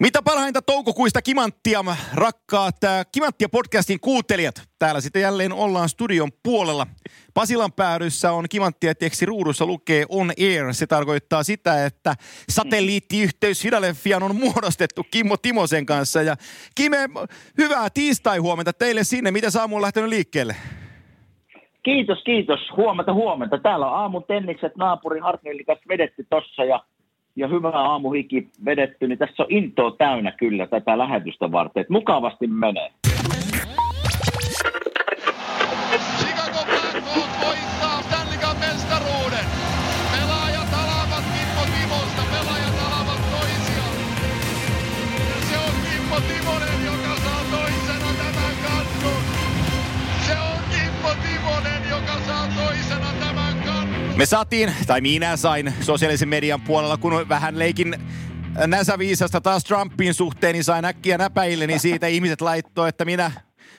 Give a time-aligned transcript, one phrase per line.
[0.00, 4.54] Mitä parhainta toukokuista kimanttia, rakkaat äh, Kimanttia podcastin kuuntelijat.
[4.78, 6.86] Täällä sitten jälleen ollaan studion puolella.
[7.34, 10.74] Pasilan päädyssä on Kimanttia teksti ruudussa lukee on air.
[10.74, 12.14] Se tarkoittaa sitä, että
[12.48, 16.22] satelliittiyhteys Philadelphiaan on muodostettu Kimmo Timosen kanssa.
[16.22, 16.36] Ja
[16.74, 16.98] Kime,
[17.58, 19.30] hyvää tiistai-huomenta teille sinne.
[19.30, 20.56] Miten aamu on lähtenyt liikkeelle?
[21.82, 22.60] Kiitos, kiitos.
[22.76, 23.58] Huomenta, huomenta.
[23.58, 26.84] Täällä on aamun tennikset naapurin Hartnellin kanssa vedetty tossa ja
[27.38, 31.80] ja hyvä aamuhiki vedetty, niin tässä on intoa täynnä kyllä tätä lähetystä varten.
[31.80, 32.90] Että mukavasti menee.
[54.18, 57.94] Me saatiin, tai minä sain sosiaalisen median puolella, kun vähän leikin
[58.66, 62.06] näsäviisasta taas Trumpin suhteen, niin sain äkkiä näpäilleni siitä.
[62.16, 63.30] Ihmiset laittoi, että minä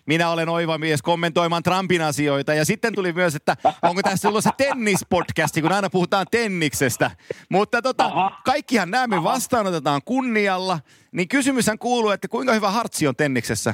[0.05, 2.53] minä olen oiva mies kommentoimaan Trumpin asioita.
[2.53, 7.11] Ja sitten tuli myös, että onko tässä ollut se tennispodcasti, kun aina puhutaan tenniksestä.
[7.49, 10.80] Mutta tota, kaikkihan nämä vastaanotetaan kunnialla.
[11.11, 13.73] Niin kysymyshän kuuluu, että kuinka hyvä hartsi on tenniksessä?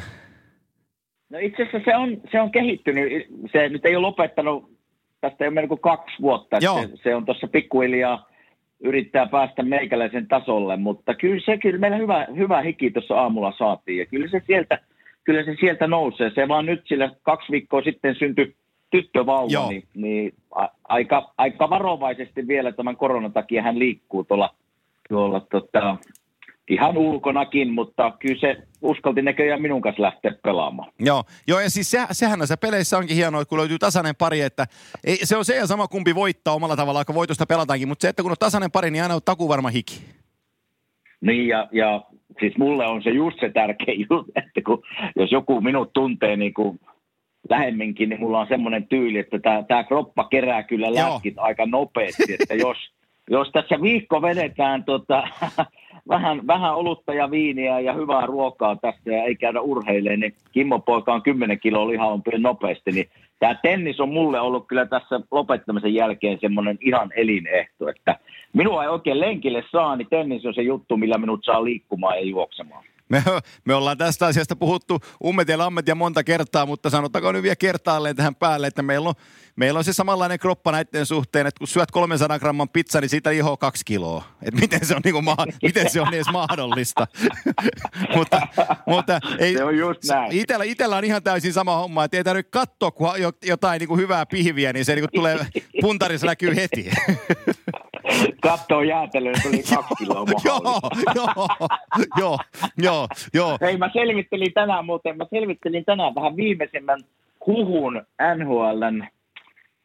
[1.30, 3.12] No itse asiassa se on, se on kehittynyt.
[3.52, 4.75] Se nyt ei ole lopettanut,
[5.22, 6.58] tästä ei ole mennyt kuin kaksi vuotta.
[6.62, 6.82] Joo.
[6.82, 8.30] Se, se on tuossa pikkuhiljaa
[8.80, 14.00] yrittää päästä meikäläisen tasolle, mutta kyllä se kyllä meillä hyvä, hyvä hiki tuossa aamulla saatiin
[14.00, 14.80] ja kyllä se sieltä,
[15.24, 16.32] kyllä se sieltä nousee.
[16.36, 18.56] Se vaan nyt sillä kaksi viikkoa sitten syntyi
[18.92, 19.70] tyttövauva, Joo.
[19.70, 24.50] niin, niin a, aika, aika varovaisesti vielä tämän koronan takia hän liikkuu tuolla,
[25.10, 25.98] tuolla tota,
[26.70, 30.92] ihan ulkonakin, mutta kyllä se uskalti näköjään minun kanssa lähteä pelaamaan.
[31.00, 34.42] Joo, joo ja siis se, sehän näissä peleissä onkin hienoa, että kun löytyy tasainen pari,
[34.42, 34.66] että
[35.04, 38.10] ei, se on se ja sama kumpi voittaa omalla tavallaan, kun voitosta pelataankin, mutta se,
[38.10, 40.02] että kun on tasainen pari, niin aina on takuvarma hiki.
[41.22, 42.02] Niin ja, ja
[42.40, 44.84] siis mulle on se just se tärkeä juttu, että kun,
[45.16, 46.80] jos joku minut tuntee niin kuin
[47.50, 50.96] lähemminkin, niin mulla on semmoinen tyyli, että tämä, tämä kroppa kerää kyllä Joo.
[50.96, 52.78] läskit aika nopeasti, että jos,
[53.30, 55.24] jos tässä viikko vedetään tota,
[56.10, 60.80] vähän, vähän olutta ja viiniä ja hyvää ruokaa tässä ja ei käydä urheilemaan, niin Kimmo
[60.80, 65.94] poika on 10 kiloa lihavampi nopeasti, niin tämä tennis on mulle ollut kyllä tässä lopettamisen
[65.94, 68.20] jälkeen semmoinen ihan elinehto, että
[68.54, 72.26] minua ei oikein lenkille saa, niin tennis on se juttu, millä minut saa liikkumaan ja
[72.26, 72.84] juoksemaan.
[73.10, 73.24] Me,
[73.66, 77.56] me ollaan tästä asiasta puhuttu ummet ja lammet ja monta kertaa, mutta sanottakoon nyt vielä
[77.56, 79.16] kertaalleen tähän päälle, että meillä on,
[79.56, 83.32] meillä on se samanlainen kroppa näiden suhteen, että kun syöt 300 gramman pizza, niin siitä
[83.32, 84.24] ihoa kaksi kiloa.
[84.42, 87.08] Että miten se on, niin kuin ma- miten se on edes mahdollista.
[88.16, 88.48] mutta,
[88.88, 90.32] mutta ei, Se on just näin.
[90.32, 93.88] Itellä, itellä on ihan täysin sama homma, että ei tarvitse katsoa kun jo- jotain niin
[93.88, 95.48] kuin hyvää pihviä, niin se niin kuin tulee
[95.82, 96.90] puntarissa näkyy heti.
[98.42, 100.62] Kattoo jäätelöön, tuli kaksi kiloa joo,
[101.16, 101.48] joo,
[102.18, 102.38] joo,
[102.78, 103.58] joo, joo.
[103.62, 107.00] Hei, mä selvittelin tänään muuten, mä selvittelin tänään vähän viimeisimmän
[107.48, 108.02] huhun
[108.36, 109.08] NHLn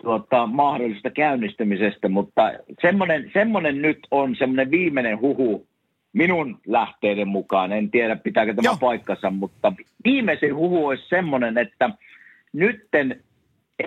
[0.03, 5.67] tuota, mahdollisesta käynnistymisestä, mutta semmoinen, semmoinen nyt on semmoinen viimeinen huhu
[6.13, 7.73] minun lähteiden mukaan.
[7.73, 8.77] En tiedä, pitääkö tämä Joo.
[8.81, 9.73] paikkansa, mutta
[10.05, 11.91] viimeisin huhu olisi semmoinen, että
[12.53, 13.21] nytten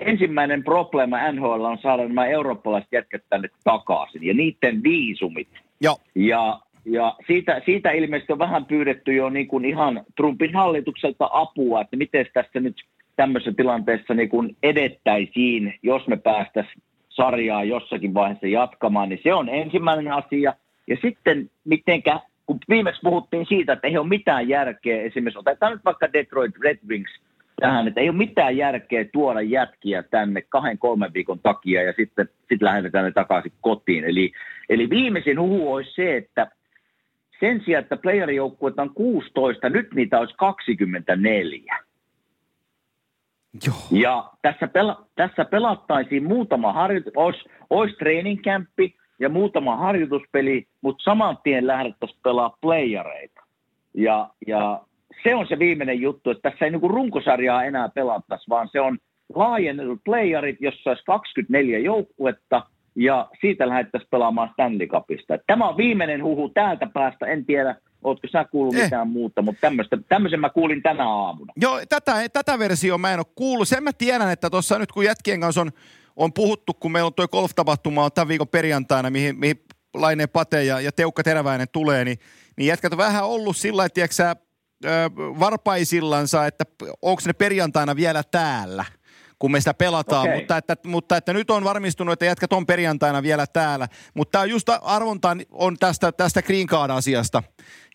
[0.00, 5.48] ensimmäinen probleema NHL on saada nämä eurooppalaiset jätkät tänne takaisin ja niiden viisumit.
[5.80, 5.96] Joo.
[6.14, 11.80] Ja, ja siitä, siitä ilmeisesti on vähän pyydetty jo niin kuin ihan Trumpin hallitukselta apua,
[11.80, 12.76] että miten tässä nyt
[13.16, 19.48] tämmöisessä tilanteessa niin kuin edettäisiin, jos me päästäisiin sarjaa jossakin vaiheessa jatkamaan, niin se on
[19.48, 20.54] ensimmäinen asia.
[20.86, 25.84] Ja sitten mitenkä, kun viimeksi puhuttiin siitä, että ei ole mitään järkeä, esimerkiksi otetaan nyt
[25.84, 27.10] vaikka Detroit Red Wings
[27.60, 32.28] tähän, että ei ole mitään järkeä tuoda jätkiä tänne kahden, kolmen viikon takia ja sitten
[32.48, 34.04] sit lähetetään ne takaisin kotiin.
[34.04, 34.32] Eli,
[34.68, 36.50] eli viimeisin huhu olisi se, että
[37.40, 41.78] sen sijaan, että playerijoukkueita on 16, nyt niitä olisi 24.
[43.66, 43.76] Joo.
[43.90, 51.04] Ja tässä, pela, tässä pelattaisiin muutama harjoitus, olisi, olisi training campi ja muutama harjoituspeli, mutta
[51.04, 53.40] saman tien lähdettäisiin pelaa playereita.
[53.94, 54.80] Ja, ja
[55.22, 58.98] se on se viimeinen juttu, että tässä ei niinku runkosarjaa enää pelattaisi, vaan se on
[59.34, 62.62] laajennetut playerit, jossa olisi 24 joukkuetta
[62.96, 65.38] ja siitä lähdettäisiin pelaamaan Stanley Cupista.
[65.46, 68.84] Tämä on viimeinen huhu täältä päästä, en tiedä, ootko sä kuullut Eh.
[68.84, 71.52] mitään muuta, mutta tämmöistä, tämmöisen mä kuulin tänä aamuna.
[71.56, 73.68] Joo, tätä, tätä versiota mä en ole kuullut.
[73.68, 75.70] Sen mä tiedän, että tuossa nyt kun jätkien kanssa on,
[76.16, 79.56] on puhuttu, kun meillä on tuo golf-tapahtuma on tämän viikon perjantaina, mihin, mihin
[79.94, 82.18] Laine Pate ja, ja Teukka Teräväinen tulee, niin,
[82.56, 84.43] niin jätkät on vähän ollut sillä tiedätkö ö,
[85.40, 86.64] varpaisillansa, että
[87.02, 88.84] onko ne perjantaina vielä täällä.
[89.38, 90.22] kun me sitä pelataan.
[90.22, 90.38] Okei.
[90.38, 93.88] Mutta, että, mutta että nyt on varmistunut, että jätkät on perjantaina vielä täällä.
[94.14, 97.42] Mutta tämä just arvonta on tästä, tästä Green Card-asiasta.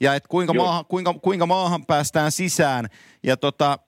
[0.02, 0.66] Ja että kuinka, Joo.
[0.66, 2.88] maahan, kuinka, kuinka maahan päästään sisään.
[3.24, 3.80] Ja tota,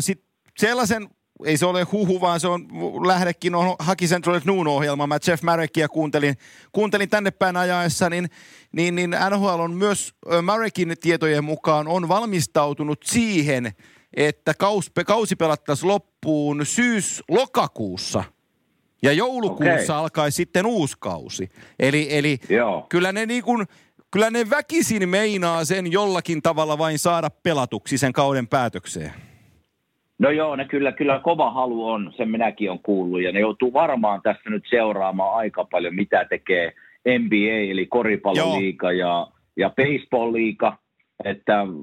[0.00, 0.28] sitten
[0.58, 1.08] sellaisen
[1.44, 2.68] ei se ole huhu, vaan se on
[3.06, 5.06] lähdekin on Haki Central Noon ohjelma.
[5.06, 6.34] Mä Jeff Mareckia kuuntelin,
[6.72, 8.30] kuuntelin tänne päin ajaessa, niin,
[8.72, 13.72] niin, niin NHL on myös ö, Mareckin tietojen mukaan on valmistautunut siihen,
[14.16, 18.24] että kaus, kausi pelattaisiin loppuun syys-lokakuussa.
[19.02, 20.02] Ja joulukuussa Okei.
[20.02, 21.48] alkaisi sitten uusi kausi.
[21.78, 22.86] Eli, eli Joo.
[22.88, 23.66] kyllä ne niin kuin,
[24.10, 29.27] kyllä ne väkisin meinaa sen jollakin tavalla vain saada pelatuksi sen kauden päätökseen.
[30.18, 33.72] No joo, ne kyllä, kyllä kova halu on, sen minäkin on kuullut, ja ne joutuu
[33.72, 36.72] varmaan tässä nyt seuraamaan aika paljon, mitä tekee
[37.18, 39.26] NBA, eli koripalloliiga ja,
[39.56, 40.76] ja baseball-liiga,
[41.24, 41.74] että mm,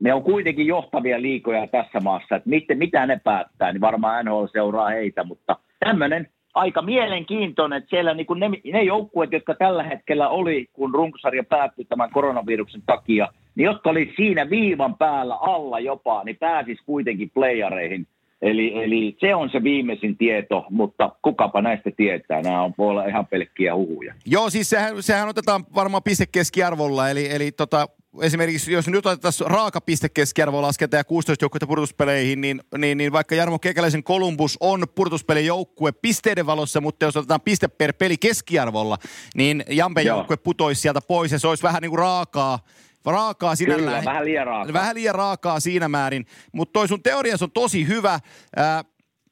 [0.00, 4.44] ne on kuitenkin johtavia liikoja tässä maassa, että mit, mitä ne päättää, niin varmaan NHL
[4.52, 10.28] seuraa heitä, mutta tämmöinen aika mielenkiintoinen, että siellä niin ne, ne joukkueet, jotka tällä hetkellä
[10.28, 16.24] oli, kun runkosarja päättyi tämän koronaviruksen takia, niin jotka oli siinä viivan päällä alla jopa,
[16.24, 18.06] niin pääsis kuitenkin playareihin.
[18.42, 22.42] Eli, eli se on se viimeisin tieto, mutta kukapa näistä tietää.
[22.42, 24.14] Nämä on olla ihan pelkkiä huhuja.
[24.26, 27.86] Joo, siis sehän, sehän otetaan varmaan pistekeskiarvolla, eli, eli tota,
[28.20, 33.34] esimerkiksi jos nyt otettaisiin raaka pistekeskiarvo lasketaan ja 16 joukkuetta purtuspeleihin, niin, niin, niin vaikka
[33.34, 38.98] Jarmo Kekäläisen Columbus on purtuspelin joukkue pisteiden valossa, mutta jos otetaan piste per peli keskiarvolla,
[39.34, 42.58] niin Jampen joukkue putoisi sieltä pois ja se olisi vähän niin kuin raakaa,
[43.06, 43.98] raakaa sinällään.
[44.00, 44.72] Kyllä, vähän liian raakaa.
[44.72, 48.20] Vähän liian raakaa siinä määrin, mutta toi sun teorias on tosi hyvä.
[48.56, 48.84] Ää,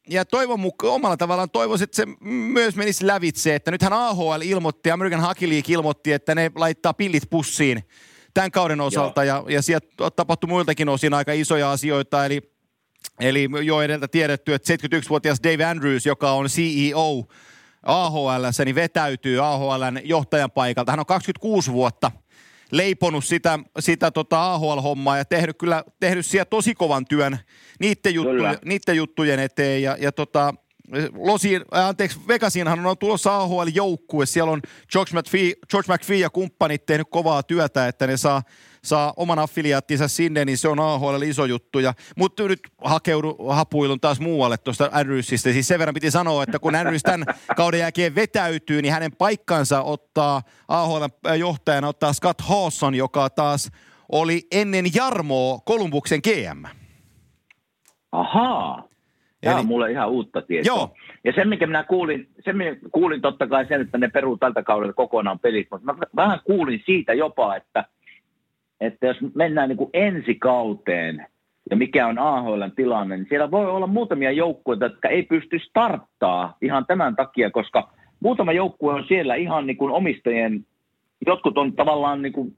[0.09, 4.91] ja toivon mukaan, omalla tavallaan toivoisin, että se myös menisi lävitse, että nythän AHL ilmoitti,
[4.91, 7.83] American Hockey League ilmoitti, että ne laittaa pillit pussiin
[8.35, 9.87] tämän kauden osalta, ja, ja sieltä
[10.17, 12.41] tapahtui muiltakin osin aika isoja asioita, eli
[13.21, 17.25] Eli jo edeltä tiedetty, että 71-vuotias Dave Andrews, joka on CEO
[17.83, 20.93] AHL, niin vetäytyy AHLn johtajan paikalta.
[20.93, 22.11] Hän on 26 vuotta
[22.71, 27.39] leiponut sitä, sitä tota AHL-hommaa ja tehnyt kyllä tehnyt siellä tosi kovan työn
[27.81, 28.59] niiden, juttujen, Kyllä.
[28.65, 29.83] niiden juttujen eteen.
[29.83, 30.55] Ja, ja tota,
[31.15, 34.27] Losiin, äh, anteeksi, Vegasiinhan on tulossa AHL-joukkue.
[34.27, 38.43] Siellä on George McPhee, George McPhee ja kumppanit tehnyt kovaa työtä, että ne saa,
[38.85, 41.79] saa oman affiliaattinsa sinne, niin se on AHL iso juttu.
[42.17, 45.53] Mutta nyt hakeudu hapuilun taas muualle tuosta Andrewsista.
[45.53, 47.27] Siis sen verran piti sanoa, että kun Andrews tämän
[47.57, 53.71] kauden jälkeen vetäytyy, niin hänen paikkansa ottaa AHL-johtajana ottaa Scott Hawson, joka taas
[54.13, 56.65] oli ennen Jarmoa Kolumbuksen GM.
[58.13, 58.90] Ahaa.
[59.41, 60.77] Tämä Eli- on mulle ihan uutta tietoa.
[60.77, 60.95] Joo.
[61.25, 64.63] Ja sen, mikä minä kuulin, sen minä kuulin totta kai sen, että ne peruu tältä
[64.63, 67.85] kaudelta kokonaan pelit, mutta mä vähän kuulin siitä jopa, että,
[68.81, 71.27] että jos mennään niin kuin ensi kauteen
[71.71, 76.57] ja mikä on AHLn tilanne, niin siellä voi olla muutamia joukkueita, jotka ei pysty starttaa
[76.63, 80.67] ihan tämän takia, koska muutama joukkue on siellä ihan niin kuin omistajien,
[81.27, 82.57] jotkut on tavallaan niin kuin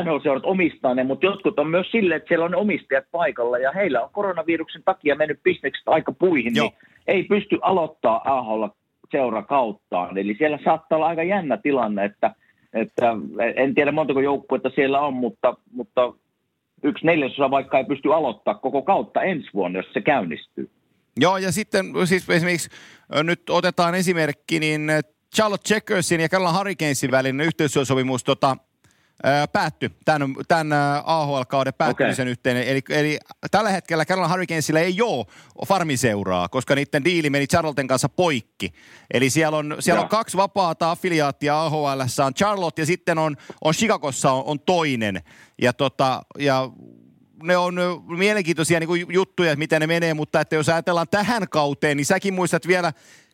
[0.00, 4.02] NHL-seurat omistaa ne, mutta jotkut on myös silleen, että siellä on omistajat paikalla ja heillä
[4.02, 6.66] on koronaviruksen takia mennyt bisnekset aika puihin, Joo.
[6.66, 8.64] niin ei pysty aloittaa AHL
[9.10, 10.18] seura kauttaan.
[10.18, 12.34] Eli siellä saattaa olla aika jännä tilanne, että,
[12.72, 13.16] että
[13.56, 16.12] en tiedä montako joukkuetta siellä on, mutta, mutta
[16.82, 20.70] yksi neljäsosa vaikka ei pysty aloittaa koko kautta ensi vuonna, jos se käynnistyy.
[21.20, 22.70] Joo, ja sitten siis esimerkiksi
[23.22, 24.90] nyt otetaan esimerkki, niin
[25.36, 28.56] Charlotte Checkersin ja Carolina Hurricanesin välinen yhteistyösopimus tota,
[29.52, 30.72] päättyi tämän, tämän
[31.04, 32.32] AHL-kauden päättymisen Okei.
[32.32, 32.56] yhteen.
[32.56, 33.18] Eli, eli
[33.50, 35.26] tällä hetkellä Carolina Hurricanesilla ei ole
[35.66, 38.72] farmiseuraa, koska niiden diili meni Charlotten kanssa poikki.
[39.14, 43.74] Eli siellä on, siellä on kaksi vapaata affiliaattia AHL, on Charlotte ja sitten on, on
[43.74, 45.22] Chicagossa on, on toinen.
[45.62, 46.70] Ja, tota, ja
[47.42, 47.74] ne on
[48.06, 52.06] mielenkiintoisia niin kuin juttuja, että miten ne menee, mutta että jos ajatellaan tähän kauteen, niin
[52.06, 52.92] säkin muistat vielä,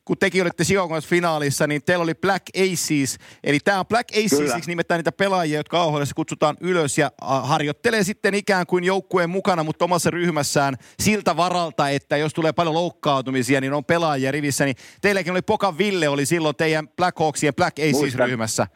[0.09, 0.65] kun tekin olitte
[1.09, 5.83] finaalissa, niin teillä oli Black Aces, eli tämä on Black Aces, nimittäin niitä pelaajia, jotka
[5.83, 7.11] AHL kutsutaan ylös ja
[7.43, 12.75] harjoittelee sitten ikään kuin joukkueen mukana, mutta omassa ryhmässään siltä varalta, että jos tulee paljon
[12.75, 17.55] loukkaantumisia, niin on pelaajia rivissä, niin teilläkin oli Poka Ville, oli silloin teidän Black Hawksien
[17.55, 17.79] Black.
[17.79, 18.67] Aces-ryhmässä.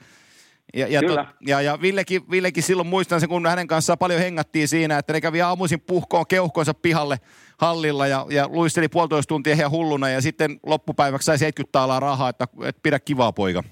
[0.76, 1.24] Ja, ja, Kyllä.
[1.24, 5.12] tot, ja, ja Villekin, Villekin silloin muistan sen, kun hänen kanssaan paljon hengattiin siinä, että
[5.12, 7.18] ne kävi aamuisin puhkoon keuhkonsa pihalle
[7.62, 12.28] hallilla ja, ja luisteli puolitoista tuntia ihan hulluna ja sitten loppupäiväksi sai 70 taalaa rahaa,
[12.28, 13.62] että, että pidä kivaa poika.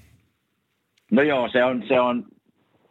[1.11, 2.25] No joo, se on, se on,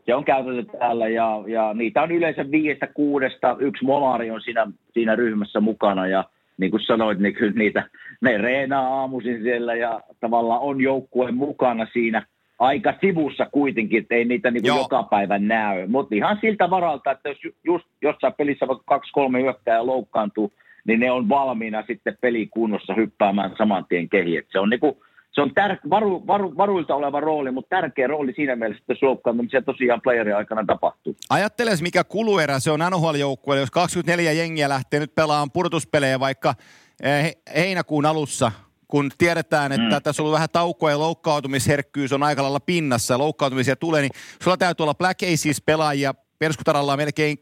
[0.07, 3.57] se on käytetty täällä ja, ja niitä on yleensä viidestä kuudesta.
[3.59, 6.25] Yksi molari on siinä, siinä ryhmässä mukana ja
[6.59, 7.91] niin kuin sanoit, niin kyllä niitä,
[8.21, 12.27] ne reenaa aamuisin siellä ja tavallaan on joukkueen mukana siinä
[12.59, 15.87] aika sivussa kuitenkin, että ei niitä niin kuin joka päivä näy.
[15.87, 20.53] Mutta ihan siltä varalta, että jos ju- just jossain pelissä vaikka kaksi-kolme hyökkääjää loukkaantuu,
[20.87, 24.43] niin ne on valmiina sitten pelikunnossa hyppäämään saman tien kehi.
[24.53, 28.57] se on niinku, se on tär- varu, varu, varuilta oleva rooli, mutta tärkeä rooli siinä
[28.57, 31.17] mielessä, että loukkaantumisia tosiaan playerin aikana tapahtuu.
[31.31, 36.55] Ajatteles, mikä kuluerä se on NHL-joukkueelle, jos 24 jengiä lähtee nyt pelaamaan purtuspelejä vaikka
[37.03, 38.53] eh, heinäkuun alussa,
[38.89, 40.03] kun tiedetään, että mm.
[40.03, 44.11] tässä on ollut vähän taukoa ja loukkautumisherkkyys on aika lailla pinnassa ja loukkautumisia tulee, niin
[44.43, 47.39] sulla täytyy olla Black Aces pelaajia Perskutaralla melkein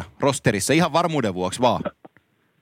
[0.00, 1.82] 2-13 rosterissa, ihan varmuuden vuoksi vaan.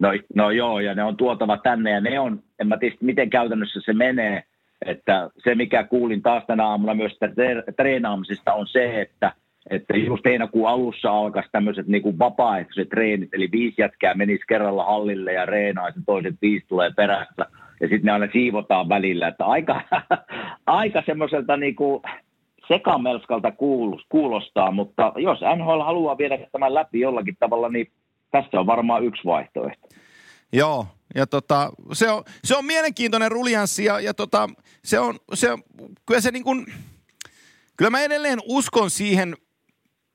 [0.01, 3.31] No, no joo, ja ne on tuotava tänne, ja ne on, en mä tiedä miten
[3.31, 4.43] käytännössä se menee,
[4.87, 7.19] että se mikä kuulin taas tänä aamuna myös
[7.77, 9.33] treenaamisesta on se, että,
[9.71, 14.85] että just heinäkuun alussa alkaisi tämmöiset niin kuin vapaaehtoiset treenit, eli viisi jätkää menisi kerralla
[14.85, 17.47] hallille ja reenaisi, ja toiset viisi tulee perässä,
[17.81, 19.81] ja sitten ne aina siivotaan välillä, että aika,
[20.67, 22.03] aika semmoiselta niin kuin
[22.69, 23.53] sekamelskalta
[24.09, 27.87] kuulostaa, mutta jos NHL haluaa viedä tämän läpi jollakin tavalla, niin
[28.31, 29.89] tässä on varmaan yksi vaihtoehto.
[30.53, 34.49] Joo, ja tota, se, on, se on mielenkiintoinen rulianssi ja, ja tota,
[34.85, 35.49] se on, se
[36.07, 36.67] kyllä se niin kuin,
[37.77, 39.37] kyllä mä edelleen uskon siihen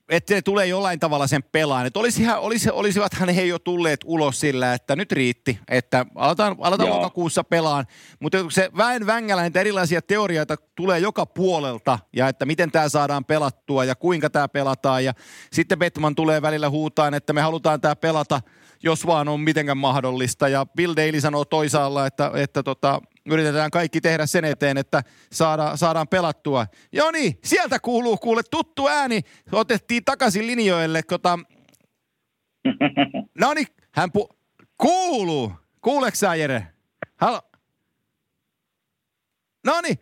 [0.09, 1.85] että ne tulee jollain tavalla sen pelaan.
[1.85, 6.89] Että olisi, olisi, olisivathan he jo tulleet ulos sillä, että nyt riitti, että aletaan, aletaan
[6.89, 7.85] lokakuussa pelaan.
[8.19, 13.25] Mutta se väen vängällä niitä erilaisia teorioita tulee joka puolelta ja että miten tämä saadaan
[13.25, 15.05] pelattua ja kuinka tämä pelataan.
[15.05, 15.13] Ja
[15.51, 18.41] sitten Betman tulee välillä huutaan, että me halutaan tämä pelata,
[18.83, 20.47] jos vaan on mitenkään mahdollista.
[20.47, 25.01] Ja Bill Daly sanoo toisaalla, että, että tota, yritetään kaikki tehdä sen eteen, että
[25.31, 26.65] saada, saadaan pelattua.
[26.91, 29.21] Joo niin, sieltä kuuluu kuule tuttu ääni.
[29.51, 31.03] Otettiin takaisin linjoille.
[31.03, 31.39] Kota...
[33.39, 34.29] No niin, hän pu...
[34.77, 35.51] Kuuluu.
[35.81, 36.67] Kuuleeko sä, Jere?
[37.15, 37.41] Halo.
[39.65, 39.99] No niin.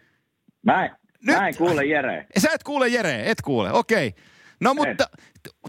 [0.66, 0.92] Mä en,
[1.26, 1.38] Nyt...
[1.38, 2.28] mä en kuule Jere.
[2.38, 4.08] Sä et kuule Jere, et kuule, okei.
[4.08, 4.24] Okay.
[4.60, 5.08] No mutta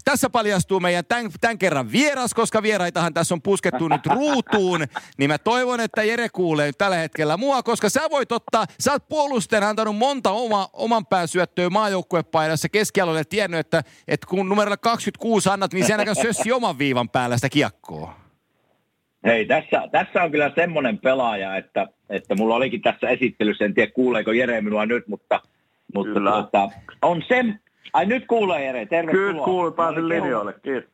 [0.05, 4.79] tässä paljastuu meidän tämän, tämän kerran vieras, koska vieraitahan tässä on puskettu nyt ruutuun,
[5.17, 9.07] niin mä toivon, että Jere kuulee tällä hetkellä mua, koska sä voit ottaa, sä oot
[9.09, 13.23] puolusten antanut monta oma, oman pään syöttöä maajoukkuepaidassa keskialueelle.
[13.23, 17.49] Tiennyt, että, että kun numerolla 26 annat, niin sen ainakaan sössi oman viivan päällä sitä
[17.49, 18.25] kiekkoa.
[19.25, 23.91] Hei, tässä, tässä on kyllä semmoinen pelaaja, että, että mulla olikin tässä esittelyssä, en tiedä
[23.91, 25.39] kuuleeko Jere minua nyt, mutta,
[25.93, 26.69] mutta tuota,
[27.01, 27.59] on sen,
[27.93, 29.31] Ai nyt kuulee Jere, tervetuloa.
[29.31, 30.89] Kyllä kuuluu, pääsin linjoille, kiitos.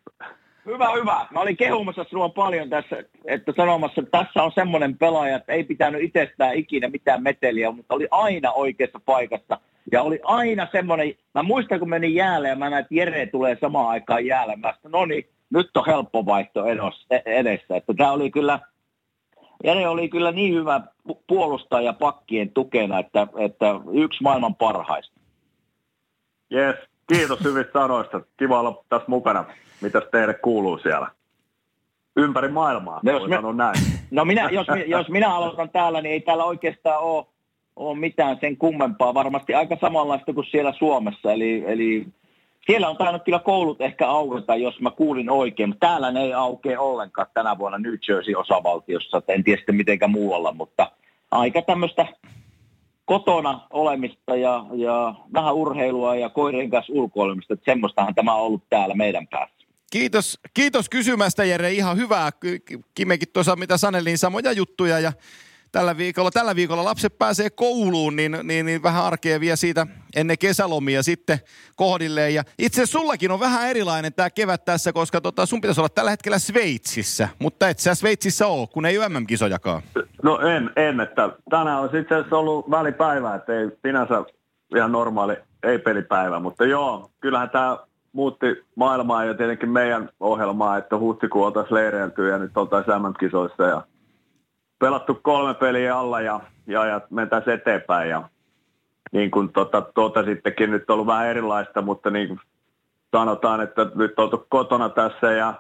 [0.66, 1.26] Hyvä, hyvä.
[1.32, 5.64] Mä olin kehumassa sinua paljon tässä, että sanomassa, että tässä on semmoinen pelaaja, että ei
[5.64, 9.60] pitänyt itsestään ikinä mitään meteliä, mutta oli aina oikeassa paikassa.
[9.92, 13.58] Ja oli aina semmoinen, mä muistan kun menin jäälle ja mä näin, että Jere tulee
[13.62, 14.56] samaan aikaan jäälle.
[14.56, 16.66] Mä sanoin, no niin, nyt on helppo vaihto
[17.12, 17.76] e- edessä.
[17.76, 18.60] Että tämä oli kyllä,
[19.64, 20.82] Jere oli kyllä niin hyvä
[21.28, 25.21] puolustaja pakkien tukena, että, että yksi maailman parhaista.
[26.52, 26.76] Yes,
[27.14, 28.22] kiitos hyvistä sanoista.
[28.38, 29.46] Kiva olla tässä mukana.
[29.82, 31.08] Mitäs teille kuuluu siellä?
[32.16, 33.76] Ympäri maailmaa, no, jos me, näin.
[34.12, 37.26] No minä, jos, jos minä aloitan täällä, niin ei täällä oikeastaan ole,
[37.76, 39.14] ole mitään sen kummempaa.
[39.14, 41.32] Varmasti aika samanlaista kuin siellä Suomessa.
[41.32, 42.08] Eli, eli
[42.66, 45.70] siellä on tainnut kyllä koulut ehkä auketa, jos mä kuulin oikein.
[45.70, 49.22] Mutta täällä ne ei aukea ollenkaan tänä vuonna New Jersey-osavaltiossa.
[49.28, 50.92] En tiedä sitten mitenkä muualla, mutta
[51.32, 52.08] aika tämmöistä
[53.06, 57.54] kotona olemista ja, ja vähän urheilua ja koirien kanssa ulkoilemista.
[57.54, 59.68] Että semmoistahan tämä on ollut täällä meidän päässä.
[59.92, 62.30] Kiitos, kiitos kysymästä Jere, ihan hyvää.
[62.96, 65.14] Kimekin tuossa mitä sanelin, samoja juttuja ja
[65.72, 70.38] tällä viikolla, tällä viikolla lapset pääsee kouluun, niin, niin, niin vähän arkea vie siitä ennen
[70.38, 71.40] kesälomia sitten
[71.76, 72.34] kohdilleen.
[72.34, 76.12] Ja itse sullakin on vähän erilainen tämä kevät tässä, koska tota, sun pitäisi olla tällä
[76.12, 79.82] hetkellä Sveitsissä, mutta et sä Sveitsissä ole, kun ei ole MM-kisojakaan.
[80.24, 84.24] No en, en, että tänään on sitten ollut välipäivä, että ei sinänsä
[84.76, 87.78] ihan normaali ei-pelipäivä, mutta joo, kyllähän tämä
[88.14, 93.82] muutti maailmaa ja tietenkin meidän ohjelmaa, että huhtikuun oltaisiin leireilty ja nyt oltaisiin MM-kisoissa ja
[94.80, 98.10] pelattu kolme peliä alla ja, ja, ja mentäisiin eteenpäin.
[98.10, 98.30] Ja
[99.12, 102.40] niin kuin tota, totesittekin, nyt on ollut vähän erilaista, mutta niin kuin
[103.12, 105.54] sanotaan, että nyt oltu kotona tässä ja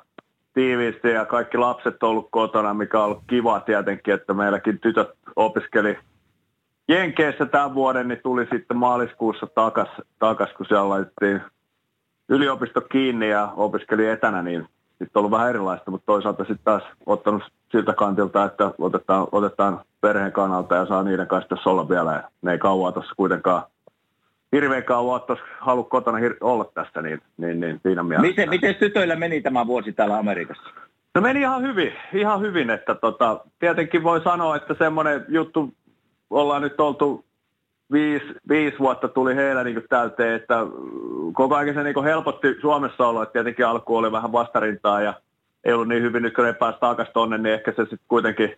[0.53, 5.09] tiiviisti ja kaikki lapset on ollut kotona, mikä on ollut kiva tietenkin, että meilläkin tytöt
[5.35, 5.97] opiskeli
[6.87, 9.89] Jenkeissä tämän vuoden, niin tuli sitten maaliskuussa takas,
[10.19, 11.41] takas kun siellä laitettiin
[12.29, 17.43] yliopisto kiinni ja opiskeli etänä, niin sitten ollut vähän erilaista, mutta toisaalta sitten taas ottanut
[17.71, 22.29] siltä kantilta, että otetaan, otetaan perheen kannalta ja saa niiden kanssa tässä olla vielä.
[22.41, 23.63] Ne ei kauan tuossa kuitenkaan
[24.51, 28.27] hirveän kauan tuossa halua kotona hir- olla tästä, niin, niin, niin siinä mielessä.
[28.27, 30.63] Miten, miten tytöillä meni tämä vuosi täällä Amerikassa?
[31.15, 35.73] No meni ihan hyvin, ihan hyvin, että tota, tietenkin voi sanoa, että semmoinen juttu,
[36.29, 37.25] ollaan nyt oltu
[37.91, 40.55] viisi, viisi vuotta tuli heillä niin täyteen, että
[41.33, 45.13] koko ajan se niin helpotti Suomessa olla, että tietenkin alku oli vähän vastarintaa ja
[45.63, 48.55] ei ollut niin hyvin nyt, kun ne pääsi takaisin tonne, niin ehkä se sitten kuitenkin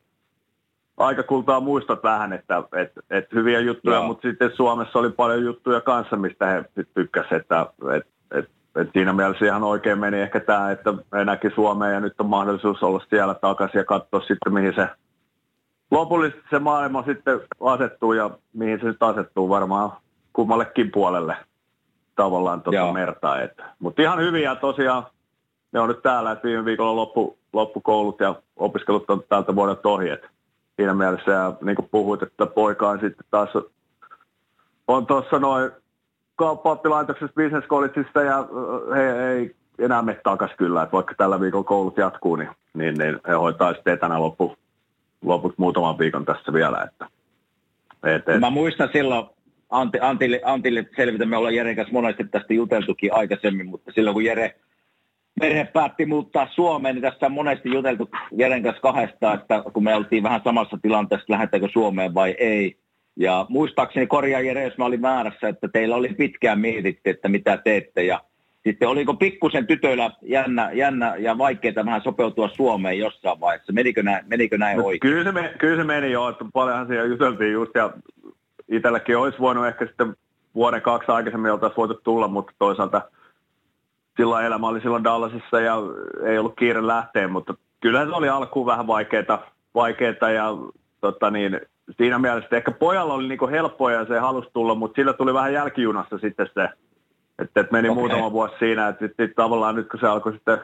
[0.98, 4.08] aika kultaa muistat vähän, että et, et hyviä juttuja, Joo.
[4.08, 9.14] mutta sitten Suomessa oli paljon juttuja kanssa, mistä he tykkäsivät, että et, et, et siinä
[9.14, 13.06] mielessä ihan oikein meni ehkä tämä, että he näki Suomeen ja nyt on mahdollisuus olla
[13.10, 14.88] siellä takaisin ja katsoa sitten, mihin se
[15.92, 19.92] lopullisesti se maailma sitten asettuu ja mihin se sitten asettuu varmaan
[20.34, 21.36] kummallekin puolelle
[22.16, 23.38] tavallaan tuota mertaa.
[23.80, 25.04] Mutta ihan hyviä tosiaan
[25.72, 30.10] ne on nyt täällä, että viime viikolla loppu, loppukoulut ja opiskelut on tältä vuodelta ohi.
[30.10, 30.26] Et
[30.76, 33.50] siinä mielessä, ja niin kuin puhuit, että poika on sitten taas
[34.88, 35.72] on tuossa noin
[36.36, 38.48] kauppaoppilaitoksessa Business Collegeista ja
[38.96, 43.20] he ei enää mene takaisin kyllä, että vaikka tällä viikolla koulut jatkuu, niin, niin, niin
[43.28, 44.56] he hoitaa sitten etänä loppu,
[45.22, 46.82] loput muutaman viikon tässä vielä.
[46.84, 47.08] Että,
[48.04, 48.40] et, et.
[48.40, 49.26] Mä muistan silloin,
[50.02, 54.56] Antille, Antille selvitä, me ollaan Jeren kanssa monesti tästä juteltukin aikaisemmin, mutta silloin kun Jere
[55.40, 59.96] perhe päätti muuttaa Suomeen, niin tässä on monesti juteltu Jeren kanssa kahdesta, että kun me
[59.96, 62.78] oltiin vähän samassa tilanteessa, lähdetäänkö Suomeen vai ei.
[63.16, 67.58] Ja muistaakseni korjaa Jere, jos mä olin väärässä, että teillä oli pitkään mietitty, että mitä
[67.58, 68.04] teette.
[68.04, 68.22] Ja
[68.64, 73.74] sitten oliko pikkusen tytöillä jännä, jännä ja vaikeaa vähän sopeutua Suomeen jossain vaiheessa?
[73.74, 75.00] Menikö näin, menikö näin no, oikein?
[75.00, 77.94] Kyllä se, me, kyllä se meni jo, että paljonhan siellä juteltiin just ja
[78.68, 80.16] itselläkin olisi voinut ehkä sitten
[80.56, 83.02] vuoden kaksi aikaisemmin oltaisiin voitu tulla, mutta toisaalta–
[84.18, 85.76] silloin elämä oli silloin Dallasissa ja
[86.26, 90.50] ei ollut kiire lähteä, mutta kyllä se oli alkuun vähän vaikeaa, vaikeaa ja
[91.02, 91.62] tota niin,
[91.98, 95.34] siinä mielessä että ehkä pojalla oli niinku helppoa ja se halusi tulla, mutta sillä tuli
[95.34, 96.70] vähän jälkijunassa sitten se,
[97.40, 98.00] että, että meni okay.
[98.00, 100.58] muutama vuosi siinä, että sitten sit tavallaan nyt kun se alkoi sitten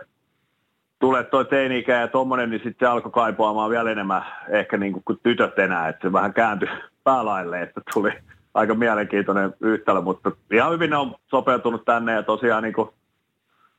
[0.99, 5.19] tulee toi teini ja tommonen, niin sitten se alkoi kaipaamaan vielä enemmän ehkä niin kuin
[5.23, 6.69] tytöt enää, että se vähän kääntyi
[7.03, 8.11] päälaille, että tuli
[8.53, 12.89] aika mielenkiintoinen yhtälö, mutta ihan hyvin ne on sopeutunut tänne ja tosiaan niin kuin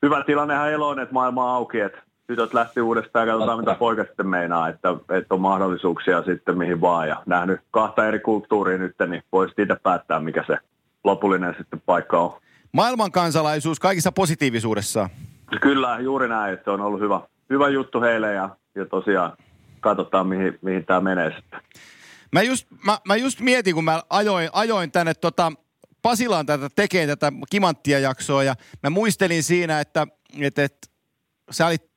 [0.01, 4.03] hyvä tilannehan Elo on, että maailma auki, että tytöt lähti uudestaan ja katsotaan, mitä poika
[4.03, 7.07] sitten meinaa, että, että on mahdollisuuksia sitten mihin vaan.
[7.07, 10.57] Ja nähnyt kahta eri kulttuuria nyt, niin voisi itse päättää, mikä se
[11.03, 12.33] lopullinen sitten paikka on.
[12.71, 15.09] Maailman kansalaisuus kaikissa positiivisuudessa.
[15.61, 19.31] Kyllä, juuri näin, että on ollut hyvä, hyvä juttu heille ja, ja tosiaan
[19.79, 21.61] katsotaan, mihin, mihin tämä menee sitten.
[22.31, 25.51] Mä just, mä, mä just mietin, kun mä ajoin, ajoin tänne tota,
[26.01, 30.07] Pasilaan tätä tekee tätä kimanttia jaksoa ja mä muistelin siinä, että,
[30.41, 30.87] että, että
[31.51, 31.91] sä olit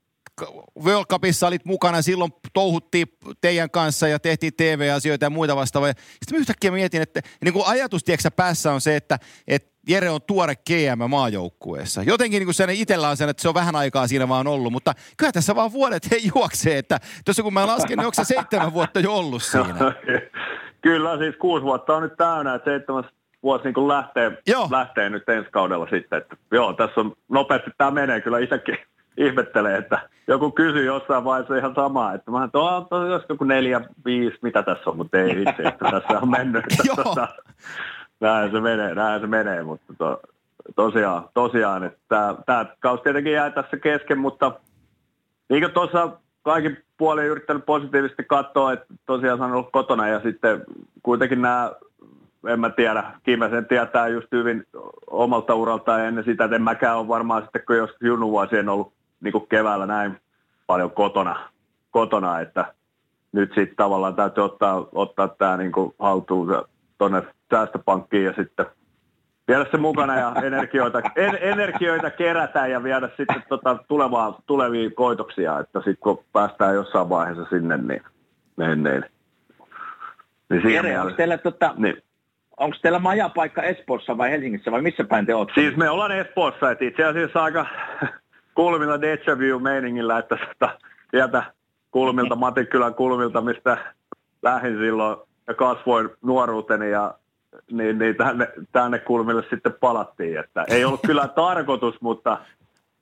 [0.85, 3.07] World Cupissa olit mukana, silloin touhuttiin
[3.41, 5.93] teidän kanssa ja tehtiin TV-asioita ja muita vastaavia.
[5.93, 10.11] Sitten mä yhtäkkiä mietin, että niin kuin ajatus tiedätkö, päässä on se, että, että Jere
[10.11, 12.03] on tuore GM maajoukkueessa.
[12.03, 14.95] Jotenkin niin kuin itsellä on sen, että se on vähän aikaa siinä vaan ollut, mutta
[15.17, 18.73] kyllä tässä vaan vuodet he juoksee, että tuossa kun mä lasken, niin onko se seitsemän
[18.73, 19.75] vuotta jo ollut siinä?
[20.83, 23.05] Kyllä, siis kuusi vuotta on nyt täynnä, että seitsemäs
[23.45, 24.39] vuosi niin lähtee,
[24.71, 26.19] lähtee nyt ensi kaudella sitten.
[26.19, 28.79] Että, joo, tässä on nopeasti tämä menee kyllä itsekin
[29.27, 33.81] ihmettelee, että joku kysyy jossain vaiheessa ihan samaa, että mä on to, jos joku neljä,
[34.05, 36.65] viisi, mitä tässä on, mutta ei itse, että tässä on mennyt.
[36.71, 37.29] Että, tota,
[38.21, 40.21] näin se menee, näin se menee, mutta to,
[40.77, 44.53] tosiaan, tosiaan että tämä kausi tietenkin jää tässä kesken, mutta
[45.49, 46.11] niin kuin tuossa
[46.43, 50.65] kaikin puolin yrittänyt positiivisesti katsoa, että tosiaan on ollut kotona ja sitten
[51.03, 51.73] kuitenkin nämä
[52.49, 53.05] en mä tiedä.
[53.23, 54.67] Kimmäsen tietää just hyvin
[55.11, 58.93] omalta uralta ja ennen sitä, että en mäkään ole varmaan sitten, kun joskus junnuvuosien ollut
[59.21, 60.21] niin kuin keväällä näin
[60.67, 61.49] paljon kotona,
[61.91, 62.75] kotona että
[63.33, 66.65] nyt sitten tavallaan täytyy ottaa, ottaa tämä niin haltuun
[66.99, 68.67] tuonne säästöpankkiin ja sitten
[69.49, 75.59] viedä se mukana ja energioita, en, energioita kerätä ja viedä sitten tota tulevaa, tulevia koitoksia,
[75.59, 78.03] että sitten kun päästään jossain vaiheessa sinne, niin,
[78.57, 79.05] niin, niin,
[80.51, 82.03] niin siinä Jere, onko teillä tota, niin
[82.57, 85.55] onko teillä majapaikka Espoossa vai Helsingissä vai missä päin te olette?
[85.55, 87.67] Siis me ollaan Espoossa, että itse asiassa aika
[88.55, 90.79] kulmilla deja vu meiningillä, että sitä,
[91.11, 91.43] sieltä
[91.91, 93.77] kulmilta, Matikkylän kulmilta, mistä
[94.43, 97.15] lähdin silloin ja kasvoin nuoruuteni ja
[97.73, 100.39] niin, niin tänne, tänne kulmille sitten palattiin.
[100.39, 102.39] Että ei ollut kyllä tarkoitus, mutta,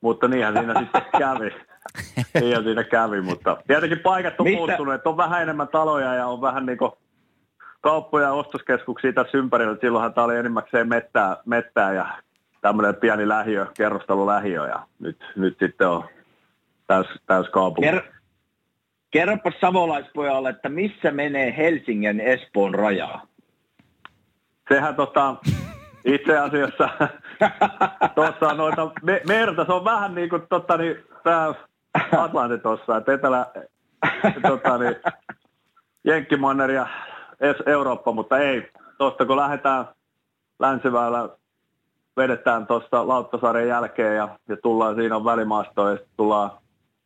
[0.01, 1.49] mutta niinhän siinä sitten kävi.
[2.39, 4.57] Niinhän siinä kävi, mutta tietenkin paikat on Mistä?
[4.57, 6.91] muuttunut, että on vähän enemmän taloja ja on vähän niin kuin
[7.83, 9.77] kauppoja ja ostoskeskuksia tässä ympärillä.
[9.81, 12.05] Silloinhan tämä oli enimmäkseen mettää, mettää ja
[12.61, 16.03] tämmöinen pieni lähiö, kerrostalolähiö ja nyt, nyt sitten on
[16.87, 17.91] täys, täys kaupunki.
[17.91, 18.13] Ker-
[19.11, 23.27] kerropa savolaispojalle, että missä menee Helsingin Espoon rajaa?
[24.69, 25.35] Sehän tota,
[26.05, 26.89] itse asiassa
[28.15, 31.53] tuossa noita me, merta, se on vähän niin kuin tota, niin, tämä
[32.17, 33.45] Atlanti tuossa, että etelä,
[34.49, 34.95] tota, niin,
[36.03, 36.87] Jenkkimanner ja
[37.65, 38.69] Eurooppa, mutta ei.
[38.97, 39.85] Tuosta kun lähdetään
[40.59, 41.29] länsiväylä,
[42.17, 46.51] vedetään tuosta Lauttasarjan jälkeen ja, ja tullaan, siinä on välimaasto ja tullaan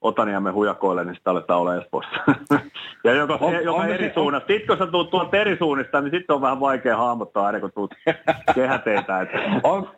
[0.02, 2.16] Otaniemen hujakoille, niin sitä aletaan olla Espoossa.
[3.04, 4.48] ja joka, On- on, joka onko eri se- suunnasta.
[4.48, 7.72] Sitten kun sä tuut tuolta eri suunnista, niin sitten on vähän vaikea hahmottaa aina kun
[7.76, 7.94] tuut
[8.56, 9.22] kehäteitä.
[9.22, 9.90] Että On,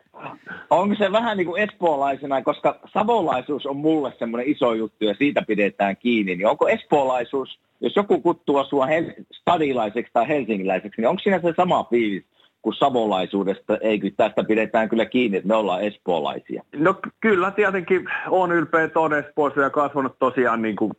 [0.69, 5.41] onko se vähän niin kuin espoolaisena, koska savolaisuus on mulle semmoinen iso juttu ja siitä
[5.47, 11.19] pidetään kiinni, niin onko espoolaisuus, jos joku kuttuu sua hel- stadilaiseksi tai helsingiläiseksi, niin onko
[11.19, 12.23] siinä se sama fiilis
[12.61, 16.63] kuin savolaisuudesta, ei kyllä tästä pidetään kyllä kiinni, että me ollaan espoolaisia.
[16.75, 20.91] No ky- kyllä tietenkin on ylpeä todespoossa ja kasvanut tosiaan niin kuin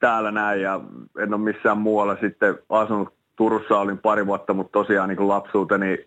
[0.00, 0.80] täällä näin ja
[1.18, 3.14] en ole missään muualla sitten asunut.
[3.36, 5.98] Turussa olin pari vuotta, mutta tosiaan niin kuin lapsuuteni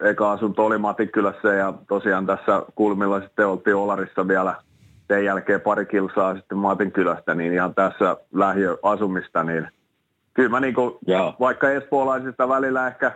[0.00, 4.54] eka asunto oli Matinkylässä ja tosiaan tässä kulmilla sitten oltiin Olarissa vielä
[5.08, 9.68] sen jälkeen pari kilsaa sitten Matinkylästä, niin ihan tässä lähiöasumista, niin
[10.34, 11.34] kyllä mä niin kuin, Joo.
[11.40, 13.12] vaikka espoolaisista välillä ehkä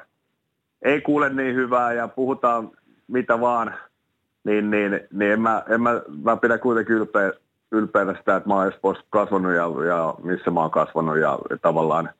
[0.82, 2.70] ei kuule niin hyvää ja puhutaan
[3.08, 3.74] mitä vaan,
[4.44, 7.32] niin, niin, niin en, mä, en mä, mä pidän kuitenkin ylpeä,
[7.72, 12.10] ylpeänä sitä, että mä oon Espoossa kasvanut ja, ja missä mä oon kasvanut ja tavallaan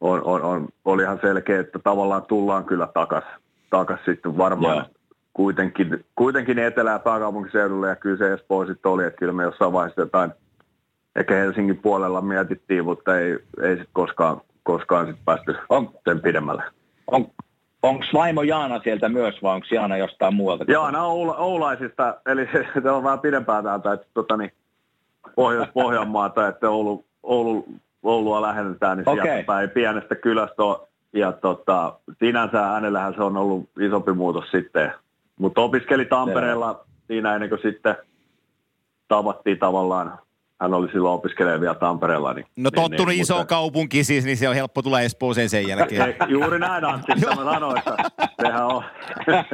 [0.00, 3.24] on, on, on, oli ihan selkeä, että tavallaan tullaan kyllä takas,
[3.70, 4.86] takas sitten varmaan Joo.
[5.32, 9.72] kuitenkin, kuitenkin etelä- ja pääkaupunkiseudulle ja kyllä se Espoo sitten oli, että kyllä me jossain
[9.72, 10.30] vaiheessa jotain
[11.16, 16.62] ehkä Helsingin puolella mietittiin, mutta ei, ei sitten koskaan, koskaan sit päästy On, sen pidemmälle.
[17.06, 17.26] on,
[17.82, 20.64] onko vaimo Jaana sieltä myös vai onko Jaana jostain muualta?
[20.68, 24.52] Jaana Oula, Oulaisista, eli se, se on vähän pidempää täältä, että tota, niin,
[25.36, 27.68] Pohjois-Pohjanmaata, että Oulu, Oulu,
[28.02, 29.24] Oulua lähennetään, niin Okei.
[29.24, 34.92] sieltä päin pienestä kylästä on, ja tota, sinänsä hänellähän se on ollut isompi muutos sitten.
[35.38, 37.96] Mutta opiskeli Tampereella siinä ennen kuin sitten
[39.08, 40.18] tavattiin tavallaan,
[40.60, 42.32] hän oli silloin opiskelee vielä Tampereella.
[42.34, 45.48] Niin, No niin, tottunut niin, iso mutta- kaupunki siis, niin se on helppo tulla Espooseen
[45.48, 46.02] sen jälkeen.
[46.02, 47.96] Ei, juuri näin Antti, mitä mä sanoin, että
[48.42, 48.84] sehän on.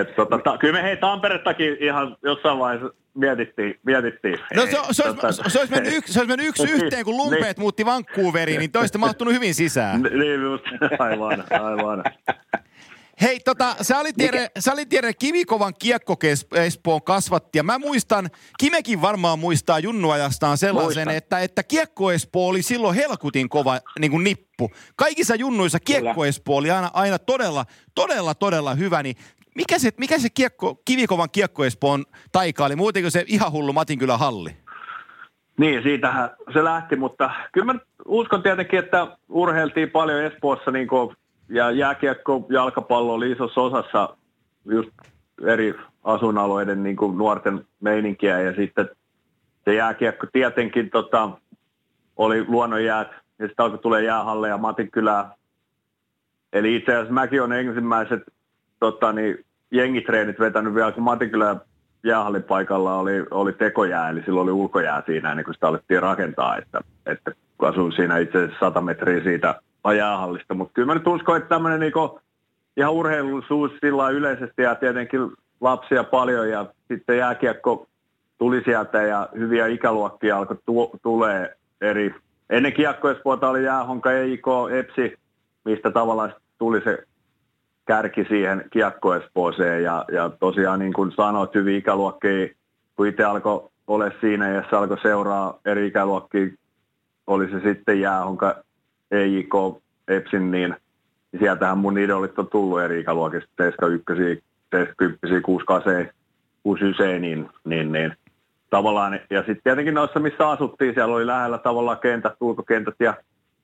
[0.00, 3.78] Et, tota, ta, kyllä me hei Tamperettakin ihan jossain vaiheessa mietittiin.
[3.86, 4.38] mietittiin.
[4.56, 7.16] No se, se, tota- olisi, se, olisi mennyt yksi, se olisi mennyt yksi yhteen, kun
[7.16, 10.02] lumpeet muutti Vancouveriin, niin toista mahtunut hyvin sisään.
[10.02, 10.64] Niin just,
[10.98, 12.04] aivan, aivan.
[13.22, 16.16] Hei, tota, sä olit Jere, sä olit Jere Kivikovan kiekko
[16.54, 21.16] Espoon kasvatti, ja mä muistan, Kimekin varmaan muistaa junnuajastaan sellaisen, Muistan.
[21.16, 24.70] että, että kiekko Espoo oli silloin helkutin kova niin kuin nippu.
[24.96, 26.26] Kaikissa junnuissa kiekko Kyllä.
[26.26, 29.16] Espoo oli aina, aina todella, todella, todella hyvä, niin
[29.54, 34.18] mikä se, mikä se kiekko, Kivikovan kiekko Espoon taika oli, muutenko se ihan hullu Matinkylän
[34.18, 34.56] halli?
[35.58, 41.16] Niin, siitähän se lähti, mutta kyllä mä uskon tietenkin, että urheiltiin paljon Espoossa niin kuin,
[41.54, 44.16] ja jääkiekko, jalkapallo oli isossa osassa
[44.64, 44.90] just
[45.46, 48.40] eri asuinalueiden niin kuin nuorten meininkiä.
[48.40, 48.88] Ja sitten
[49.64, 51.30] se jääkiekko tietenkin tota,
[52.16, 55.34] oli luonnonjäät ja sitten alkoi tulee jäähalle ja Matinkylää.
[56.52, 58.22] Eli itse asiassa mäkin olen ensimmäiset
[58.80, 61.60] tota, niin, jengitreenit vetänyt vielä, kun Matinkylän
[62.04, 66.56] jäähallin paikalla oli, oli tekojää, eli silloin oli ulkojää siinä ennen kuin sitä alettiin rakentaa,
[66.56, 69.60] että, että asuin siinä itse asiassa 100 metriä siitä
[69.92, 72.20] jäähallista, mutta kyllä mä nyt uskon, että tämmöinen niinku
[72.76, 75.20] ihan urheilullisuus sillä yleisesti ja tietenkin
[75.60, 77.86] lapsia paljon ja sitten jääkiekko
[78.38, 82.14] tuli sieltä ja hyviä ikäluokkia alkoi tu- tulee eri.
[82.50, 84.46] Ennen kiekkoespuolta oli Jäähonka, EIK,
[84.78, 85.18] EPSI,
[85.64, 87.04] mistä tavallaan tuli se
[87.86, 92.48] kärki siihen kiekkoespooseen ja, ja tosiaan niin kuin sanoit, hyviä ikäluokkia,
[92.96, 96.46] kun itse alkoi ole siinä ja se alkoi seuraa eri ikäluokkia,
[97.26, 98.56] oli se sitten Jäähonka,
[99.10, 99.54] EIK,
[100.08, 100.76] EPSin, niin
[101.38, 106.10] sieltähän mun idolit on tullut eri ikäluokista, 71, 70, 68,
[106.62, 108.16] 69, niin, niin, niin.
[108.70, 113.14] Tavallaan, ja sitten tietenkin noissa, missä asuttiin, siellä oli lähellä tavallaan kentät, ulkokentät, ja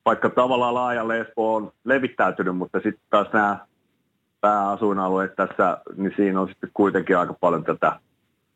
[0.05, 3.59] vaikka tavallaan laajalle Espoo on levittäytynyt, mutta sitten taas nämä
[4.41, 7.93] pääasuinalueet tässä, niin siinä on sitten kuitenkin aika paljon tätä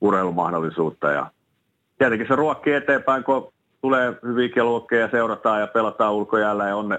[0.01, 1.31] urheilumahdollisuutta, ja
[1.99, 3.53] tietenkin se ruokkii eteenpäin, kun
[3.85, 6.99] tulee hyviä ikäluokkia ja seurataan ja pelataan ulkojäällä ja on ne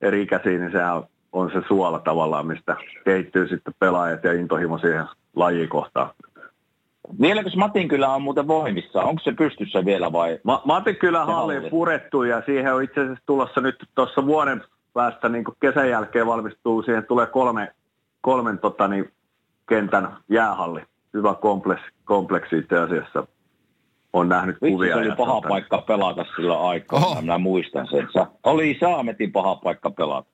[0.00, 5.04] eri ikäisiä, niin sehän on, se suola tavallaan, mistä kehittyy sitten pelaajat ja intohimo siihen
[5.36, 6.10] lajiin kohtaan.
[7.20, 9.02] Vieläkö se Matinkylä on muuten voimissa?
[9.02, 10.38] Onko se pystyssä vielä vai?
[10.42, 14.62] Ma- Matin kyllä halli purettu ja siihen on itse asiassa tulossa nyt tuossa vuoden
[14.94, 17.72] päästä niin kesän jälkeen valmistuu, siihen tulee kolme,
[18.20, 19.12] kolmen tota, niin,
[19.68, 20.82] kentän jäähalli.
[21.14, 23.26] Hyvä kompleksi, kompleksi itse asiassa.
[24.16, 24.94] On nähnyt Vitsi, kuvia.
[24.94, 26.98] se oli paha tota, paikka pelata silloin aikaa.
[26.98, 27.20] Oho.
[27.20, 28.08] Minä muistan sen.
[28.44, 30.28] Oli saametin paha paikka pelata.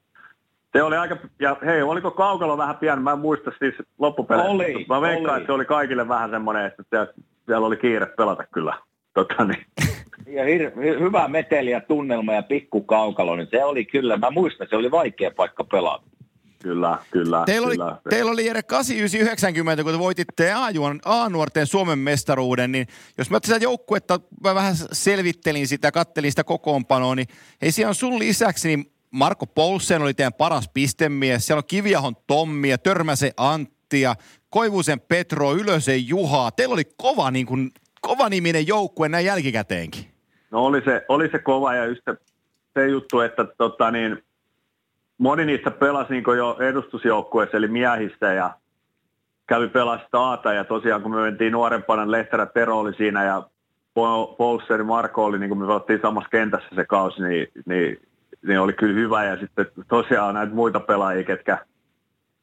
[0.73, 3.03] Se oli aika, ja hei, oliko kaukalo vähän pieni?
[3.03, 4.51] Mä en muista siis loppupeleissä.
[4.53, 5.41] Oli, Mä veikkaan, oli.
[5.43, 7.07] että se oli kaikille vähän semmoinen, että siellä,
[7.47, 8.75] siellä oli kiire pelata kyllä.
[9.15, 9.67] Tota, niin.
[10.27, 14.31] Ja hir- hy- hyvä meteli ja tunnelma ja pikku kaukalo, niin se oli kyllä, mä
[14.31, 16.05] muistan, se oli vaikea paikka pelata.
[16.63, 17.43] Kyllä, kyllä.
[17.47, 17.97] Teillä oli, kyllä.
[18.11, 20.53] teillä oli Jere 8990, kun te voititte
[21.05, 22.87] A-nuorten Suomen mestaruuden, niin
[23.19, 27.27] jos mä sitä joukkuetta mä vähän selvittelin sitä, kattelin sitä kokoonpanoa, niin
[27.63, 32.17] ei siellä on sun lisäksi, niin Marko Poulsen oli teidän paras pistemies, siellä on Kiviahon
[32.27, 34.15] Tommi ja Törmäse Antti ja
[34.51, 36.51] Koivusen Petro, Ylösen Juha.
[36.51, 37.71] Teillä oli kova, niin kuin,
[38.01, 40.05] kova niminen joukkue näin jälkikäteenkin.
[40.51, 42.17] No oli se, oli se kova ja just se,
[42.75, 44.25] se juttu, että tota niin,
[45.23, 48.51] moni niistä pelasi niin jo edustusjoukkueessa, eli miehissä ja
[49.47, 53.43] kävi pelasta Aata ja tosiaan kun me mentiin nuorempana, Lehterä Tero oli siinä ja
[54.37, 58.01] Poulser Marko oli, niin kun me pelattiin samassa kentässä se kausi, niin, niin,
[58.47, 61.59] niin oli kyllä hyvä ja sitten tosiaan näitä muita pelaajia, ketkä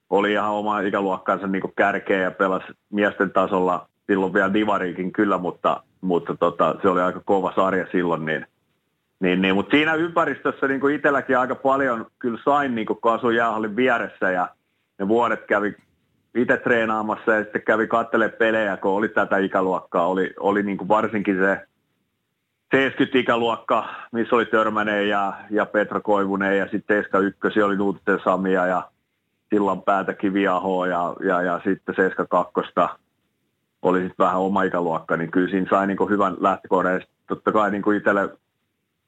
[0.09, 5.83] oli ihan oma ikäluokkansa niin kärkeä ja pelasi miesten tasolla silloin vielä Divariikin kyllä, mutta,
[6.01, 8.45] mutta tota, se oli aika kova sarja silloin, niin,
[9.19, 13.35] niin, niin mutta siinä ympäristössä niin kuin itselläkin aika paljon kyllä sain, niin kun asuin
[13.35, 14.49] jäähallin vieressä ja
[14.99, 15.75] ne vuodet kävi
[16.35, 20.07] itse treenaamassa ja sitten kävi katselemaan pelejä, kun oli tätä ikäluokkaa.
[20.07, 21.67] Oli, oli niin kuin varsinkin se
[22.75, 28.65] 70-ikäluokka, missä oli Törmänen ja, ja Petra Koivunen ja sitten Eska Ykkösi oli Nuutisen Samia
[28.65, 28.89] ja
[29.49, 32.99] sillan päätä Kiviahoa ja, ja, ja sitten Seska Kakkosta
[33.81, 37.01] oli sitten vähän oma ikäluokka, niin kyllä siinä sai niin hyvän lähtökohdan.
[37.27, 38.29] Totta kai niin itselle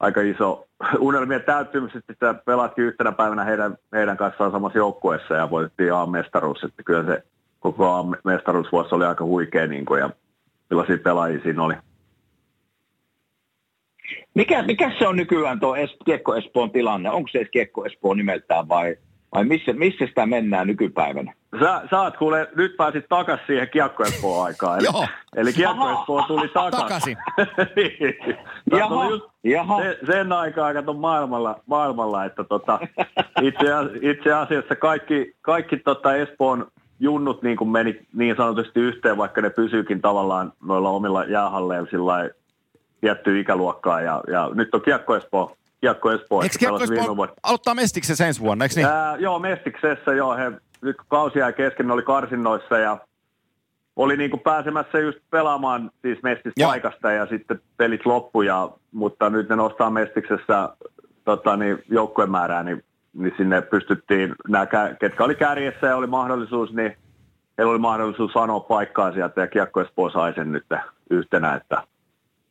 [0.01, 0.67] aika iso
[0.99, 6.63] unelmien täyttymys, että pelattiin yhtenä päivänä heidän, heidän kanssaan samassa joukkueessa ja voitettiin A-mestaruus.
[6.63, 7.23] Että kyllä se
[7.59, 10.09] koko A-mestaruusvuosi oli aika huikea niin kuin, ja
[10.69, 11.73] millaisia pelaajia siinä oli.
[14.33, 17.09] Mikä, mikä se on nykyään tuo es, Kiekko Espoon tilanne?
[17.09, 18.95] Onko se Kiekko Espoon nimeltään vai,
[19.35, 21.33] vai missä, missä sitä mennään nykypäivänä?
[21.59, 24.79] Sä, sä oot kuule, nyt pääsit takas siihen Kiekko Espoon aikaan.
[24.79, 25.07] Eli, Joo.
[25.35, 26.79] eli Kiekko Espoo tuli takas.
[26.81, 27.17] Takaisin.
[27.75, 28.37] niin.
[28.71, 29.81] Jaha, just jaha.
[29.81, 32.79] Se, sen aikaa kato maailmalla, maailmalla että tota,
[33.41, 33.65] itse,
[34.01, 36.67] itse, asiassa kaikki, kaikki tota Espoon
[36.99, 42.29] junnut niin kuin meni niin sanotusti yhteen, vaikka ne pysyykin tavallaan noilla omilla jäähalleilla sillä
[43.01, 44.01] tiettyä ikäluokkaa.
[44.01, 45.57] Ja, ja nyt on Kiekko Espoo.
[45.81, 46.41] Kiekko Espoo.
[46.41, 47.33] Eikö Kiekko Espoo vuonna.
[47.43, 48.87] aloittaa Mestiksessä ensi vuonna, eikö niin?
[48.87, 50.37] Ää, joo, Mestiksessä joo.
[50.37, 52.97] He, nyt kun kausi jäi kesken, ne oli karsinnoissa ja
[53.95, 59.29] oli niin kuin pääsemässä just pelaamaan siis Mestistä paikasta ja sitten pelit loppu, ja, mutta
[59.29, 60.69] nyt ne nostaa Mestiksessä
[61.25, 66.07] tota, niin, joukkueen määrää, niin, niin sinne pystyttiin, nämä, kä- ketkä oli kärjessä ja oli
[66.07, 66.97] mahdollisuus, niin
[67.57, 70.65] heillä oli mahdollisuus sanoa paikkaa sieltä ja Kiekko Espoo sai sen nyt
[71.09, 71.83] yhtenä, että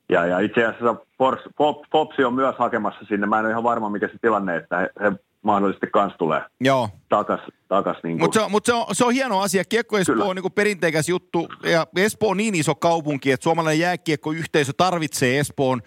[0.09, 3.27] ja, ja itse asiassa Fors, Fop, Fopsi on myös hakemassa sinne.
[3.27, 5.13] Mä en ole ihan varma, mikä se tilanne, että he, he
[5.43, 6.89] mahdollisesti kans tulee Joo.
[7.09, 8.19] takas, takas niin.
[8.19, 9.65] Mutta se, on- mut se, on, se on hieno asia.
[9.65, 10.25] Kiekko Espoo Kyllä.
[10.25, 11.49] on niinku perinteikäs juttu.
[11.65, 15.83] Ja Espoo on niin iso kaupunki, että suomalainen jääkiekkoyhteisö tarvitsee Espoon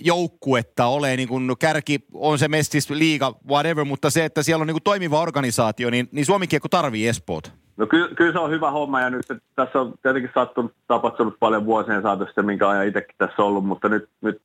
[0.00, 4.66] joukkuetta, ole niin kuin kärki, on se mestis, liiga, whatever, mutta se, että siellä on
[4.66, 7.50] niin kuin toimiva organisaatio, niin, niin Suomi Kiekko tarvii Espoota.
[7.76, 11.64] No ky- kyllä se on hyvä homma ja nyt tässä on tietenkin sattunut, tapahtunut paljon
[11.64, 14.42] vuosien saatossa, minkä ajan itsekin tässä ollut, mutta nyt, nyt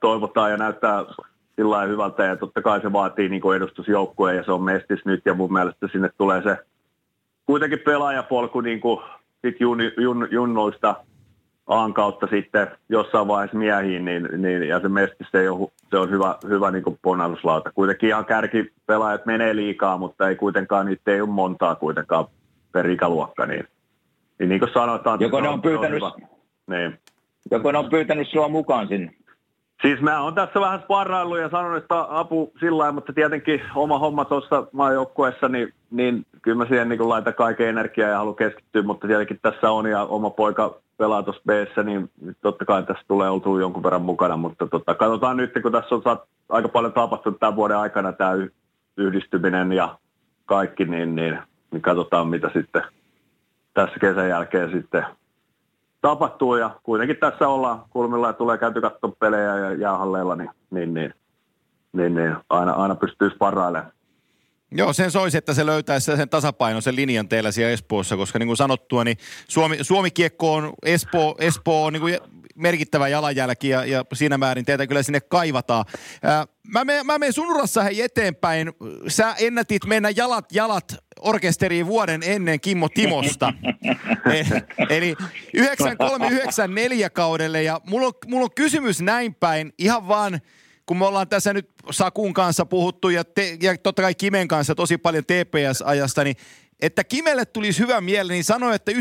[0.00, 1.04] toivotaan ja näyttää
[1.58, 5.22] sillä lailla hyvältä ja totta kai se vaatii niin edustusjoukkueen ja se on mestis nyt
[5.24, 6.56] ja mun mielestä sinne tulee se
[7.46, 9.00] kuitenkin pelaajapolku niin kuin
[9.44, 10.94] sit jun, jun, junnoista
[11.66, 16.10] Aan kautta sitten jossain vaiheessa miehiin, niin, niin, ja se mestis se on, se on
[16.10, 17.72] hyvä, hyvä niin kuin ponnahduslauta.
[17.72, 22.24] Kuitenkin ihan kärkipelaajat menee liikaa, mutta ei kuitenkaan, niitä ei ole montaa kuitenkaan
[22.72, 23.64] per ikäluokka, niin,
[24.38, 25.20] niin, niin kuin sanotaan...
[25.20, 26.12] Joko ne on pyytänyt, hyvä.
[26.66, 26.98] Niin.
[27.50, 29.12] joko ne on pyytänyt sua mukaan sinne?
[29.82, 33.98] Siis mä oon tässä vähän sparraillut ja sanonut, että apu sillä lailla, mutta tietenkin oma
[33.98, 38.82] homma tuossa maajoukkueessa, niin, niin kyllä mä siihen niin laitan kaiken energiaa ja haluan keskittyä,
[38.82, 41.50] mutta tietenkin tässä on ja oma poika pelaa tuossa b
[41.84, 42.10] niin
[42.40, 46.02] totta kai tässä tulee oltua jonkun verran mukana, mutta tota, katsotaan nyt, kun tässä on
[46.02, 48.32] saat, aika paljon tapahtunut tämän vuoden aikana tämä
[48.96, 49.98] yhdistyminen ja
[50.46, 51.38] kaikki, niin, niin,
[51.70, 52.82] niin katsotaan mitä sitten
[53.74, 55.06] tässä kesän jälkeen sitten
[56.00, 60.94] tapahtuu ja kuitenkin tässä ollaan kulmilla ja tulee käyty katsomaan pelejä ja jäähalleilla, niin, niin,
[60.94, 61.14] niin,
[61.92, 63.92] niin, niin aina, aina pystyy sparrailemaan.
[64.70, 68.56] Joo, sen soisi, että se löytäisi sen tasapainoisen linjan teillä siellä Espoossa, koska niin kuin
[68.56, 69.16] sanottua, niin
[69.48, 72.18] Suomi, Suomi-kiekko on, Espoo, Espoo on niin kuin
[72.58, 75.84] merkittävä jalanjälki ja, ja siinä määrin teitä kyllä sinne kaivataan.
[76.22, 78.72] Ää, mä, menen, mä menen sun urassa hei eteenpäin.
[79.08, 83.52] Sä ennätit mennä jalat jalat orkesteriin vuoden ennen Kimmo Timosta.
[84.34, 84.44] E-
[84.96, 85.14] Eli
[85.56, 90.40] 93-94 kaudelle ja mulla on, mulla on kysymys näin päin ihan vaan
[90.88, 94.74] kun me ollaan tässä nyt Sakun kanssa puhuttu ja, te, ja totta kai Kimen kanssa
[94.74, 96.36] tosi paljon TPS-ajasta, niin
[96.82, 98.94] että Kimelle tulisi hyvä mieli, niin sano, että 93-94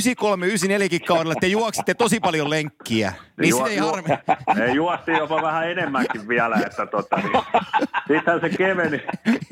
[1.07, 3.13] kaudella te juoksitte tosi paljon lenkkiä.
[3.41, 4.09] Niin Juo- sitä ei juo- harmi.
[4.63, 7.43] Ei, juostiin jopa vähän enemmänkin vielä, että tota, niin,
[8.07, 9.01] sittenhän se keveni,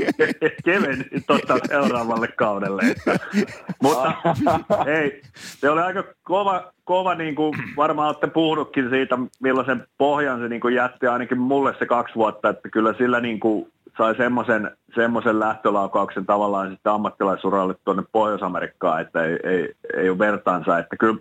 [0.65, 2.81] keveni tota seuraavalle kaudelle.
[2.81, 3.19] Että,
[3.81, 4.13] mutta
[4.88, 10.47] ei, se oli aika kova, kova niin kuin varmaan olette puhunutkin siitä, millaisen pohjan se
[10.49, 14.77] niin kuin jätti ainakin mulle se kaksi vuotta, että kyllä sillä niin kuin sai semmoisen,
[14.95, 20.79] semmoisen lähtölaukauksen tavallaan sitten ammattilaisuralle tuonne Pohjois-Amerikkaan, että ei, ei, ei ole vertaansa.
[20.79, 21.19] Että kyllä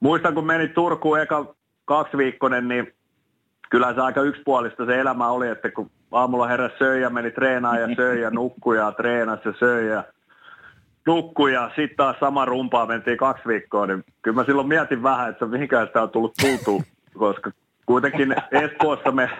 [0.00, 1.54] muistan, kun meni Turkuun eka
[1.84, 2.94] kaksiviikkoinen, niin
[3.70, 7.80] kyllä se aika yksipuolista se elämä oli, että kun aamulla heräsi söi ja meni treenaan
[7.80, 10.04] ja söi ja nukkui ja treenasi ja söi ja
[11.06, 15.30] nukkui ja sitten taas sama rumpaa mentiin kaksi viikkoa, niin kyllä mä silloin mietin vähän,
[15.30, 16.82] että mihinkään sitä on tullut tultu,
[17.18, 17.50] koska
[17.86, 19.30] kuitenkin Espoossa me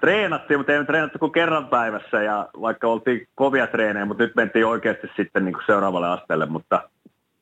[0.00, 4.36] treenattiin, mutta ei me treenattu kuin kerran päivässä ja vaikka oltiin kovia treenejä, mutta nyt
[4.36, 6.88] mentiin oikeasti sitten niin kuin seuraavalle asteelle, mutta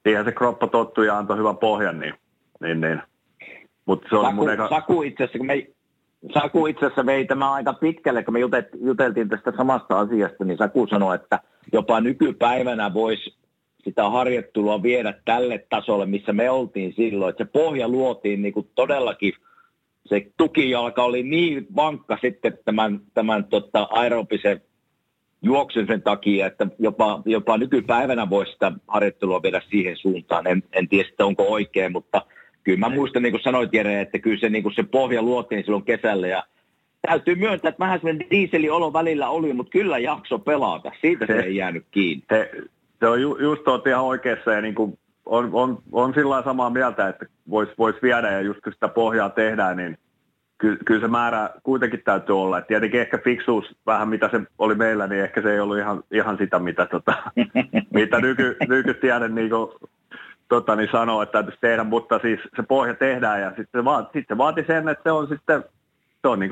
[0.03, 2.15] siihen se kroppa tottui ja antoi hyvän pohjan, niin,
[2.61, 3.03] niin, niin.
[3.87, 4.69] Mutta se oli Saku, mun eka...
[4.69, 5.67] Saku itse asiassa, kun me,
[6.35, 10.59] Saku itse asiassa vei tämä aika pitkälle, kun me jutet, juteltiin tästä samasta asiasta, niin
[10.59, 11.41] Saku sanoi, että
[11.73, 13.35] jopa nykypäivänä voisi
[13.85, 18.71] sitä harjoittelua viedä tälle tasolle, missä me oltiin silloin, että se pohja luotiin niin kuin
[18.75, 19.33] todellakin,
[20.07, 24.61] se tukijalka oli niin vankka sitten tämän, tämän tota, aerobisen
[25.43, 30.47] juoksun sen takia, että jopa, jopa nykypäivänä voisi sitä harjoittelua viedä siihen suuntaan.
[30.47, 32.23] En, en tiedä, että onko oikein, mutta
[32.65, 35.65] kyllä mä muistan, niin kuin sanoit Jere, että kyllä se, niin kuin se pohja luotiin
[35.65, 36.43] silloin kesällä ja
[37.09, 40.93] täytyy myöntää, että vähän sellainen diiseliolo välillä oli, mutta kyllä jakso pelata.
[41.01, 42.25] Siitä se Se- ei jäänyt kiinni.
[42.33, 42.51] se,
[43.01, 44.99] se on ju, just oot ihan oikeassa ja niin kuin
[45.31, 48.89] on, on, on sillä lailla samaa mieltä, että voisi vois viedä ja just kun sitä
[48.89, 49.99] pohjaa tehdään, niin
[50.59, 52.59] ky, kyllä se määrä kuitenkin täytyy olla.
[52.59, 56.03] Et tietenkin ehkä fiksuus vähän mitä se oli meillä, niin ehkä se ei ollut ihan,
[56.11, 57.15] ihan sitä, mitä, tota,
[57.95, 59.71] mitä nyky, nykytiede niin kuin,
[60.49, 64.19] tota, niin sanoo, että täytyisi tehdä, mutta siis se pohja tehdään ja sitten se, vaati,
[64.19, 65.65] sitten se vaati sen, että se on sitten
[66.23, 66.51] se on niin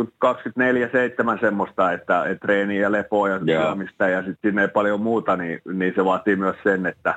[1.37, 5.37] 24-7 semmoista, että, että treeniä ja lepoa ja syömistä ja sitten sinne ei paljon muuta,
[5.37, 7.15] niin, niin se vaatii myös sen, että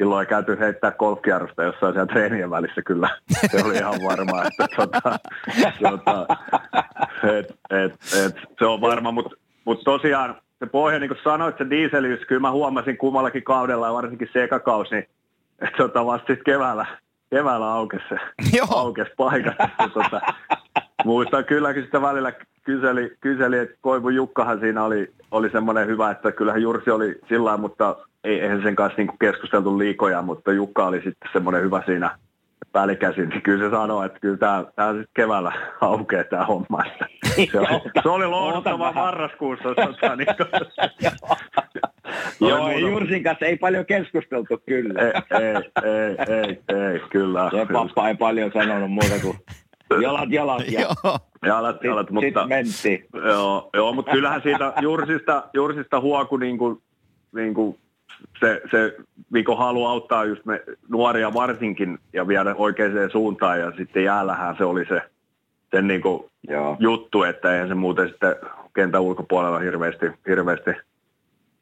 [0.00, 3.08] silloin ei käyty heittää golfkierrosta jossain siellä treenien välissä kyllä.
[3.50, 5.18] Se oli ihan varma, että tota,
[5.82, 6.26] tota,
[7.38, 7.92] et, et,
[8.26, 12.40] et, se on varma, mutta mut tosiaan se pohja, niin kuin sanoit, se dieseliys, kyllä
[12.40, 15.08] mä huomasin kummallakin kaudella ja varsinkin se eka kausi, niin
[15.62, 16.86] että tota, vasta sitten keväällä,
[17.30, 18.16] keväällä aukesi se
[18.56, 18.66] Joo.
[18.70, 19.60] aukesi paikat.
[19.60, 20.20] että tota,
[21.04, 22.32] muistan kylläkin sitä välillä
[22.64, 27.56] kyseli, kyseli että Koivu Jukkahan siinä oli, oli semmoinen hyvä, että kyllähän Jursi oli sillä
[27.56, 32.10] mutta ei, eihän sen kanssa niinku keskusteltu liikoja, mutta Jukka oli sitten semmoinen hyvä siinä
[32.74, 36.84] välikäsin, niin kyllä se sanoi, että kyllä tämä, tämä sitten keväällä aukeaa tämä homma.
[37.52, 38.24] Se oli, se oli
[38.78, 38.94] vähän.
[38.94, 39.64] marraskuussa.
[39.74, 40.26] Tota, niin
[42.40, 45.00] Joo, muuta- Jursin kanssa ei paljon keskusteltu kyllä.
[45.00, 47.50] ei, ei, ei, ei, ei, kyllä.
[47.50, 49.36] Se pappa ei paljon sanonut muuta kuin
[50.02, 51.18] jalat jalat ja Joo.
[51.46, 52.40] Jalat, jalat, sitten mutta...
[52.40, 53.26] sit mentiin.
[53.26, 56.82] Joo, joo mutta kyllähän siitä Jursista, Jursista huoku niin kuin,
[57.32, 57.78] niin kuin
[58.40, 58.96] se, se
[59.32, 64.64] Viko haluaa auttaa just me nuoria varsinkin ja viedä oikeaan suuntaan ja sitten jäällähän se
[64.64, 65.02] oli se
[65.70, 66.76] sen niin kuin Joo.
[66.78, 68.36] juttu, että eihän se muuten sitten
[68.74, 70.70] kentän ulkopuolella hirveästi, hirveästi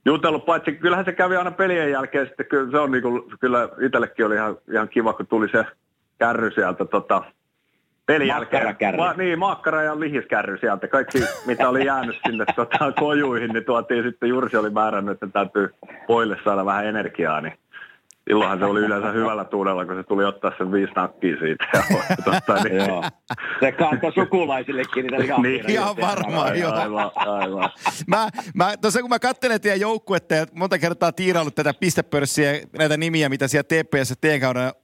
[0.05, 3.69] jutellut, paitsi kyllähän se kävi aina pelien jälkeen sitten, kyllä se on niin kuin, kyllä
[3.81, 5.65] itsellekin oli ihan, ihan kiva, kun tuli se
[6.19, 7.23] kärry sieltä tota,
[8.09, 8.97] pelin jälkeen.
[8.97, 10.89] Ma, niin, makkara ja lihiskärry sieltä.
[10.89, 15.75] Kaikki, mitä oli jäänyt sinne tota, kojuihin, niin tuotiin sitten Jursi oli määrännyt, että täytyy
[16.07, 17.53] poille saada vähän energiaa, niin
[18.29, 21.65] silloinhan se oli yleensä hyvällä tuulella, kun se tuli ottaa sen viisi nakkia siitä.
[21.75, 23.05] Ja, tota, niin, Joo.
[23.61, 25.81] Se kantoi sukulaisillekin niitä lihapiirejä.
[25.81, 26.73] Ihan varmaan, joo.
[26.73, 27.71] Aivan, aivan.
[28.07, 32.61] Mä, mä, tuossa kun mä katselen teidän joukkuetta ja monta kertaa tiiraillut tätä pistepörssiä ja
[32.79, 34.15] näitä nimiä, mitä siellä TPS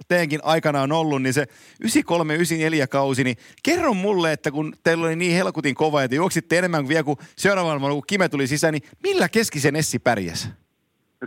[0.08, 1.46] teidänkin aikana on ollut, niin se
[1.84, 1.88] 93-94
[2.90, 6.88] kausi, niin kerro mulle, että kun teillä oli niin helkutin kova, että juoksitte enemmän kuin
[6.88, 10.63] vielä kun seuraavalla kun Kime tuli sisään, niin millä keskisen Essi pärjäs?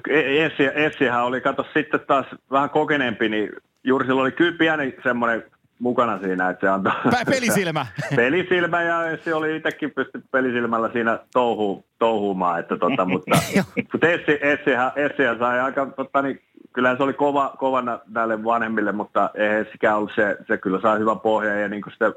[0.09, 3.49] Essi, Essihän oli, kato sitten taas vähän kokeneempi, niin
[3.83, 5.43] juuri sillä oli kyllä pieni semmoinen
[5.79, 6.93] mukana siinä, että se antoi...
[7.29, 7.85] Pelisilmä.
[8.15, 13.37] pelisilmä ja Essi oli itsekin pysty pelisilmällä siinä touhu, touhumaan, että tota, mutta,
[13.91, 16.41] mutta Essi, Essihän, Essihän sai aika, tota, niin,
[16.73, 20.81] kyllähän se oli kova, kova nä- näille vanhemmille, mutta ei Essikään ollut se, se kyllä
[20.81, 22.11] sai hyvän pohjan ja niin kuin sitä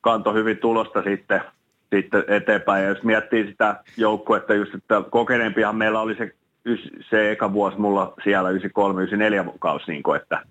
[0.00, 1.40] kantoi hyvin tulosta sitten,
[1.94, 2.82] sitten eteenpäin.
[2.82, 6.34] Ja jos miettii sitä joukkuetta just, että kokeneempihan meillä oli se,
[6.68, 10.42] ys- se eka vuosi mulla siellä 93-94 kausi, niin kuin, että,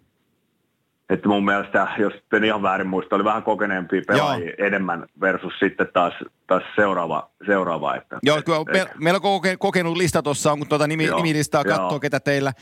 [1.10, 5.88] että mun mielestä, jos en ihan väärin muista, oli vähän kokeneempia pelaajia enemmän versus sitten
[5.94, 6.14] taas,
[6.48, 7.96] taas seuraava, seuraava.
[7.96, 11.06] Että, Joo, kyllä et- me, meillä on koke, kokenut lista tuossa, on kun tuota nimi,
[11.06, 11.78] Joo, nimilistaa joo.
[11.78, 12.54] katsoo, ketä teillä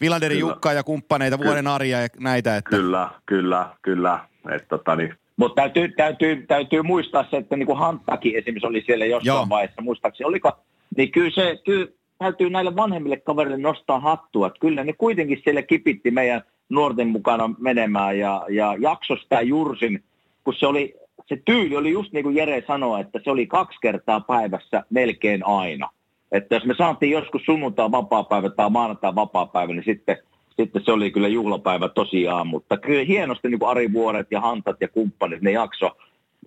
[0.00, 0.52] Vilanderin Kyllä.
[0.52, 2.56] Jukka ja kumppaneita, vuoden Arja ja näitä.
[2.56, 2.70] Että.
[2.70, 4.18] Kyllä, kyllä, kyllä.
[4.50, 8.82] Et, tota, niin, Mutta täytyy, täytyy, täytyy muistaa se, että niin kuin Hanttakin esimerkiksi oli
[8.86, 9.48] siellä jossain Joo.
[9.48, 10.52] vaiheessa, muistaakseni oliko,
[10.96, 11.86] niin kyllä se, kyllä
[12.22, 17.50] täytyy näille vanhemmille kavereille nostaa hattua, että kyllä ne kuitenkin siellä kipitti meidän nuorten mukana
[17.58, 20.02] menemään ja, ja jakso sitä Jursin,
[20.44, 20.94] kun se oli,
[21.26, 25.46] se tyyli oli just niin kuin Jere sanoi, että se oli kaksi kertaa päivässä melkein
[25.46, 25.90] aina.
[26.32, 30.16] Että jos me saatiin joskus sunnuntai vapaa-päivä tai maanantai vapaa-päivä, niin sitten,
[30.56, 32.46] sitten se oli kyllä juhlapäivä tosiaan.
[32.46, 35.90] Mutta kyllä hienosti niin kuin Ari Vuoret ja Hantat ja kumppanit, ne jakso,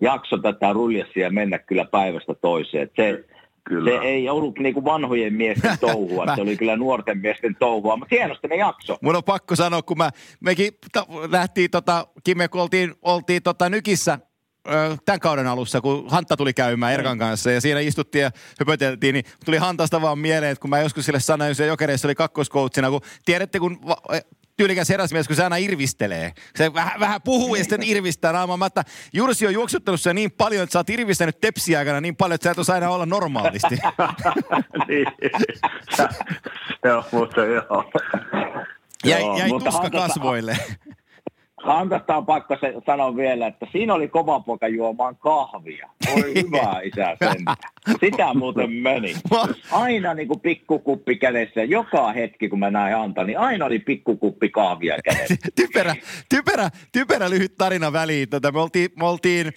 [0.00, 2.90] jakso tätä ruljessia mennä kyllä päivästä toiseen.
[2.96, 3.24] Se,
[3.68, 3.90] kyllä.
[3.90, 8.14] se ei ollut niin kuin vanhojen miesten touhua, se oli kyllä nuorten miesten touhua, mutta
[8.14, 8.98] hienosti ne jakso.
[9.02, 10.10] Mun on pakko sanoa, kun mä,
[10.40, 14.18] mekin ta, lähtiin tota, Kimme, kun oltiin, oltiin tota, Nykissä
[15.04, 19.24] tämän kauden alussa, kun Hantta tuli käymään Erkan kanssa ja siinä istuttiin ja höpöteltiin, niin
[19.44, 23.00] tuli Hantasta vaan mieleen, että kun mä joskus sille sanoin, se Jokereissa oli kakkoskoutsina, kun
[23.24, 23.80] tiedätte, kun
[24.56, 26.32] tyylikäs herrasmies, kun se aina irvistelee.
[26.56, 28.56] Se vähän, vähän puhuu ja sitten irvistää naamaa.
[28.56, 32.16] Mä, että Jursi on juoksuttanut se niin paljon, että sä oot irvistänyt tepsiä aikana niin
[32.16, 33.78] paljon, että sä et osaa aina olla normaalisti.
[34.88, 35.06] niin.
[36.84, 37.90] joo, mutta joo.
[39.04, 40.58] Jäi, jäi mutta tuska kasvoille.
[41.62, 45.88] Hantasta on pakko sanoa vielä, että siinä oli kova poika juomaan kahvia.
[46.14, 47.44] Oi hyvä isä sen.
[48.00, 49.14] Sitä muuten meni.
[49.70, 51.64] Aina niin kuin pikkukuppi kädessä.
[51.64, 55.36] Joka hetki, kun mä näin Hanta, niin aina oli pikkukuppi kahvia kädessä.
[55.56, 55.96] typerä,
[56.28, 58.28] typerä, typerä lyhyt tarina väliin.
[58.28, 59.52] Tota, me oltiin, me oltiin,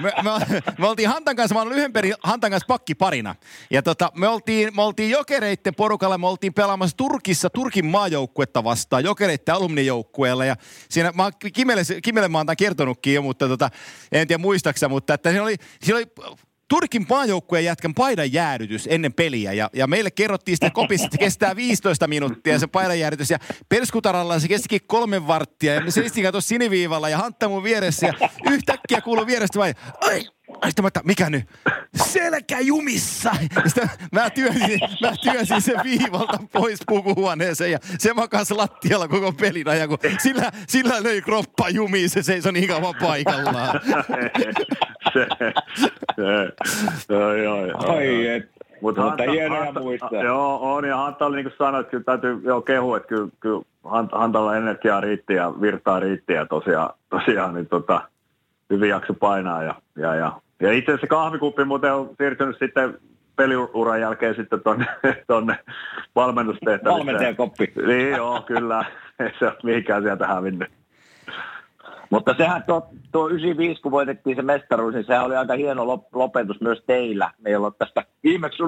[0.00, 3.34] me, me, me oltiin Hantan kanssa, mä olen yhden perin Hantan kanssa pakkiparina.
[3.70, 9.04] Ja tota, me oltiin, me oltiin jokereitten porukalla, me oltiin pelaamassa Turkissa Turkin maajoukkuetta vastaan,
[9.04, 10.44] jokereitten alumnijoukkueella.
[10.44, 10.56] Ja
[10.88, 13.70] siinä, mä Kimelle, Kimelle mä oon tämän kertonutkin jo, mutta tota,
[14.12, 16.06] en tiedä muistaaksä, mutta että siinä oli, siinä oli
[16.72, 21.56] Turkin maajoukkueen jätkän paidan jäädytys ennen peliä ja, ja meille kerrottiin sitten kopissa, että kestää
[21.56, 23.38] 15 minuuttia se paidan jäädytys ja
[23.68, 28.28] perskutaralla se kestikin kolme varttia ja me seistiin tuossa siniviivalla ja Hantta mun vieressä ja
[28.50, 31.44] yhtäkkiä kuuluu vierestä vai, ai, ai sitten mä, että mikä nyt?
[31.94, 33.30] Selkä jumissa!
[33.56, 39.32] Ja sitten mä työnsin, mä työnsin sen viivalta pois pukuhuoneeseen ja se makasi lattialla koko
[39.32, 43.80] pelin ajan, kun sillä, sillä löi kroppa jumiin, se seisoi niin kauan paikallaan.
[45.12, 45.26] se,
[46.16, 46.52] se,
[47.08, 47.94] joo, joo, joo.
[47.96, 48.52] Oi, et.
[48.80, 50.22] Mutta Mutta Hanta, hienoja Hanta, muistaa.
[50.24, 53.62] Joo, on ja Hanta oli niin kuin sanoit, kyllä täytyy joo, kehua, että kyllä, kyllä
[53.84, 58.00] Hant- Hantalla energiaa riitti ja virtaa riitti ja tosiaan, tosiaan niin tota,
[58.72, 59.62] hyvin jakso painaa.
[59.62, 62.98] Ja, ja, ja, ja itse asiassa kahvikuppi muuten on siirtynyt sitten
[63.36, 64.86] peliuran jälkeen sitten tonne,
[65.26, 65.58] tonne
[66.14, 66.98] valmennustehtäviin.
[66.98, 67.72] Valmentajakoppi.
[67.86, 68.84] Niin joo, kyllä.
[69.20, 70.68] Ei se ole mihinkään sieltä hävinnyt.
[72.10, 76.08] Mutta sehän tuo, tuo 95, kun voitettiin se mestaruus, niin sehän oli aika hieno lop-
[76.12, 77.30] lopetus myös teillä.
[77.38, 78.62] Meillä on tästä, viimeksi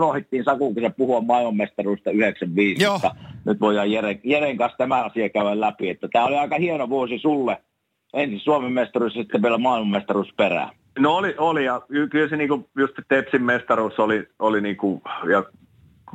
[0.58, 2.92] kun se puhua maailmanmestaruudesta 95, Joo.
[2.92, 5.90] mutta nyt voidaan Jeren, Jeren kanssa tämä asia käydä läpi.
[5.90, 7.56] Että tämä oli aika hieno vuosi sulle.
[8.14, 10.70] Ensin Suomen mestaruus ja sitten vielä maailmanmestaruus perään.
[10.98, 15.44] No oli, oli ja ky- kyllä se niinku, just Tepsin mestaruus oli, oli niinku, ja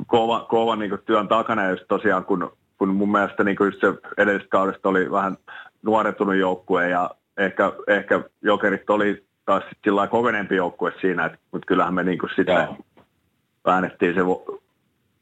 [0.06, 3.86] kova, kova niinku työn takana just tosiaan kun, kun mun mielestä niinku just se
[4.18, 5.36] edellisestä kaudesta oli vähän
[5.82, 11.94] nuorentunut joukkue ja ehkä, ehkä Jokerit oli taas sit sillä kokeneempi joukkue siinä, mutta kyllähän
[11.94, 12.76] me niinku sitä Joo.
[13.64, 14.20] väännettiin se,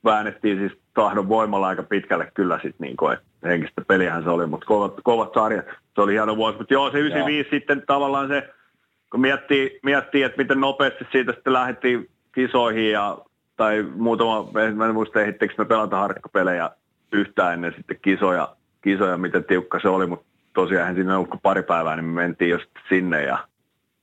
[0.04, 4.66] väännettiin siis tahdon voimalla aika pitkälle kyllä sitten niinku, että henkistä peliähän se oli, mutta
[4.66, 8.50] kovat, kovat sarjat, se oli hieno vuosi, mutta joo se 95 sitten tavallaan se,
[9.10, 13.18] kun miettii, miettii, että miten nopeasti siitä sitten lähdettiin kisoihin ja,
[13.56, 16.70] tai muutama, mä en muista ehdittekö me pelata harkkapelejä
[17.12, 21.62] yhtään ennen sitten kisoja, kisoja, miten tiukka se oli, mutta tosiaan siinä ollut kuin pari
[21.62, 23.38] päivää, niin me mentiin just sinne ja,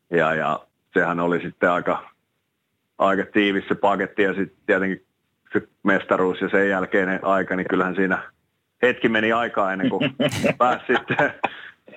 [0.09, 0.59] ja, ja
[0.93, 2.09] sehän oli sitten aika,
[2.97, 5.04] aika tiivis se paketti ja sitten tietenkin
[5.59, 8.17] se mestaruus ja sen jälkeinen aika, niin kyllähän siinä
[8.81, 10.15] hetki meni aikaa ennen kuin
[10.57, 11.33] pääsi sitten,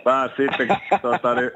[0.05, 0.69] pääsi sitten
[1.03, 1.51] tota, niin,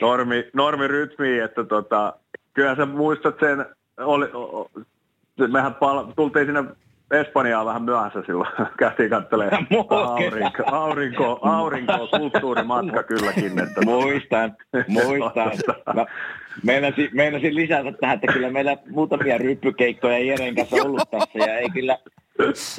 [0.00, 2.14] normi, normirytmiin, että tota,
[2.54, 3.66] kyllähän sä muistat sen,
[3.98, 4.70] oli, o,
[5.48, 6.64] mehän pal- tultiin sinne
[7.10, 13.58] Espanjaan vähän myöhässä silloin, käytiin katselemaan aurinko, aurinko, aurinko, kulttuurimatka kylläkin.
[13.58, 14.56] Että, Muistan,
[14.88, 15.52] muistan.
[15.94, 16.06] Mä
[16.62, 21.70] meinasin, meinasin lisätä tähän, että kyllä meillä muutamia ryppykeikkoja Jeren kanssa ollut tässä ja ei
[21.70, 21.98] kyllä,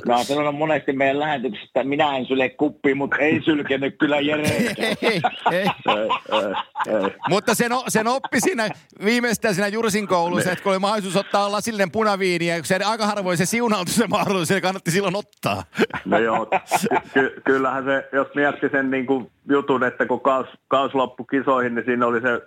[0.07, 4.19] mä oon sanonut monesti meidän lähetyksessä, että minä en syle kuppiin, mutta ei sylkenyt kyllä
[4.19, 4.43] Jere.
[4.43, 5.21] ei, ei, ei.
[5.51, 6.07] ei, ei,
[6.88, 7.11] ei.
[7.30, 8.69] Mutta sen, o- sen oppi siinä
[9.05, 13.38] viimeistään siinä Jursin koulussa, että kun oli mahdollisuus ottaa lasillinen punaviini, ja se aika harvoin
[13.38, 15.63] se siunautui se mahdollisuus, se kannatti silloin ottaa.
[16.05, 20.47] No joo, ky- ky- kyllähän se, jos mietti sen niin kuin jutun, että kun kaus,
[20.67, 22.41] kaus loppui kisoihin, niin siinä oli se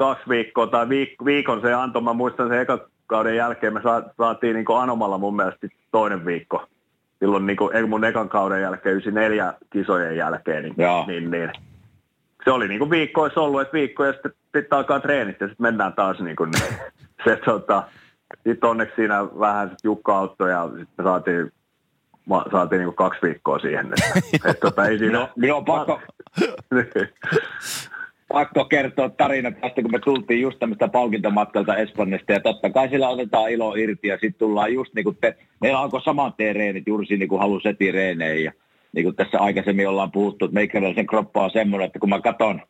[0.00, 2.02] kaksi viikkoa tai viik- viikon se antoi.
[2.02, 6.66] Mä muistan sen eka kauden jälkeen me sa- saatiin niin Anomalla mun mielestä toinen viikko.
[7.18, 10.74] silloin niin kuin, mun ekan kauden jälkeen, 94 kisojen jälkeen, niin,
[11.06, 11.50] niin, niin
[12.44, 15.46] se oli niin kuin viikko olisi ollut, että viikko ja sitten, sitten alkaa treenit ja
[15.46, 16.74] sitten mennään taas niin kuin, niin,
[17.24, 17.82] se tota,
[18.48, 21.52] sitten onneksi siinä vähän sit Jukka auttoi ja sitten saatiin,
[22.26, 23.86] ma, saatiin niin kuin kaksi viikkoa siihen.
[23.86, 24.20] Että,
[24.50, 26.00] et, tota, ei siinä, Minun, minun on pakko,
[28.32, 33.08] pakko kertoa tarina tästä, kun me tultiin just tämmöistä palkintomatkalta Espanjasta, ja totta kai sillä
[33.08, 36.86] otetaan ilo irti, ja sitten tullaan just niin kuin te, meillä alkoi saman tien reenit,
[36.86, 38.52] juuri siinä niin kuin halusi heti reeneen, ja
[38.92, 42.60] niin kuin tässä aikaisemmin ollaan puhuttu, että meikäläisen kroppa on semmoinen, että kun mä katson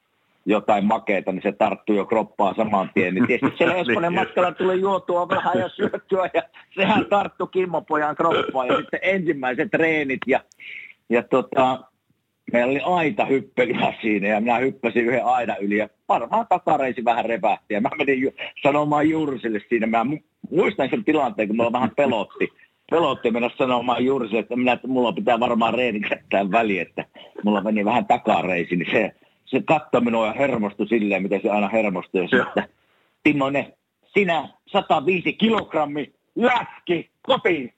[0.46, 3.14] jotain makeeta, niin se tarttuu jo kroppaa saman tien.
[3.14, 6.42] Niin tietysti siellä Espanjan matkalla tuli juotua vähän ja syöttyä, ja
[6.74, 10.40] sehän tarttui Kimmopojan kroppaan, ja sitten ensimmäiset treenit, ja,
[11.08, 11.89] ja tota,
[12.52, 17.24] meillä oli aita hyppelyä siinä ja minä hyppäsin yhden aidan yli ja varmaan takareisi vähän
[17.24, 18.32] repähti ja mä menin ju-
[18.62, 19.86] sanomaan Jursille siinä.
[19.86, 22.48] Mä mu- muistan sen tilanteen, kun mulla vähän pelotti.
[22.90, 27.04] Pelotti mennä sanomaan Jursille, että, minä, että mulla pitää varmaan reeni jättää väliin, että
[27.44, 29.12] mulla meni vähän takareisi, niin se,
[29.44, 32.20] se katsoi minua ja hermostui silleen, miten se aina hermostui.
[32.20, 32.64] Ja sitten,
[33.22, 33.72] Timonen,
[34.14, 37.72] sinä 105 kilogrammi läski kotiin.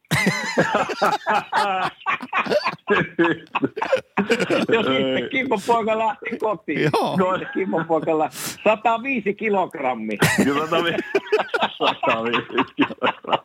[4.73, 6.81] Ja sitten Kimmo poika lähti kotiin.
[6.95, 7.17] Joo.
[7.17, 8.37] No, se Kimmo poika lähti.
[8.65, 10.19] 105 kilogrammi.
[10.45, 10.97] Kyllä tota vi-
[11.79, 13.45] 105 kilogrammaa.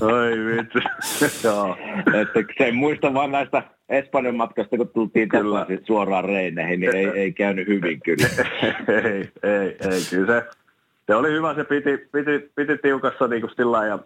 [0.00, 1.46] Oi vitsi.
[1.46, 1.76] Joo.
[2.20, 5.58] Että se muista vaan näistä Espanjan matkasta, kun tultiin Kyllä.
[5.60, 8.26] takaisin suoraan reineihin, niin ei, ei käynyt hyvin kyllä.
[9.04, 10.48] ei, ei, ei, kyllä se,
[11.06, 13.98] se oli hyvä, se piti, piti, piti tiukassa niin kuin sillä ja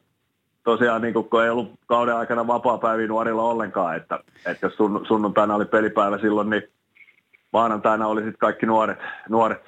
[0.65, 5.05] tosiaan niin kuin, kun ei ollut kauden aikana vapaa-päiviä nuorilla ollenkaan, että, että jos sun,
[5.09, 6.63] sunnuntaina oli pelipäivä silloin, niin
[7.53, 8.99] maanantaina oli sitten kaikki nuoret,
[9.29, 9.63] nuoret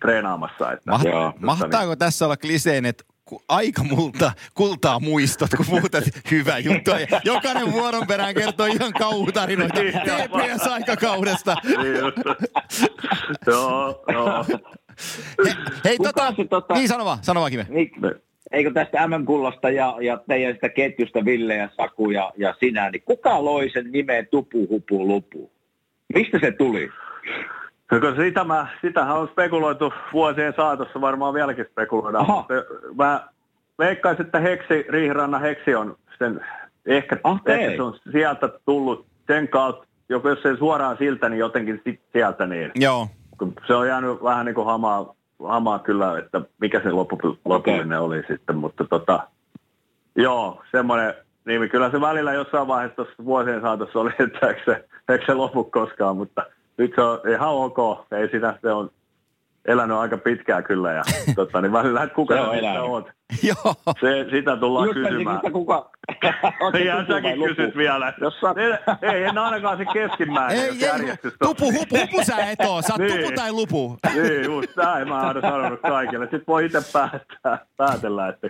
[0.00, 0.72] treenaamassa.
[0.72, 1.32] Että, Maht- Joo.
[1.40, 6.98] mahtaako tässä olla kliseen, että ku- aika multa, kultaa muistot, kun puhutat hyvää juttua.
[6.98, 11.54] Ja jokainen vuoron perään kertoo ihan kauhutarinoita Niin, TPS-aikakaudesta.
[11.64, 11.96] Niin
[13.46, 14.44] joo, joo.
[15.46, 15.54] He,
[15.84, 17.66] hei, Kuka tota, tota- niin sano vaan, sano vaan Kime.
[17.68, 17.90] Niin,
[18.52, 23.02] eikö tästä MM-kullasta ja, ja teidän sitä ketjusta Ville ja Saku ja, ja sinä, niin
[23.04, 25.50] kuka loi sen nimen Tupu Hupu Lupu?
[26.14, 26.90] Mistä se tuli?
[27.92, 32.24] No, sitä mä, sitähän on spekuloitu vuosien saatossa, varmaan vieläkin spekuloidaan.
[32.24, 32.36] Aha.
[32.36, 32.54] Mutta
[32.94, 33.28] mä
[33.78, 36.40] veikkaisin, että Heksi, Riihirannan Heksi on sen,
[36.86, 37.64] ehkä, Okei.
[37.64, 42.00] ehkä se on sieltä tullut sen kautta, joko jos ei suoraan siltä, niin jotenkin sit
[42.12, 42.70] sieltä niin.
[42.74, 43.08] Joo.
[43.66, 48.22] Se on jäänyt vähän niin kuin hamaa, hamaa kyllä, että mikä se loppu, lopullinen oli
[48.28, 49.20] sitten, mutta tota,
[50.16, 51.14] joo, semmoinen
[51.44, 51.68] nimi.
[51.68, 55.64] Kyllä se välillä jossain vaiheessa tuossa vuosien saatossa oli, että eikö se, eikö se lopu
[55.64, 56.46] koskaan, mutta
[56.78, 57.78] nyt se on ihan ok.
[58.12, 58.90] Ei sitä, se on
[59.64, 61.02] elänyt aika pitkään kyllä ja
[61.36, 62.82] tota, niin välillä, että kuka Se on elänyt.
[62.82, 63.17] oot.
[63.48, 63.74] Joo.
[64.00, 65.36] Se, sitä tullaan Just kysymään.
[65.36, 65.90] että kuka...
[66.72, 68.12] Vai säkin kysyt vielä.
[68.20, 68.54] Jos sä...
[68.56, 71.48] Ei, ei, en ainakaan se keskimmäinen, Ei, jos ei, järjestys on.
[71.48, 72.82] tupu, hupu, hupu sä et oo.
[72.82, 73.20] Sä oot Niin.
[73.20, 73.96] tupu tai lupu.
[74.14, 76.24] Niin, just näin mä oon aina sanonut kaikille.
[76.24, 78.48] Sitten voi itse päättää, päätellä, että...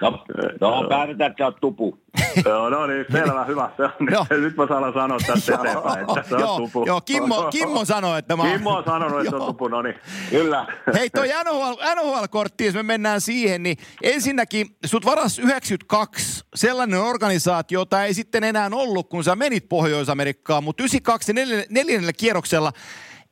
[0.00, 0.24] No,
[0.60, 1.98] no päätetään, että sä oot Tupu.
[2.44, 3.70] Joo, no niin, selvä, hyvä.
[3.76, 4.26] Se on, Joo.
[4.30, 6.84] nyt mä saan sanoa tästä eteenpäin, että se on tupu.
[6.86, 9.94] joo Kimmo, Kimmo sanoi, että mä Kimmo on sanonut, että se on tupu, no niin.
[10.30, 10.66] Kyllä.
[10.94, 13.76] Hei, toi NHL, NHL-kortti, jos me mennään siihen, niin
[14.20, 20.64] ensinnäkin sut varas 92 sellainen organisaatio, jota ei sitten enää ollut, kun sä menit Pohjois-Amerikkaan,
[20.64, 21.32] mutta 92
[21.70, 22.72] neljännellä, kierroksella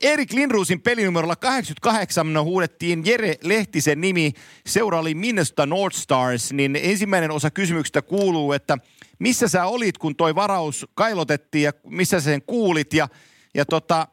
[0.01, 4.33] Erik Lindruusin pelinumerolla 88 huudettiin Jere Lehtisen nimi.
[4.67, 8.79] Seura oli Minnesota North Stars, niin ensimmäinen osa kysymyksestä kuuluu, että
[9.19, 13.09] missä sä olit, kun toi varaus kailotettiin ja missä sä sen kuulit ja,
[13.55, 14.07] ja tota,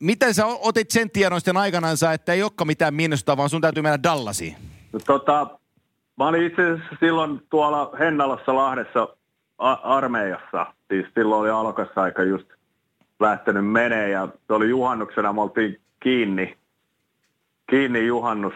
[0.00, 3.82] Miten sä otit sen tiedon sitten aikanansa, että ei olekaan mitään Minnesota, vaan sun täytyy
[3.82, 4.56] mennä Dallasiin?
[4.92, 5.59] No, tota,
[6.20, 9.08] mä olin itse asiassa silloin tuolla Hennalassa Lahdessa
[9.82, 10.66] armeijassa.
[10.88, 12.46] Siis silloin oli alokassa aika just
[13.20, 16.56] lähtenyt menee ja se oli juhannuksena, me oltiin kiinni,
[17.70, 18.54] kiinni juhannus,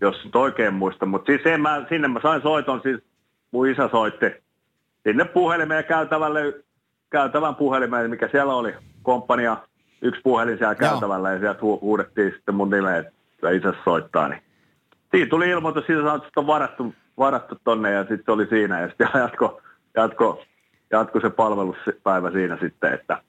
[0.00, 1.06] jos nyt oikein muista.
[1.06, 3.00] Mutta siis en mä, sinne mä sain soiton, siis
[3.50, 4.26] mun isä soitti
[5.06, 6.54] sinne puhelimeen käytävälle,
[7.10, 9.56] käytävän puhelimeen, mikä siellä oli, komppania,
[10.02, 10.90] yksi puhelin siellä Joo.
[10.90, 14.42] käytävällä ja sieltä hu- huudettiin sitten mun nimeä, että isä soittaa, niin
[15.10, 18.80] Siinä tuli ilmoitus, siitä sanoit, että on varattu, varattu tonne ja sitten se oli siinä
[18.80, 19.62] ja sitten jatko,
[19.96, 20.44] jatko,
[20.90, 23.22] jatko se palveluspäivä siinä sitten, että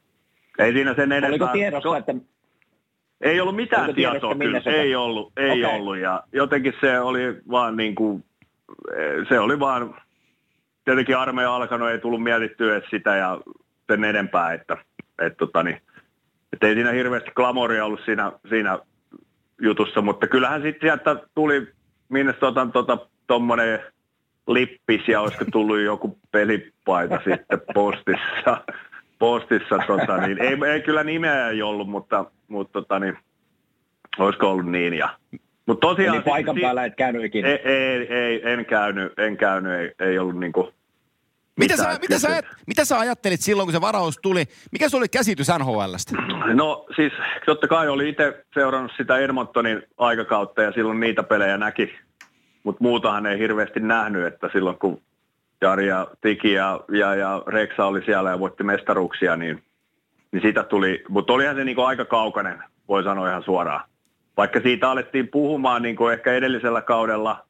[0.59, 1.29] ei siinä sen enempää.
[1.29, 2.13] Oliko tiedossa, että
[3.21, 5.75] Ei ollut mitään tietoa kyllä, se- ei ollut, ei Okei.
[5.79, 8.23] ollut ja jotenkin se oli vaan niin kuin,
[9.29, 9.95] se oli vaan,
[10.85, 13.41] tietenkin armeija alkanut, ei tullut mietittyä edes sitä ja
[13.87, 14.77] sen enempää, että,
[15.21, 15.81] että, tota, niin,
[16.53, 18.79] että ei siinä hirveästi glamoria ollut siinä, siinä
[19.61, 21.67] jutussa, mutta kyllähän sitten sieltä tuli
[22.09, 22.97] Minnesotan tota,
[23.27, 23.79] tommonen
[24.47, 28.61] lippis ja olisiko tullut joku pelipaita sitten postissa.
[29.19, 33.17] postissa tota, niin, ei, ei, kyllä nimeä ei ollut, mutta, mutta tota, niin,
[34.19, 34.93] olisiko ollut niin.
[34.93, 35.09] Ja,
[35.65, 37.47] mutta tosiaan, Eli paikan päällä et käynyt ikinä?
[37.47, 40.67] Ei, ei, ei, en käynyt, en käynyt ei, ei ollut niin kuin
[41.61, 44.43] mitä sä, mitä, sä, mitä sä ajattelit silloin, kun se varaus tuli?
[44.71, 46.11] Mikä se oli käsitys NHLstä?
[46.53, 47.13] No siis
[47.45, 51.93] totta kai oli itse seurannut sitä Edmontonin aikakautta ja silloin niitä pelejä näki.
[52.63, 55.01] Mutta muutahan ei hirveästi nähnyt, että silloin kun
[55.61, 59.63] Jari ja Tiki ja, ja, ja Reksa oli siellä ja voitti mestaruuksia, niin,
[60.31, 63.89] niin siitä tuli, mutta olihan se niinku aika kaukainen, voi sanoa ihan suoraan.
[64.37, 67.45] Vaikka siitä alettiin puhumaan niinku ehkä edellisellä kaudella,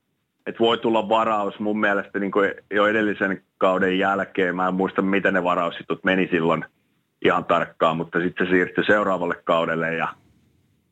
[0.47, 2.39] että voi tulla varaus mun mielestä niinku
[2.73, 4.55] jo edellisen kauden jälkeen.
[4.55, 6.65] Mä en muista, miten ne varaussitut meni silloin
[7.25, 10.07] ihan tarkkaan, mutta sitten se siirtyi seuraavalle kaudelle ja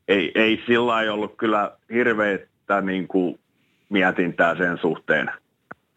[0.07, 3.39] ei, ei sillä ei ollut kyllä hirveätä niin kuin
[3.89, 5.31] mietintää sen suhteen,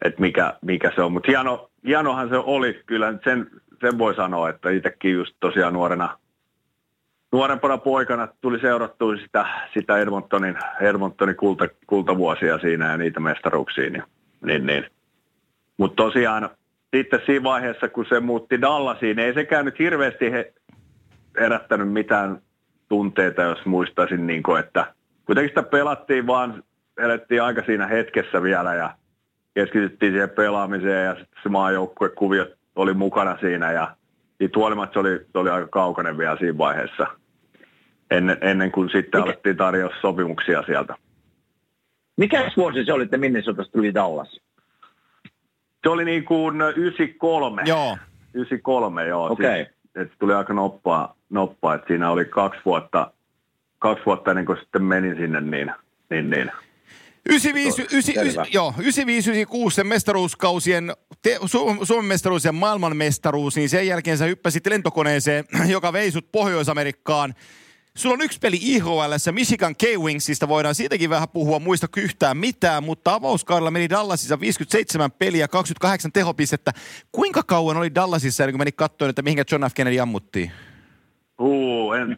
[0.05, 1.11] että mikä, mikä se on.
[1.11, 3.47] Mutta hieno, hienohan se oli kyllä, sen,
[3.81, 6.17] sen voi sanoa, että itsekin just tosiaan nuorena,
[7.33, 13.89] nuorempana poikana tuli seurattua sitä, sitä Edmontonin, Edmontonin kulta, kultavuosia siinä ja niitä mestaruuksia.
[13.89, 14.03] Niin,
[14.45, 14.85] niin, niin.
[15.77, 16.49] Mutta tosiaan
[16.95, 20.53] sitten siinä vaiheessa, kun se muutti Dallasiin, ei sekään nyt hirveästi he,
[21.39, 22.41] herättänyt mitään
[22.89, 24.93] tunteita, jos muistaisin, niin kuin, että
[25.25, 26.63] kuitenkin sitä pelattiin vaan,
[26.97, 28.95] elettiin aika siinä hetkessä vielä ja
[29.53, 33.95] keskityttiin siihen pelaamiseen ja sitten se maajoukkuekuvio oli mukana siinä ja
[34.55, 37.07] huolimatta se oli, se oli aika kaukainen vielä siinä vaiheessa,
[38.17, 39.23] ennen, ennen kuin sitten Mikä?
[39.23, 40.95] alettiin tarjota sopimuksia sieltä.
[42.17, 44.39] Mikä vuosi se oli, että Minnesotasta tuli Dallas?
[45.83, 47.61] Se oli niin kuin 93.
[47.65, 47.97] Joo.
[48.33, 49.31] 93, joo.
[49.31, 49.65] Okay.
[49.95, 53.11] Et se tuli aika noppaa, noppaa että siinä oli kaksi vuotta,
[53.79, 55.71] kaksi vuotta ennen kuin sitten menin sinne, niin,
[56.09, 56.51] niin, niin.
[57.29, 64.17] 95, 95, joo, 95 se mestaruuskausien, te, Su, Suomen mestaruus ja maailmanmestaruus, niin sen jälkeen
[64.17, 67.33] sä hyppäsit lentokoneeseen, joka vei sut Pohjois-Amerikkaan.
[67.97, 73.13] Sulla on yksi peli IHL, Michigan K-Wingsista, voidaan siitäkin vähän puhua, muista yhtään mitään, mutta
[73.13, 76.71] avauskaudella meni Dallasissa 57 peliä, 28 tehopistettä.
[77.11, 79.73] Kuinka kauan oli Dallasissa, kun meni katsoen, että mihinkä John F.
[79.73, 80.51] Kennedy ammuttiin?
[81.43, 82.17] Uu, en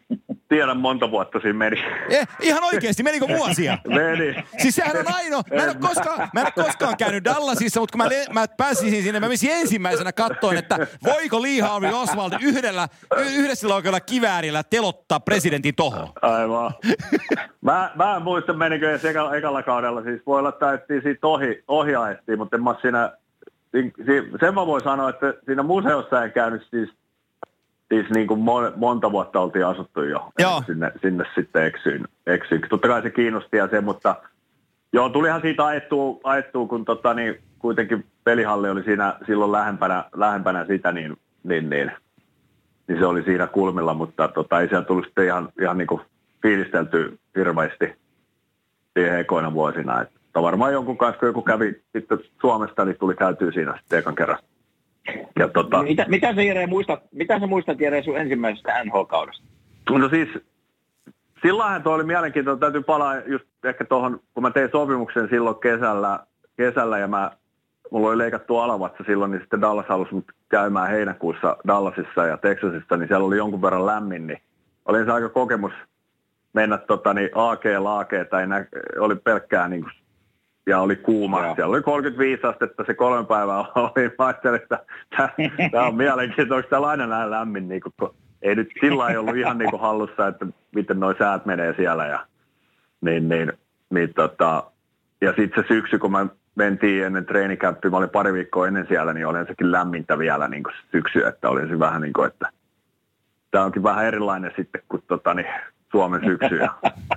[0.49, 1.84] tiedä monta vuotta siinä meni.
[2.09, 3.78] Eh, ihan oikeasti, menikö vuosia?
[3.88, 4.43] meni.
[4.57, 5.41] Siis sehän on ainoa.
[5.55, 8.45] Mä en ole koskaan, mä en ole koskaan käynyt Dallasissa, mutta kun mä, le- mä
[8.57, 14.63] pääsisin sinne, mä menisin ensimmäisenä kattoon, että voiko Lee Harvey Oswald yhdellä, yhdessä loikalla kiväärillä
[14.63, 16.09] telottaa presidentin toho.
[16.21, 16.73] Aivan.
[17.61, 20.03] Mä, mä en muista, menikö edes ekalla, ekalla kaudella.
[20.03, 23.11] Siis voi olla, että ajettiin siitä ohi, ohi ajettiin, mutta en mä siinä,
[24.39, 26.89] sen mä voin sanoa, että siinä museossa en käynyt siis
[27.93, 28.39] siis niin kuin
[28.75, 30.31] monta vuotta oltiin asuttu jo.
[30.39, 30.63] Joo.
[30.65, 32.61] Sinne, sinne sitten eksyin, eksyin.
[32.69, 34.15] Totta kai se kiinnosti ja se, mutta
[34.93, 40.65] joo, tulihan siitä ajettua, ajettua kun tota, niin, kuitenkin pelihalli oli siinä silloin lähempänä, lähempänä
[40.65, 41.91] sitä, niin, niin, niin,
[42.88, 46.01] niin, se oli siinä kulmilla, mutta tota, ei siellä tullut sitten ihan, ihan niin kuin
[46.41, 47.95] fiilistelty hirveästi
[48.93, 50.01] siihen ekoina vuosina.
[50.01, 54.15] Että varmaan jonkun kanssa, kun joku kävi sitten Suomesta, niin tuli käytyä siinä sitten ekan
[54.15, 54.39] kerran.
[55.39, 55.83] Ja tota...
[55.83, 59.45] mitä, mitä, sä, Jere, muistat, mitä sä muistat Jere sun ensimmäisestä NHL-kaudesta?
[59.89, 60.29] No siis
[61.41, 62.59] silloinhan tuo oli mielenkiintoista.
[62.59, 66.19] Täytyy palaa just ehkä tuohon, kun mä tein sopimuksen silloin kesällä,
[66.57, 67.31] kesällä ja mä,
[67.91, 72.97] mulla oli leikattu alavatsa silloin, niin sitten Dallas halusi mut käymään heinäkuussa Dallasissa ja Texasissa,
[72.97, 74.41] niin siellä oli jonkun verran lämmin, niin
[74.85, 75.73] oli se aika kokemus
[76.53, 78.65] mennä tota, niin AK laakeen tai nä-
[78.99, 79.93] oli pelkkää niin kuin
[80.66, 81.45] ja oli kuuma.
[81.45, 81.55] Joo.
[81.55, 84.16] Siellä oli 35 astetta se kolme päivää oli.
[84.20, 84.80] Mä ajattelin, että
[85.72, 87.68] tämä on mielenkiintoista, onko täällä aina näin lämmin.
[87.68, 90.45] Niin kun, ei nyt sillä ei ollut ihan niin kuin hallussa, että
[90.76, 92.05] miten nuo säät menee siellä.
[92.05, 92.26] Ja,
[93.01, 93.53] niin, niin,
[93.89, 94.63] niin tota,
[95.22, 99.13] ja sitten se syksy, kun mä mentiin ennen treenikämppiä, mä olin pari viikkoa ennen siellä,
[99.13, 102.49] niin oli sekin lämmintä vielä niin kuin syksy, että oli se vähän niin kuin, että
[103.51, 105.47] tämä onkin vähän erilainen sitten kuin tota, niin,
[105.91, 106.59] Suomen syksy.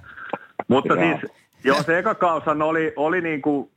[0.69, 1.33] Mutta siis
[1.69, 3.71] Joo, se eka kaushan oli, oli niin kuin,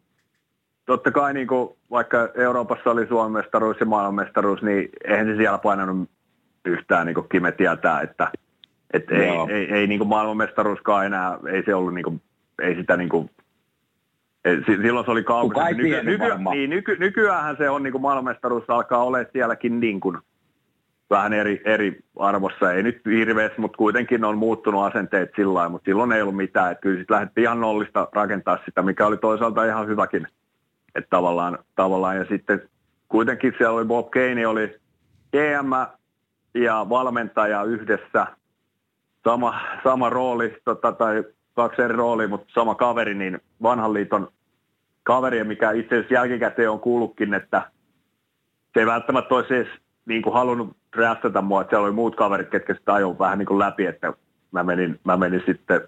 [0.86, 5.58] totta kai niin kuin, vaikka Euroopassa oli Suomen mestaruus ja maailmanmestaruus, niin eihän se siellä
[5.58, 6.10] painanut
[6.66, 8.32] yhtään niin kuin Kime tietää, että
[8.94, 12.22] et ei, ei, ei niin kuin maailmanmestaruuskaan enää, ei se ollut niin kuin,
[12.62, 13.30] ei sitä niin kuin,
[14.66, 15.70] silloin se oli kaukana.
[15.70, 20.18] Nyky, nyky, niin, nyky, nykyäänhän se on niin kuin maailmanmestaruus alkaa olla sielläkin niin kuin,
[21.12, 22.72] vähän eri, eri arvossa.
[22.72, 26.72] Ei nyt hirveästi, mutta kuitenkin on muuttunut asenteet sillä lailla, mutta silloin ei ollut mitään.
[26.72, 30.28] Että kyllä sitten lähdettiin ihan nollista rakentaa sitä, mikä oli toisaalta ihan hyväkin.
[30.96, 32.70] Että tavallaan, tavallaan, ja sitten
[33.08, 34.80] kuitenkin siellä oli Bob Kane, oli
[35.32, 35.72] GM
[36.54, 38.28] ja valmentaja yhdessä.
[39.24, 41.24] Sama, sama rooli, tota, tai
[41.56, 44.32] kaksi eri roolia, mutta sama kaveri, niin vanhan liiton
[45.04, 47.72] kaveri, mikä itse asiassa jälkikäteen on kuullutkin, että
[48.74, 49.68] se ei välttämättä olisi edes
[50.06, 53.46] niin kuin halunnut draftata mua, että siellä oli muut kaverit, ketkä sitä ajoivat vähän niin
[53.46, 54.14] kuin läpi, että
[54.52, 55.82] mä menin, mä menin sitten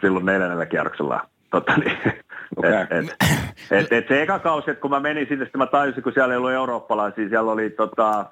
[0.00, 1.28] silloin neljännellä kierroksella.
[1.50, 1.98] Tota niin,
[2.56, 2.72] Okei.
[2.72, 3.16] et, et,
[3.70, 6.34] et, et, se eka kausi, että kun mä menin sinne, sitten mä tajusin, kun siellä
[6.34, 8.26] ei ollut eurooppalaisia, siellä oli tota,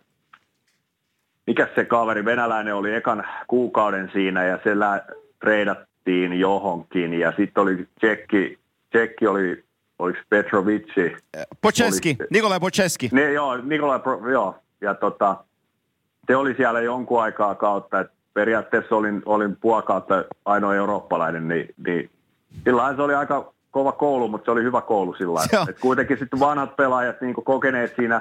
[1.46, 5.04] mikä se kaveri, venäläinen oli ekan kuukauden siinä ja se lä-
[5.40, 8.58] treidattiin johonkin ja sitten oli Tsekki,
[8.90, 9.64] Tsekki oli,
[9.98, 11.16] oliko Petrovici,
[11.60, 13.08] Pocheski, Oli- Nikolai Pocheski.
[13.12, 14.00] niin, joo, Nikolai,
[14.32, 14.58] joo.
[14.80, 15.36] Ja tota,
[16.26, 21.68] se oli siellä jonkun aikaa kautta, että periaatteessa olin, olin puoli kautta ainoa eurooppalainen, niin,
[21.86, 22.10] niin
[22.64, 25.40] silloin se oli aika kova koulu, mutta se oli hyvä koulu sillä.
[25.68, 28.20] Et kuitenkin sitten vanhat pelaajat niin kokeneet siinä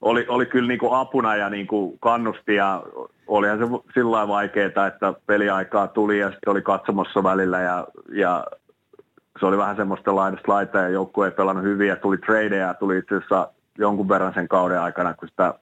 [0.00, 1.66] oli, oli kyllä niin apuna ja niin
[2.00, 2.82] kannusti ja
[3.26, 8.44] olihan se sillä vaikeaa, että peliaikaa tuli ja sitten oli katsomassa välillä ja, ja
[9.40, 12.98] se oli vähän semmoista laidasta laita ja joukkue ei pelannut hyvin ja tuli tradeja, tuli
[12.98, 13.48] itse asiassa
[13.78, 15.54] jonkun verran sen kauden aikana, kun sitä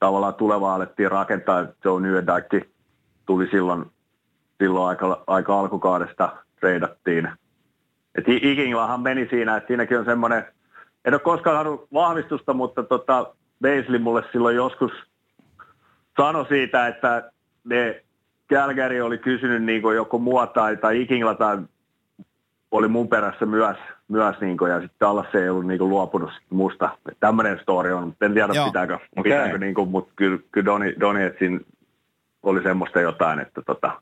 [0.00, 1.66] tavallaan tulevaa alettiin rakentaa.
[1.84, 2.66] Joe Newendike
[3.26, 3.84] tuli silloin,
[4.58, 7.28] silloin aika, aika alkukaudesta treidattiin.
[8.14, 8.24] Et
[9.02, 10.44] meni siinä, että siinäkin on semmoinen,
[11.04, 14.92] en ole koskaan saanut vahvistusta, mutta tota, Beisley mulle silloin joskus
[16.16, 17.32] sanoi siitä, että
[17.64, 18.02] ne
[18.52, 21.58] Calgary oli kysynyt niin joko mua tai, tai Ikingla tai
[22.70, 23.76] oli mun perässä myös,
[24.10, 26.90] myös niin kuin, ja sitten Dallas ei ollut niin kuin, luopunut musta.
[27.20, 28.66] Tämmöinen story on, en tiedä Joo.
[28.66, 29.22] pitääkö, Okei.
[29.22, 31.66] pitääkö niin kuin, mutta kyllä, kyllä Doni, Donetsin
[32.42, 33.92] oli semmoista jotain, että tota,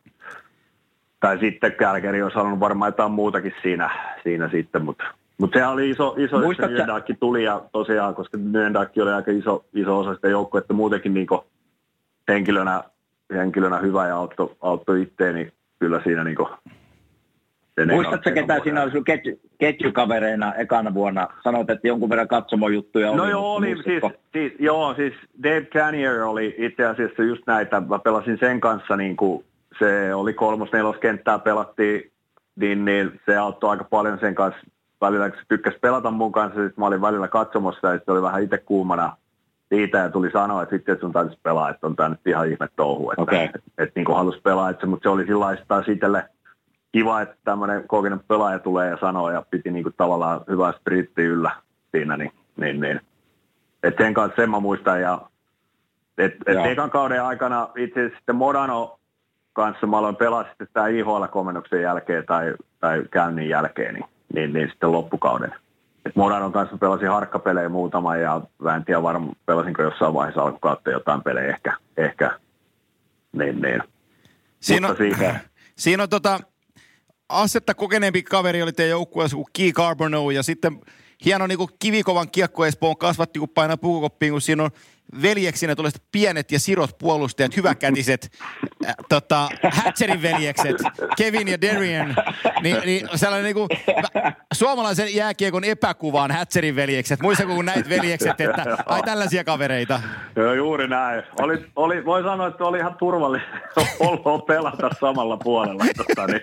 [1.20, 3.90] tai sitten Calgary olisi halunnut varmaan jotain muutakin siinä,
[4.22, 5.04] siinä sitten, mutta
[5.40, 9.12] mutta se oli iso, iso että Muistatko sä- Nyendak tuli ja tosiaan, koska Nyendak oli
[9.12, 11.26] aika iso, iso osa sitä joukkuetta muutenkin niin
[12.28, 12.84] henkilönä,
[13.34, 16.36] henkilönä hyvä ja auttoi, auttoi itteeni kyllä siinä niin
[17.78, 21.28] sen Muistatko, ekan- ketä ekan siinä oli sun ketju, ketjukavereina ekana vuonna?
[21.44, 23.16] Sanoit, että jonkun verran katsomojuttuja oli.
[23.16, 24.02] No joo, oli, siis,
[24.32, 29.16] siis, joo, siis Dave Canier oli itse asiassa just näitä, mä pelasin sen kanssa, niin
[29.16, 29.44] kuin
[29.78, 32.10] se oli kolmos neloskenttää pelattiin,
[32.56, 34.60] niin, niin se auttoi aika paljon sen kanssa
[35.00, 38.22] välillä, kun se tykkäsi pelata mun kanssa, sitten mä olin välillä katsomassa ja sitten oli
[38.22, 39.16] vähän itse kuumana
[39.68, 42.68] siitä ja tuli sanoa, että sitten sun täytyisi pelaa, että on tämä nyt ihan ihme
[42.76, 43.44] touhu, että, Okei.
[43.44, 46.24] että, että, niin kuin halusi pelaa, että se, mutta se oli sillä lailla taas itselle
[46.98, 51.24] kiva, että tämmöinen kokenut pelaaja tulee ja sanoo ja piti niin kuin tavallaan hyvää spiriittiä
[51.24, 51.50] yllä
[51.90, 53.00] siinä, niin, niin, niin.
[53.82, 55.20] Et sen kanssa sen mä muistan ja
[56.18, 58.98] et, et ekan kauden aikana itse asiassa sitten Modano
[59.52, 64.68] kanssa mä aloin pelaa sitten tämä IHL-komennuksen jälkeen tai, tai käynnin jälkeen, niin, niin, niin
[64.70, 65.54] sitten loppukauden.
[66.06, 70.90] Et Modanon kanssa pelasin harkkapelejä muutama ja mä en tiedä varmaan pelasinko jossain vaiheessa alkukautta
[70.90, 72.38] jotain pelejä ehkä, ehkä.
[73.32, 73.82] Niin, niin.
[74.60, 75.40] Siinä on, Mutta siitä,
[75.82, 76.40] siinä on tota,
[77.28, 80.80] asetta kokeneempi kaveri oli teidän joukkueessa kuin Key Carbono ja sitten
[81.24, 84.70] hieno niin kuin kivikovan kiekko Espoon kasvatti, kun painaa pukukoppiin, kun siinä on
[85.22, 88.30] veljeksinä sitten pienet ja sirot puolustajat, hyväkätiset,
[88.86, 90.76] äh, tota, Hatcherin veljekset,
[91.16, 92.16] Kevin ja Darian,
[92.62, 93.68] niin, niin sellainen niin kuin,
[94.52, 97.20] suomalaisen jääkiekon epäkuvaan Hatcherin veljekset.
[97.22, 100.00] Muistatko, kun näit veljekset, että ai tällaisia kavereita?
[100.36, 101.22] Joo, juuri näin.
[101.40, 103.48] Oli, oli, voi sanoa, että oli ihan turvallista
[104.00, 106.42] oloa pelata samalla puolella tota, niin,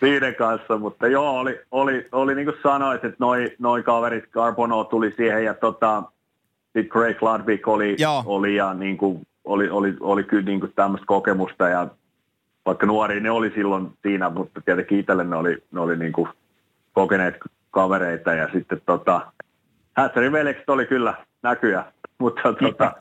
[0.00, 4.84] niiden kanssa, mutta joo, oli, oli, oli niin kuin sanoit, että noi, noi kaverit, Carbono
[4.84, 6.02] tuli siihen ja tota,
[6.72, 8.22] sitten Craig Ludwig oli, Joo.
[8.26, 11.88] oli ja niin kuin, oli, oli, oli kyllä niin kuin tämmöistä kokemusta ja
[12.66, 16.28] vaikka nuoria ne oli silloin siinä, mutta tietenkin itselle ne oli, ne oli niin kuin
[16.92, 17.34] kokeneet
[17.70, 19.32] kavereita ja sitten tota,
[19.96, 21.84] Hatcherin veljekset oli kyllä näkyjä,
[22.20, 22.92] mutta tota,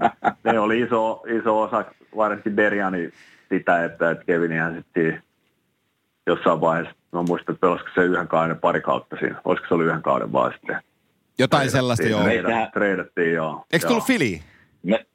[0.43, 3.09] ne oli iso, iso osa, varsinkin Deriani
[3.49, 5.23] sitä, että, että Kevinihän sitten
[6.27, 10.01] jossain vaiheessa, mä muistan, että se yhden kauden pari kautta siinä, olisiko se ollut yhden
[10.01, 10.81] kauden vaan sitten.
[11.39, 12.23] Jotain sellaista, joo.
[12.23, 13.65] Treidattiin, treidattiin joo.
[13.73, 13.89] Eikö joo.
[13.89, 14.41] tullut Fili?
[14.83, 15.05] Me,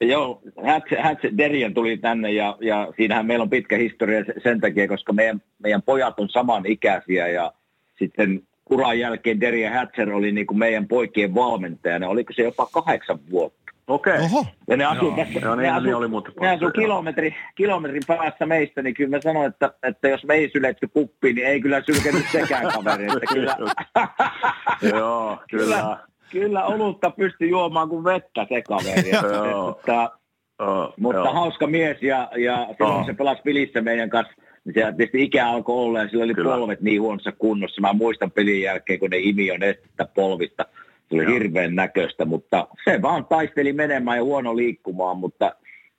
[0.00, 4.60] joo, Hats, Hats Derian tuli tänne ja, ja siinähän meillä on pitkä historia se- sen
[4.60, 7.52] takia, koska meidän, meidän pojat on samanikäisiä ja
[7.98, 12.08] sitten uran jälkeen Derian Hatcher oli niin kuin meidän poikien valmentajana.
[12.08, 13.65] Oliko se jopa kahdeksan vuotta?
[13.86, 14.18] Okei.
[14.18, 14.46] Oho.
[14.68, 15.16] Ja ne asuu Joo.
[15.16, 16.72] tässä, Joo, ne niin, asuu, niin oli muuten ne asuu joo.
[16.72, 21.36] kilometri, kilometrin päässä meistä, niin kyllä mä sanoin, että, että jos me ei syletty kuppiin,
[21.36, 23.06] niin ei kyllä sylkenyt sekään kaveri.
[23.06, 23.56] Että kyllä,
[24.98, 25.98] Joo, kyllä.
[26.30, 29.10] kyllä olutta pystyi juomaan kuin vettä se kaveri.
[29.16, 30.10] Että,
[30.60, 31.32] Joo, mutta joo.
[31.32, 34.34] hauska mies ja, ja silloin kun se pelasi Filissä meidän kanssa,
[34.64, 36.56] niin se tietysti ikä alkoi olla ja sillä oli Kyllä.
[36.56, 37.80] polvet niin huonossa kunnossa.
[37.80, 40.66] Mä muistan pelin jälkeen, kun ne imi on estettä polvista.
[41.08, 41.32] Se oli Joo.
[41.32, 45.52] hirveän näköistä, mutta se vaan taisteli menemään ja huono liikkumaan, mutta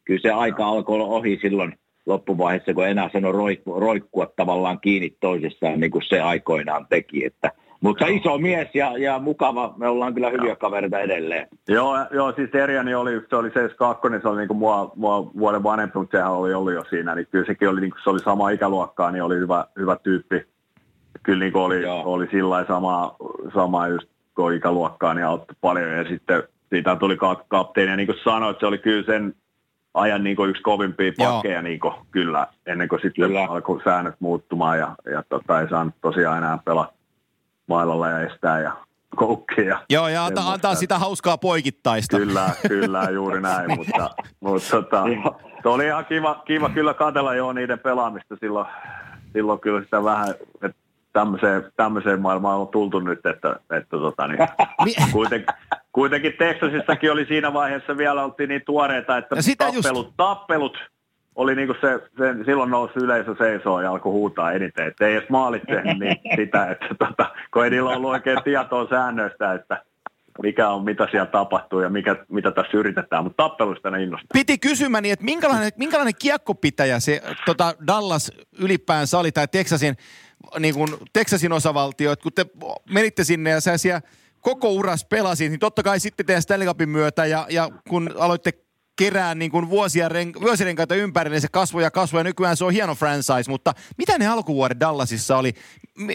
[0.06, 1.74] kyllä se aika alkoi olla ohi silloin
[2.06, 7.26] loppuvaiheessa, kun enää sano roikkua, roikkua tavallaan kiinni toisessaan, niin kuin se aikoinaan teki.
[7.26, 7.52] Että
[7.82, 11.48] Mutta iso mies ja, ja mukava, me ollaan kyllä hyviä kavereita edelleen.
[11.68, 15.64] Joo, joo siis Erjani oli, se oli se 2 se oli niinku mua, mua vuoden
[15.64, 18.50] vanhempi, mutta sehän oli ollut jo siinä, niin kyllä sekin oli, niinku, se oli sama
[18.50, 20.46] ikäluokkaa, niin oli hyvä, hyvä tyyppi.
[21.24, 23.16] Kyllä niinku oli, oli sillä sama,
[23.54, 27.18] sama just kun ikäluokkaa, niin auttoi paljon ja sitten siitä tuli
[27.48, 29.36] kapteeni ja niin kuin sanoit, se oli kyllä sen
[29.94, 33.46] ajan niin kuin yksi kovimpia pakkeja niin kuin, kyllä, ennen kuin sitten kyllä.
[33.50, 36.94] alkoi säännöt muuttumaan ja, ja tota, ei saanut tosiaan enää pelata
[37.68, 38.72] mailalla ja estää ja
[39.16, 39.80] koukkia.
[39.90, 42.18] Joo, ja antaa, antaa sitä hauskaa poikittaista.
[42.18, 44.10] Kyllä, kyllä, juuri näin, mutta,
[44.40, 45.04] mutta tota,
[45.64, 48.68] se oli ihan kiva, kiva kyllä katella jo niiden pelaamista silloin,
[49.34, 50.30] silloin kyllä sitä vähän,
[50.62, 50.87] että
[51.18, 54.40] tämmöiseen, tämmöiseen maailmaan on tultu nyt, että, että tota, niin,
[55.12, 55.56] kuitenkin,
[55.92, 60.14] kuitenkin Texasissakin oli siinä vaiheessa vielä oltiin niin tuoreita, että tappelut, just...
[60.18, 60.78] tappelut
[61.36, 65.30] oli niinku se, se, silloin nousi yleisö seisoo ja alkoi huutaa eniten, että ei edes
[65.30, 69.84] maalit tehnyt niin sitä, että tota, kun ei niillä ollut oikein tietoa säännöistä, että
[70.44, 74.28] mikä on, mitä siellä tapahtuu ja mikä, mitä tässä yritetään, mutta tappelusta ne innostaa.
[74.34, 79.96] Piti kysymäni, että minkälainen, minkälainen kiekkopitäjä se tota Dallas ylipäänsä oli, tai Texasin,
[80.60, 82.46] niin kuin Texasin osavaltio, että kun te
[82.90, 84.02] menitte sinne ja sä siellä
[84.42, 88.54] koko uras pelasit, niin totta kai sitten teidän Stanley Cupin myötä ja, ja kun aloitte
[88.98, 92.66] kerää niin kuin vuosia ren, vuosirenkaita ympärille, niin se kasvoi ja kasvoi ja nykyään se
[92.66, 95.54] on hieno franchise, mutta mitä ne alkuvuodet Dallasissa oli?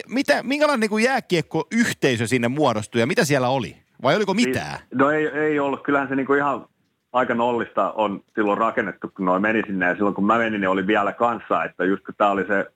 [0.08, 3.76] Mitä, minkälainen niin kuin jääkiekko-yhteisö sinne muodostui ja mitä siellä oli?
[4.02, 4.78] Vai oliko mitään?
[4.94, 5.82] No ei, ei ollut.
[5.82, 6.66] Kyllähän se niin kuin ihan
[7.12, 9.86] aika nollista on silloin rakennettu, kun noin meni sinne.
[9.86, 12.66] Ja silloin kun mä menin, niin oli vielä kanssa, että just kun tämä oli se,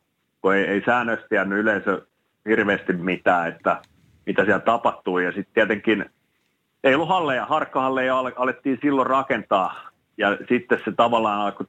[0.43, 2.07] kun ei, ei säännöstä jäänyt yleisö
[2.49, 3.83] hirveästi mitään, että
[4.27, 5.19] mitä siellä tapahtuu.
[5.19, 6.05] Ja sitten tietenkin
[6.85, 9.91] ei ollut halleja, harkkahalleja alettiin silloin rakentaa.
[10.19, 11.67] Ja sitten se tavallaan alkoi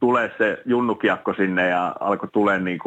[0.00, 2.80] tulee se junnukiakko sinne ja alkoi tulee niin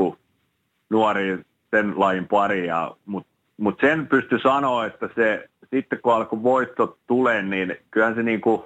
[0.89, 1.39] nuori
[1.71, 2.67] sen lajin pari.
[3.05, 8.23] Mutta mut sen pystyi sanoa, että se sitten kun alkoi voitto tulee, niin kyllähän se,
[8.23, 8.61] niin kuin,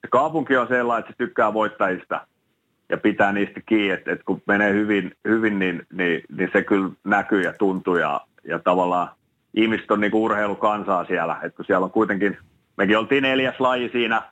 [0.00, 2.26] se kaupunki on sellainen, että se tykkää voittajista
[2.90, 6.90] ja pitää niistä kiinni, että, että kun menee hyvin, hyvin niin, niin, niin, se kyllä
[7.04, 9.08] näkyy ja tuntuu ja, ja tavallaan
[9.54, 12.38] ihmiset on niin kuin urheilukansaa siellä, että kun siellä on kuitenkin,
[12.76, 14.22] mekin oltiin neljäs laji siinä,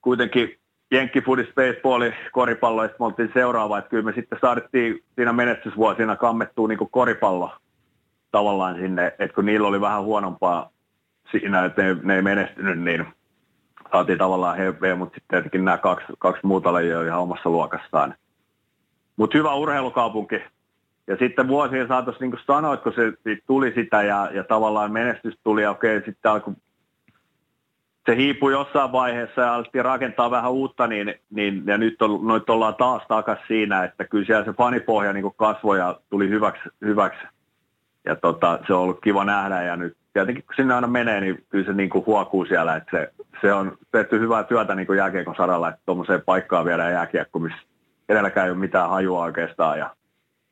[0.00, 0.58] kuitenkin
[0.90, 6.68] jenkkifudis, baseballi, koripallo, ja me oltiin seuraava, että kyllä me sitten saatiin siinä menestysvuosina kammettua
[6.68, 7.52] niin kuin koripallo
[8.30, 10.70] tavallaan sinne, että kun niillä oli vähän huonompaa
[11.30, 13.06] siinä, että ne, ne ei menestynyt, niin
[13.92, 18.14] saatiin tavallaan heveä, mutta sitten tietenkin nämä kaksi, kaksi muuta lajia on ihan omassa luokassaan.
[19.16, 20.40] Mutta hyvä urheilukaupunki.
[21.06, 23.12] Ja sitten vuosien saatossa, niin kuin sanoit, kun se
[23.46, 26.54] tuli sitä ja, ja tavallaan menestys tuli, ja okei, sitten alkoi
[28.06, 32.50] se hiipui jossain vaiheessa ja alettiin rakentaa vähän uutta, niin, niin ja nyt, on, nyt
[32.50, 37.26] ollaan taas takaisin siinä, että kyllä siellä se fanipohja niin kasvoi ja tuli hyväksi, hyväksi.
[38.04, 41.44] Ja tota, se on ollut kiva nähdä ja nyt tietenkin kun sinne aina menee, niin
[41.48, 44.96] kyllä se niin kuin huokuu siellä, että se, se on tehty hyvää työtä niin kuin
[44.96, 47.58] jääkiekon saralla, että tuommoiseen paikkaan viedään jääkiekko, missä
[48.08, 49.96] edelläkään ei ole mitään hajua oikeastaan ja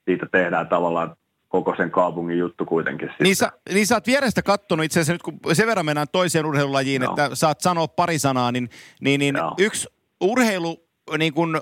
[0.04, 1.16] siitä tehdään tavallaan
[1.48, 3.12] koko sen kaupungin juttu kuitenkin.
[3.20, 6.46] Niin sä, niin sä oot vierestä kattonut itse asiassa nyt, kun sen verran mennään toiseen
[6.46, 7.10] urheilulajiin, no.
[7.10, 9.88] että saat sanoa pari sanaa, niin, niin, niin yksi
[10.20, 11.60] urheilu niin kun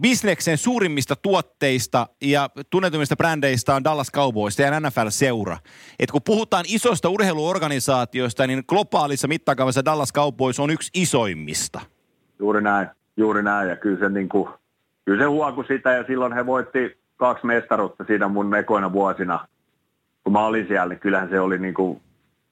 [0.00, 5.56] bisneksen suurimmista tuotteista ja tunnetummista brändeistä on Dallas Cowboys ja NFL-seura.
[5.98, 11.80] Et kun puhutaan isosta urheiluorganisaatioista, niin globaalissa mittakaavassa Dallas Cowboys on yksi isoimmista.
[12.38, 13.68] Juuri näin, juuri näin.
[13.68, 14.48] Ja kyllä se, niin kuin,
[15.04, 19.48] kyllä se huoku sitä ja silloin he voitti kaksi mestaruutta siinä mun ekoina vuosina.
[20.24, 22.00] Kun mä olin siellä, niin kyllähän se oli, niin kuin,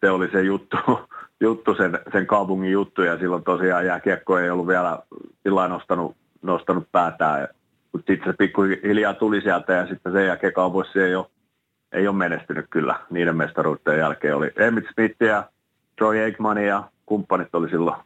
[0.01, 0.77] se, oli se juttu,
[1.41, 4.99] juttu sen, sen kaupungin juttu ja silloin tosiaan jääkiekko ei ollut vielä
[5.43, 7.49] sillä nostanut nostanut päätään.
[7.93, 11.27] Mutta sitten se pikkuhiljaa tuli sieltä ja sitten sen jälkeen kaupoissa ei ole,
[11.93, 14.37] ei ole menestynyt kyllä niiden mestaruuden jälkeen.
[14.37, 15.49] Oli Emmett Smith ja
[15.99, 17.97] Troy Aikman ja kumppanit oli silloin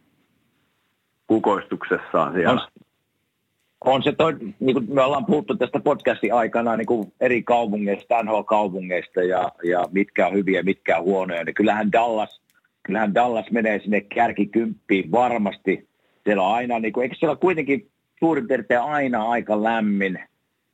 [1.27, 2.61] kukoistuksessaan siellä.
[2.61, 7.43] On, on se toi, niin kuin me ollaan puhuttu tästä podcastin aikana niin kuin eri
[7.43, 11.43] kaupungeista, NHL-kaupungeista ja, ja mitkä on hyviä, mitkä on huonoja.
[11.43, 12.41] Niin kyllähän Dallas,
[12.83, 15.89] kyllähän Dallas menee sinne kärkikymppiin varmasti.
[16.23, 20.19] Siellä on aina, niin kuin, eikö siellä kuitenkin suurin piirtein aina aika lämmin.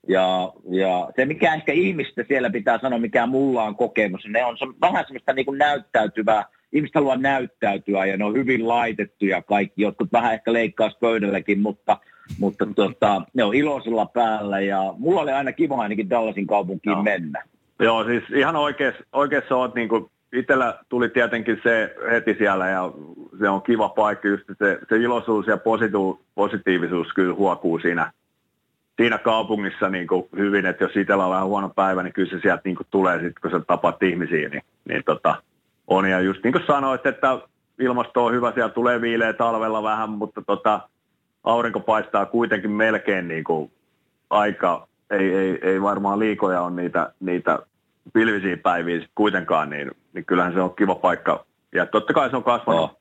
[0.07, 4.57] Ja, ja se, mikä ehkä ihmistä siellä pitää sanoa, mikä mulla on kokemus, ne on
[4.57, 6.45] se, vähän semmoista niin kuin näyttäytyvää.
[6.73, 9.81] Ihmiset haluaa näyttäytyä ja ne on hyvin laitettuja kaikki.
[9.81, 11.97] Jotkut vähän ehkä leikkaus pöydälläkin, mutta,
[12.39, 14.59] mutta tota, ne on iloisella päällä.
[14.59, 17.03] Ja mulla oli aina kiva ainakin Dallasin kaupunkiin no.
[17.03, 17.43] mennä.
[17.79, 20.05] Joo, siis ihan oikeassa, oikeassa oot niin kuin
[20.35, 22.91] itsellä tuli tietenkin se heti siellä ja
[23.39, 28.11] se on kiva paikka, just se, se iloisuus ja positu, positiivisuus kyllä huokuu siinä,
[28.97, 32.39] siinä kaupungissa niin kuin hyvin, että jos itsellä on vähän huono päivä, niin kyllä se
[32.39, 35.35] sieltä niin kuin tulee sitten, kun sä tapaat ihmisiä, niin niin tota,
[35.87, 36.09] on.
[36.09, 37.39] Ja just niin kuin sanoit, että
[37.79, 40.89] ilmasto on hyvä, siellä tulee viileä talvella vähän, mutta tota,
[41.43, 43.71] aurinko paistaa kuitenkin melkein niin kuin
[44.29, 47.59] aika, ei, ei, ei varmaan liikoja on niitä, niitä
[48.13, 51.45] pilvisiä päiviä sit kuitenkaan, niin, niin kyllähän se on kiva paikka.
[51.75, 52.99] Ja totta kai se on kasvanut, oh.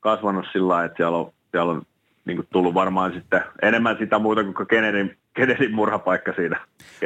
[0.00, 1.82] kasvanut sillä lailla, että siellä on, siellä on
[2.24, 6.60] niin kuin tullut varmaan sitten enemmän sitä muuta kuin Kennedyn, Kennedyn murhapaikka siinä.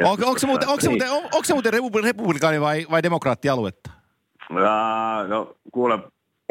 [0.05, 1.73] Onko, onko, se muuten, onko, se muuten, on, onko se muuten
[2.03, 3.91] republikaani vai, vai demokraattialuetta?
[4.51, 5.99] Ja, no kuule,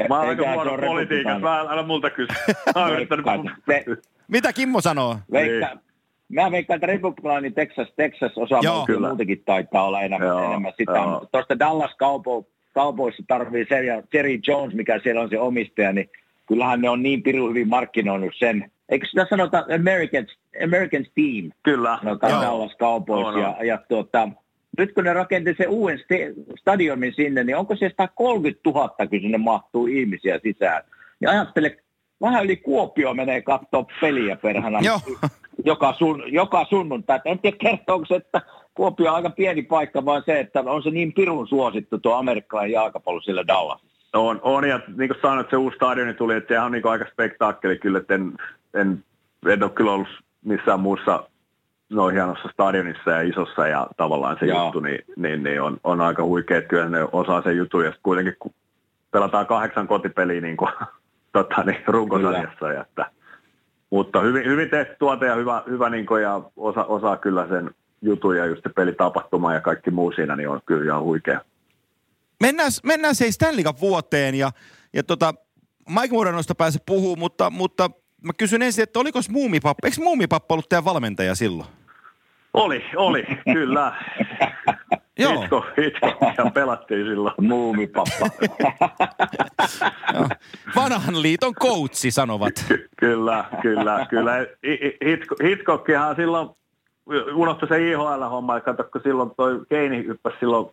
[0.10, 2.34] mä oon aika huono politiikassa, mä älä multa kysy.
[4.28, 5.18] Mitä Kimmo sanoo?
[5.32, 5.89] Veikka, niin.
[6.30, 8.62] Mä veikkaan, että republikaani Texas, Texas osaa
[9.00, 10.92] muutenkin taitaa olla enemmän, Joo, enemmän sitä.
[10.92, 11.28] Joo.
[11.32, 11.96] Tuosta Dallas
[12.74, 13.68] kaupoissa tarvii
[14.14, 16.10] Jerry Jones, mikä siellä on se omistaja, niin
[16.48, 18.72] kyllähän ne on niin pirun hyvin markkinoinut sen.
[18.90, 20.28] Eikö sitä sanota American,
[20.64, 21.52] American Team?
[21.64, 22.00] Kyllä.
[22.04, 22.42] Sanotaan Joo.
[22.42, 23.26] Dallas Cowboys.
[23.26, 23.40] No, no.
[23.40, 24.30] Ja, ja tuota,
[24.78, 26.00] nyt kun ne rakenti sen uuden
[26.60, 30.84] stadionin sinne, niin onko se 130 000, kun sinne mahtuu ihmisiä sisään?
[31.22, 31.78] Ja ajattele,
[32.22, 35.00] vähän yli Kuopio menee katsoa peliä perhana Joo.
[35.66, 37.20] Joka, sun, joka sunnuntai.
[37.26, 38.42] En tiedä kertooko se, että
[38.74, 42.74] Kuopio on aika pieni paikka, vaan se, että on se niin pirun suosittu tuo amerikkalainen
[42.74, 43.82] jalkapallo sillä Dallas.
[44.14, 47.06] On, on ja niin kuin sanoit, se uusi stadioni tuli, että sehän on niin aika
[47.12, 48.34] spektaakkeli kyllä, että en,
[48.74, 49.04] en,
[49.48, 50.08] en ole kyllä ollut
[50.46, 51.24] missään muussa
[51.90, 54.64] no hienossa stadionissa ja isossa ja tavallaan se Joo.
[54.64, 57.94] juttu, niin, niin, niin on, on, aika huikea, että kyllä ne osaa sen jutun ja
[58.04, 58.54] kuitenkin kun
[59.12, 60.72] pelataan kahdeksan kotipeliä niin kuin,
[61.34, 62.72] tota, niin, runkosarjassa.
[62.72, 63.12] Ja että,
[63.90, 67.72] mutta hyvin, hyvin tehty tuote ja hyvä, hyvä niin kuin, ja osa, osaa kyllä sen
[68.02, 71.42] jutun ja just se pelitapahtuma ja kaikki muu siinä, niin on kyllä ihan huikea.
[72.40, 74.52] Mennään, mennään se Stanley Cup vuoteen ja,
[74.94, 75.34] ja tota,
[75.90, 77.90] Mike Muranosta pääse puhuu, mutta, mutta
[78.24, 81.70] mä kysyn ensin, että oliko Muumipappa, eikö Muumipappa ollut teidän valmentaja silloin?
[82.54, 83.24] Oli, oli,
[83.54, 83.94] kyllä.
[85.20, 85.42] Joo.
[85.42, 86.08] Hitko, hitko,
[86.38, 87.34] ja pelattiin silloin.
[87.42, 88.30] Muumipappa.
[90.76, 92.54] Vanhan liiton koutsi sanovat.
[92.68, 94.34] Ky- kyllä, kyllä, kyllä.
[95.06, 96.50] Hitko, Hitkokkihan silloin
[97.34, 100.68] unohtui se IHL-homma, että kato, kun silloin toi Keini hyppäsi silloin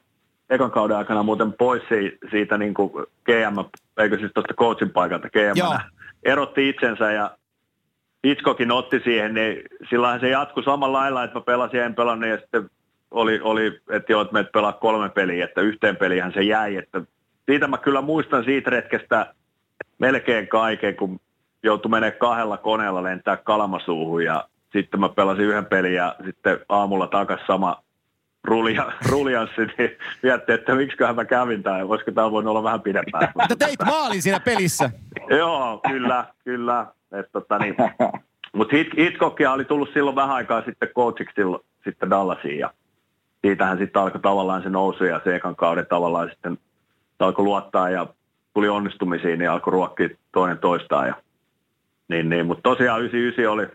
[0.51, 1.83] ekan kauden aikana muuten pois
[2.31, 2.91] siitä niin kuin
[3.25, 5.79] GM, eikö siis tuosta coachin paikalta GM,
[6.23, 7.31] erotti itsensä ja
[8.27, 12.37] Hitchcockin otti siihen, niin silloin se jatkui samalla lailla, että mä pelasin en pelannut ja
[12.37, 12.71] sitten
[13.11, 16.77] oli, oli että joo, että pelaa kolme peliä, että yhteen pelihän se jäi.
[16.77, 17.03] Että
[17.47, 19.35] siitä mä kyllä muistan siitä retkestä
[19.99, 21.21] melkein kaiken, kun
[21.63, 27.07] joutui menemään kahdella koneella lentää Kalamasuuhun ja sitten mä pelasin yhden pelin ja sitten aamulla
[27.07, 27.83] takas sama
[28.45, 29.91] rulia, rulianssi, niin
[30.23, 33.29] mietti, että miksiköhän mä kävin tai voisiko tämä voinut olla vähän pidempään.
[33.41, 34.91] Mutta teit maalin siinä pelissä.
[35.39, 36.87] Joo, kyllä, kyllä.
[37.33, 37.77] tota, niin.
[38.53, 42.71] Mutta Hit, Hitchcockia oli tullut silloin vähän aikaa sitten coachiksi silloin, sitten Dallasiin ja
[43.47, 46.59] siitähän sitten alkoi tavallaan se nousu ja se ekan kauden tavallaan sitten
[47.19, 48.07] alkoi luottaa ja
[48.55, 51.07] tuli onnistumisiin, niin alkoi ruokkia toinen toistaan.
[51.07, 51.15] Ja,
[52.09, 53.67] niin, niin, mutta tosiaan 99 oli,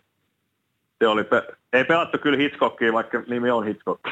[1.00, 4.02] se oli, pe- ei pelattu kyllä Hitchcockia, vaikka nimi on Hitchcock.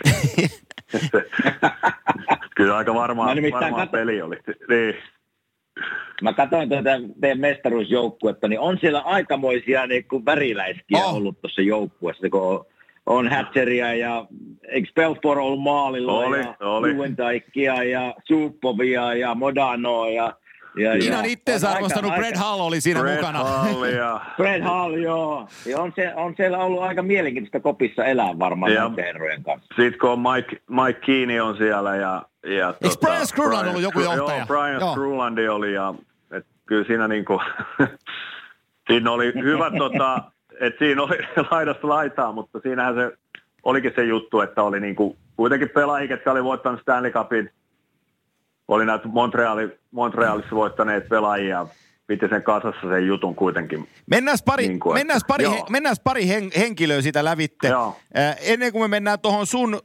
[2.55, 3.91] kyllä aika varmaan, varmaan kat...
[3.91, 4.37] peli oli.
[4.69, 4.95] Niin.
[6.21, 11.15] Mä katsoin tätä teidän mestaruusjoukkuetta, niin on siellä aikamoisia niin kuin väriläiskiä oh.
[11.15, 12.65] ollut tuossa joukkueessa, kun
[13.05, 14.25] on, Hatcheria ja
[14.67, 17.91] eikö Belfort ollut maalilla oli, ja oli.
[17.91, 20.33] ja Supovia ja Modanoa ja
[20.77, 23.43] ja, Ihan itseensä arvostanut Brad Hall oli siinä Brad mukana.
[23.43, 24.21] Hall, ja.
[24.37, 25.47] Brad Hall, joo.
[25.65, 28.87] Ja on, se, on siellä ollut aika mielenkiintoista kopissa elää varmaan ja.
[28.87, 29.67] näiden herrojen kanssa.
[29.75, 32.25] Sitten kun on Mike, Mike Keane on siellä ja...
[32.43, 34.37] ja Eikö tota, Brian Scruland ollut joku johtaja?
[34.37, 35.55] Joo, Brian joo.
[35.55, 35.93] Oli ja
[36.31, 37.41] et kyllä siinä niinku...
[38.87, 41.17] siinä oli hyvä tota, että siinä oli
[41.51, 43.17] laidasta laitaa, mutta siinähän se
[43.63, 47.49] olikin se juttu, että oli niinku kuitenkin pelaajia, jotka oli voittanut Stanley Cupin
[48.67, 51.67] oli näitä Montreali, Montrealissa voittaneet pelaajia,
[52.07, 53.87] piti sen kasassa sen jutun kuitenkin.
[54.05, 57.67] Mennään pari, niin kuin, mennään pari, he, mennään pari hen, henkilöä sitä lävitte.
[57.67, 57.97] Joo.
[58.17, 59.79] Äh, ennen kuin me mennään tuohon sun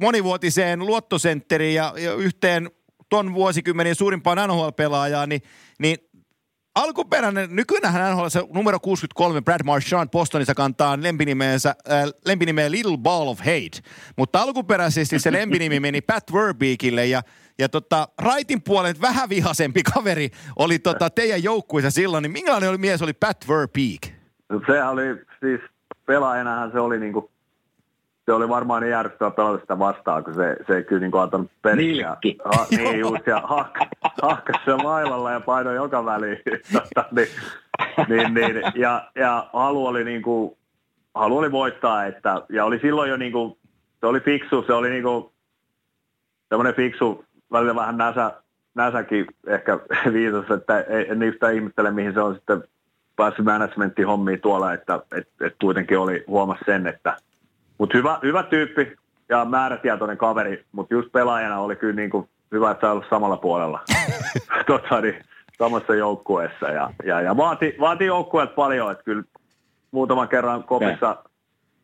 [0.00, 2.70] monivuotiseen luottosentteriin ja, ja yhteen
[3.08, 5.42] ton vuosikymmenen suurimpaan NHL-pelaajaan, niin,
[5.78, 5.98] niin
[6.76, 13.28] alkuperäinen, nykyään NHL se numero 63 Brad Marchand Bostonissa kantaa lempinimeensä, äh, lempinimeä Little Ball
[13.28, 13.80] of Hate,
[14.16, 17.22] mutta alkuperäisesti se lempinimi meni Pat Verbeekille ja
[17.58, 22.78] ja tota, raitin puolen vähän vihasempi kaveri oli tota teidän joukkueessa silloin, niin minkälainen oli
[22.78, 24.06] mies oli Pat Verbeek?
[24.66, 25.04] Se oli
[25.40, 25.60] siis
[26.06, 27.30] pelaajanahan se oli niinku
[28.26, 31.22] se oli varmaan niin järjestöä pelata sitä vastaan, kun se, se ei kyllä niin kuin
[31.22, 32.08] antanut peliä.
[32.44, 33.78] Ha, niin just, ja hak,
[34.22, 36.38] hakkas se mailalla ja painoi joka väliin.
[36.72, 37.28] tota, niin,
[38.08, 40.56] niin, niin, ja, ja halu oli niin kuin,
[41.14, 43.58] halu oli voittaa, että, ja oli silloin jo niin kuin,
[44.00, 45.26] se oli fiksu, se oli niin kuin,
[46.48, 48.32] semmoinen fiksu välillä vähän näsä,
[48.74, 49.78] näsäkin ehkä
[50.12, 52.64] viisas, että ei, en yhtään ihmettele, mihin se on sitten
[53.16, 57.16] päässyt managementin hommiin tuolla, että et, et kuitenkin oli huomas sen, että
[57.78, 58.96] mutta hyvä, hyvä tyyppi
[59.28, 63.80] ja määrätietoinen kaveri, mutta just pelaajana oli kyllä niin kuin hyvä, että ollut samalla puolella.
[64.66, 65.24] Tota, niin,
[65.58, 69.22] samassa joukkueessa ja, ja, ja vaati, vaati joukkueet paljon, että kyllä
[69.90, 71.16] muutaman kerran kopissa,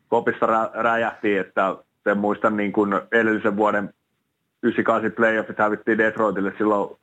[0.07, 3.93] kopissa rä, räjähtiin, että sen muistan niin kuin edellisen vuoden
[4.63, 6.97] 98 playoffit hävittiin Detroitille silloin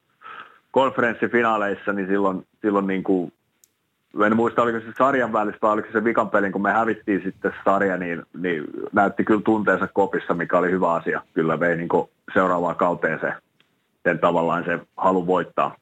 [0.70, 3.32] konferenssifinaaleissa, niin silloin, silloin niin kuin,
[4.26, 7.52] en muista oliko se sarjan välistä vai oliko se vikan pelin, kun me hävittiin sitten
[7.64, 11.22] sarja, niin, niin näytti kyllä tunteensa kopissa, mikä oli hyvä asia.
[11.34, 11.88] Kyllä vei niin
[12.34, 13.32] seuraavaan kauteen se,
[14.02, 15.76] sen tavallaan se halu voittaa.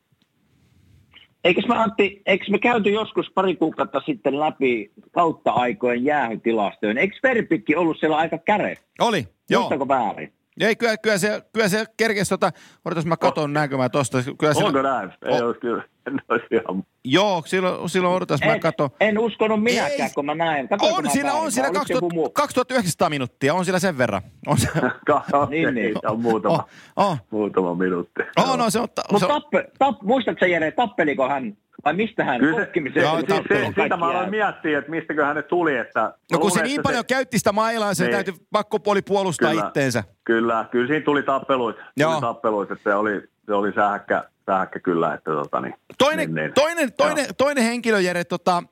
[1.44, 6.98] Eikös me Antti, eikö me käyty joskus pari kuukautta sitten läpi kautta aikojen jäähytilastojen?
[6.98, 8.76] Eikö Verpikki ollut siellä aika käre?
[9.00, 9.60] Oli, joo.
[9.60, 10.32] Muistako väärin?
[10.60, 12.50] Ei, kyllä, kyllä se, kyllä se kerkesi tota,
[12.84, 13.54] odotas mä katon oh.
[13.54, 14.18] näkö mä tosta.
[14.22, 15.10] Kyllä Onko sillä, näin?
[15.22, 15.46] Ei oh.
[15.46, 16.82] olisi kyllä, en olisi ihan...
[17.04, 18.90] Joo, silloin, silloin odotas en, mä katon.
[19.00, 20.10] En uskonut minäkään, Ei.
[20.14, 20.68] kun mä näin.
[20.68, 24.22] Katoinko on, siinä, on siinä 2000, 2900 minuuttia, on siellä sen verran.
[24.46, 24.68] On se.
[25.50, 25.94] niin, niin.
[26.06, 27.18] on muutama, oh, oh.
[27.30, 28.22] muutama minuutti.
[28.36, 32.66] Oh, no, se on, Mutta tappe, tapp, muistatko Jere, tappeliko hän vai mistä hän Kyllä
[32.94, 35.76] se, joo, siis, se, siitä mä aloin miettiä, että mistäkö hänet tuli.
[35.76, 38.12] Että no kun se niin paljon se, käytti sitä mailaa, se niin.
[38.12, 40.04] täytyy pakkopuoli puolustaa kyllä, itteensä.
[40.24, 45.14] Kyllä, kyllä siinä tuli tappeluita, tuli tappeluita että se oli, se oli sähäkkä, sähäkkä kyllä.
[45.14, 46.54] Että tota, niin, toinen, niin, niin.
[46.54, 48.62] toinen, toinen, toinen henkilö, Jere, tota,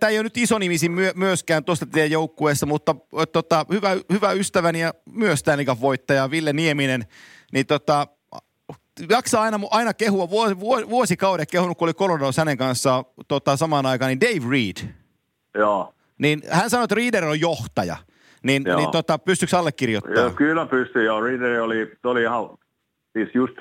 [0.00, 2.94] Tämä ei ole nyt isonimisin myö, myöskään tuosta teidän joukkueessa, mutta
[3.32, 7.04] tota, hyvä, hyvä ystäväni ja myös Stanley voittaja Ville Nieminen,
[7.52, 8.06] niin tota,
[9.10, 14.08] jaksaa aina, aina kehua, vuosi, vuosikaudet kehunut, kun oli Colorado hänen kanssaan tota, samaan aikaan,
[14.08, 14.88] niin Dave Reed.
[15.54, 15.94] Joo.
[16.18, 17.96] Niin hän sanoi, että Reader on johtaja.
[18.42, 20.20] Niin, niin tota, pystyykö allekirjoittamaan?
[20.20, 21.20] Joo, kyllä pystyy, joo.
[21.20, 22.48] Reader oli, oli ihan,
[23.12, 23.54] siis just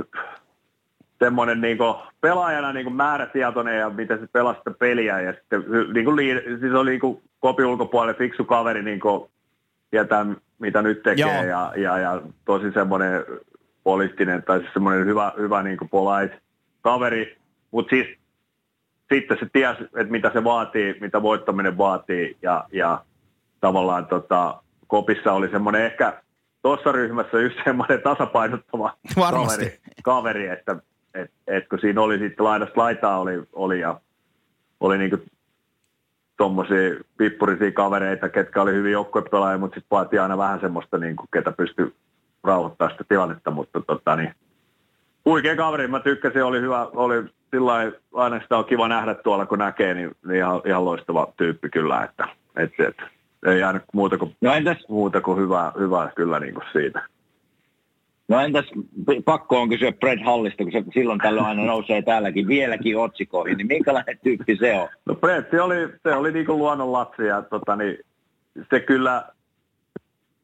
[1.23, 1.77] semmoinen niin
[2.21, 5.21] pelaajana niin määrätietoinen ja miten se pelasi sitä peliä.
[5.21, 5.63] Ja sitten
[5.93, 6.17] niin kuin,
[6.59, 9.29] siis oli niin kuin kopi ulkopuolelle fiksu kaveri, niin kuin,
[9.91, 10.25] tietää
[10.59, 13.25] mitä nyt tekee ja, ja, ja, tosi semmoinen
[13.83, 16.41] poliittinen tai siis semmoinen hyvä, hyvä niin kuin polite
[16.81, 17.37] kaveri,
[17.71, 18.07] mutta siis
[19.13, 23.03] sitten se tiesi, että mitä se vaatii, mitä voittaminen vaatii ja, ja
[23.61, 26.21] tavallaan tota, kopissa oli semmoinen ehkä
[26.61, 30.75] tuossa ryhmässä yksi semmoinen tasapainottava kaveri, kaveri, että
[31.13, 33.99] et, et kun siinä oli sitten laidasta laitaa oli, oli ja
[34.79, 35.17] oli niinku
[36.37, 41.51] tuommoisia pippurisia kavereita, ketkä oli hyvin joukkuepelaajia, mutta sitten vaatii aina vähän semmoista, niinku, ketä
[41.51, 41.95] pystyy
[42.43, 44.35] rauhoittaa sitä tilannetta, mutta tota, niin,
[45.25, 47.73] huikea kaveri, mä tykkäsin, oli hyvä, oli sillä
[48.13, 52.03] aina sitä on kiva nähdä tuolla, kun näkee, niin, niin ihan, ihan loistava tyyppi kyllä,
[52.03, 52.97] että et, et,
[53.45, 54.85] ei jäänyt muuta kuin, no entäs?
[54.89, 57.01] muuta kuin hyvää, hyvää kyllä niin kuin siitä.
[58.33, 58.65] No entäs
[59.25, 63.67] pakko on kysyä Fred Hallista, kun se silloin tällöin aina nousee täälläkin vieläkin otsikoihin, niin
[63.67, 64.89] minkälainen tyyppi se on?
[65.05, 67.97] No Fred, se oli, se oli niin kuin luonnonlapsi ja tota, niin,
[68.69, 69.23] se kyllä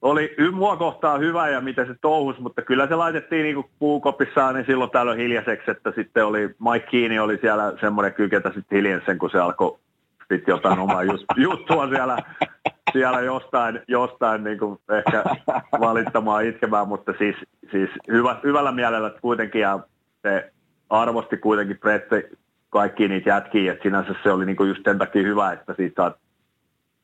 [0.01, 4.65] oli mua kohtaan hyvä ja miten se touhus, mutta kyllä se laitettiin niin puukopissaan niin
[4.65, 9.17] silloin tällöin hiljaiseksi, että sitten oli Mike Keane oli siellä semmoinen kyketä sitten hiljen sen,
[9.17, 9.79] kun se alkoi
[10.33, 12.17] sitten jotain omaa just, juttua siellä,
[12.93, 15.23] siellä jostain, jostain niin kuin ehkä
[15.79, 17.35] valittamaan itkemään, mutta siis,
[17.71, 19.79] siis hyvä, hyvällä mielellä kuitenkin ja
[20.21, 20.51] se
[20.89, 22.29] arvosti kuitenkin Brette
[22.69, 26.11] kaikki niitä jätkiä, että sinänsä se oli niin kuin just sen takia hyvä, että siitä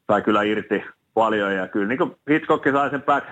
[0.07, 0.83] sai kyllä irti
[1.13, 3.27] paljon ja kyllä niin kuin Hitchcock sai sen back,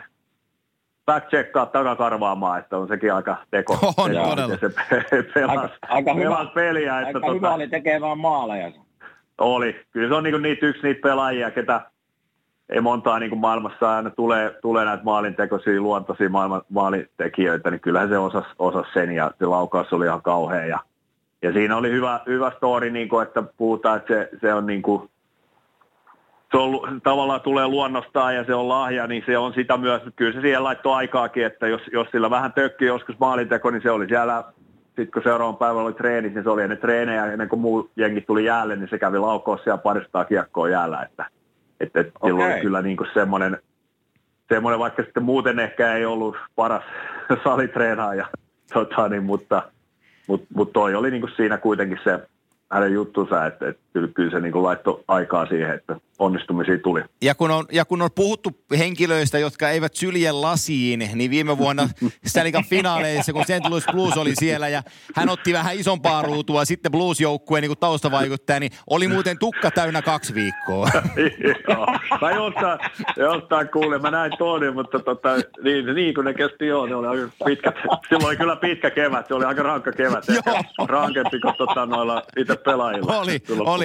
[1.06, 3.78] back checkkaa takakarvaamaan, että on sekin aika teko.
[3.98, 4.58] On ja todella.
[5.10, 7.00] Se pelasi, aika, aika hyvä, peliä.
[7.00, 8.72] Että aika tota, hyvä oli tekemään maaleja.
[9.38, 9.86] Oli.
[9.92, 11.92] Kyllä se on niin niitä yksi niitä pelaajia, ketä
[12.74, 18.10] ei montaa niin kuin maailmassa aina tulee, tulee näitä maalintekoisia, luontoisia maailman maalintekijöitä, niin kyllähän
[18.10, 20.66] se osasi, osasi sen ja se laukaus oli ihan kauhea.
[20.66, 20.80] Ja,
[21.42, 24.82] ja siinä oli hyvä, hyvä story, niin kuin, että puhutaan, että se, se on niin
[24.82, 25.10] kuin,
[26.52, 30.02] se on, tavallaan tulee luonnostaan ja se on lahja, niin se on sitä myös.
[30.16, 33.92] Kyllä se siihen laittoi aikaakin, että jos, jos sillä vähän tökki joskus maalinteko, niin se
[33.92, 34.44] oli siellä,
[34.86, 38.22] sitten kun seuraavan päivän oli treeni, niin se oli ennen treenejä, ennen kuin muu jengi
[38.22, 41.02] tuli jäälle, niin se kävi laukossa ja paristaa kiekkoa jäällä.
[41.02, 41.26] Että,
[41.80, 42.30] että, että okay.
[42.30, 43.58] silloin oli kyllä niin kuin semmoinen,
[44.50, 46.84] semmoinen, vaikka sitten muuten ehkä ei ollut paras
[47.44, 48.28] salitreenaaja,
[48.74, 49.72] tota, niin, mutta,
[50.28, 52.20] mutta, mutta toi oli niin kuin siinä kuitenkin se
[52.72, 57.02] hänen juttunsa, että, että kyllä, kyllä se niin kuin laittoi aikaa siihen, että onnistumisia tuli.
[57.22, 61.90] Ja kun, on, ja kun on puhuttu henkilöistä, jotka eivät sylje lasiin, niin viime vuonna
[62.26, 63.70] Stanley finaaleissa, kun St.
[63.70, 64.84] Louis Blues oli siellä ja
[65.16, 70.36] hän otti vähän isompaa ruutua, sitten Blues-joukkueen niin taustavaikuttaja, niin oli muuten tukka täynnä kaksi
[70.36, 70.90] viikkoa.
[71.70, 71.88] joo,
[72.20, 72.80] tai jostain,
[73.18, 75.30] jostain kuulin, mä näin Toni, mutta tota,
[75.64, 77.76] niin, niin kun ne kesti joo, ne oli aika pitkät,
[78.10, 80.24] silloin oli kyllä pitkä kevät, se oli aika rankka kevät,
[80.88, 83.20] rankempi kuin tota, noilla itse pelaajilla.
[83.20, 83.83] Oli, oli.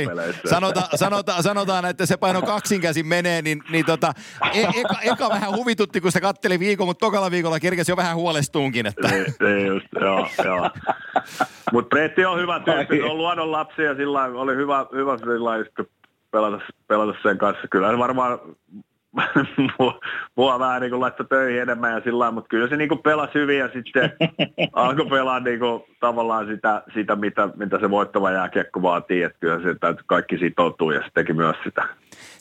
[0.51, 4.13] Sanota, sanota, sanotaan, että se paino kaksinkäsin menee, niin, niin tota,
[4.55, 8.17] e, eka, eka, vähän huvitutti, kun se katteli viikon, mutta tokalla viikolla kerkesi jo vähän
[8.17, 8.87] huolestuunkin.
[8.87, 9.09] Että.
[9.09, 10.71] Niin, niin just, joo, joo.
[11.73, 15.65] Mutta Preetti on hyvä tyyppi, on luonnon lapsi ja sillä oli hyvä, hyvä sillä
[16.31, 17.69] pelata, pelata sen kanssa.
[17.71, 18.39] Kyllä se varmaan
[19.79, 20.01] mua,
[20.37, 23.35] mua vähän niin kuin laittoi töihin enemmän ja sillä mutta kyllä se niin kuin pelasi
[23.35, 24.13] hyvin ja sitten
[24.73, 29.63] alkoi pelaa niin kuin tavallaan sitä, sitä mitä, mitä se voittava jääkiekko vaatii, että kyllä
[29.63, 31.89] se täytyy kaikki sitoutuu ja se teki myös sitä.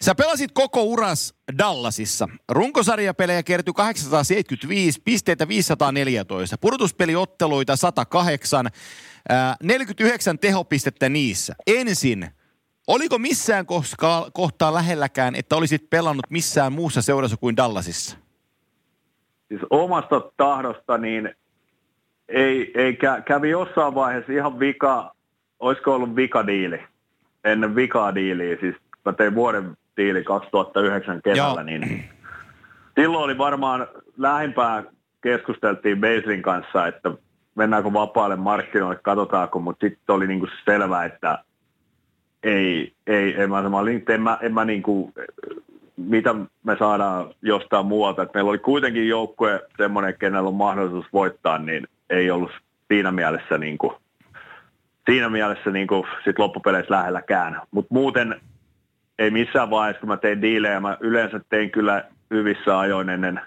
[0.01, 2.27] Sä pelasit koko uras Dallasissa.
[2.51, 8.67] Runkosarjapelejä kertyi 875, pisteitä 514, pudotuspeliotteluita 108,
[9.63, 11.55] 49 tehopistettä niissä.
[11.67, 12.27] Ensin
[12.88, 18.18] Oliko missään koska, kohtaa lähelläkään, että olisit pelannut missään muussa seurassa kuin Dallasissa?
[19.47, 21.35] Siis omasta tahdosta niin
[22.30, 25.11] ei, ei kä, kävi jossain vaiheessa ihan vika,
[25.59, 26.80] olisiko ollut vikadiili,
[27.43, 31.64] ennen vikadiiliä, siis mä tein vuoden diili 2009 kesällä, Joo.
[31.64, 32.09] niin
[32.99, 33.88] silloin oli varmaan
[34.18, 34.84] lähimpää
[35.22, 37.11] keskusteltiin Baselin kanssa, että
[37.55, 41.43] mennäänkö vapaalle markkinoille, katsotaanko, mutta sitten oli niinku selvää, että
[42.43, 45.14] ei, ei, en mä, mä, olin, en mä, en mä niin kuin,
[45.97, 48.22] mitä me saadaan jostain muualta.
[48.22, 52.51] Et meillä oli kuitenkin joukkue semmoinen, kenellä on mahdollisuus voittaa, niin ei ollut
[52.88, 53.93] siinä mielessä, niin kuin,
[55.09, 57.61] siinä mielessä niin kuin sit loppupeleissä lähelläkään.
[57.72, 58.41] Mutta muuten
[59.19, 63.41] ei missään vaiheessa, kun mä tein diilejä, mä yleensä tein kyllä hyvissä ajoin ennen,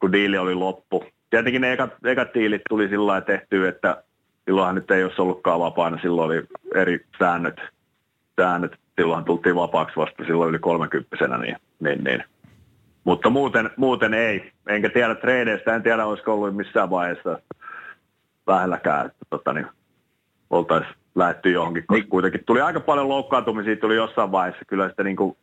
[0.00, 1.04] kun diili oli loppu.
[1.30, 4.02] Tietenkin ne ekat, ekat diilit tuli sillä lailla tehtyä, että
[4.44, 6.42] silloinhan nyt ei olisi ollutkaan vapaana, silloin oli
[6.74, 7.60] eri säännöt–
[8.38, 8.72] säännöt.
[8.96, 12.24] Silloin tultiin vapaaksi vasta silloin yli 30 niin, niin, niin.
[13.04, 14.52] Mutta muuten, muuten ei.
[14.68, 17.38] Enkä tiedä treeneistä, en tiedä olisiko ollut missään vaiheessa
[18.46, 19.66] lähelläkään, että tota, niin,
[20.50, 22.10] oltaisiin lähetty johonkin, koska niin.
[22.10, 24.64] kuitenkin tuli aika paljon loukkaantumisia, tuli jossain vaiheessa.
[24.64, 25.36] Kyllä sitten niin kuin,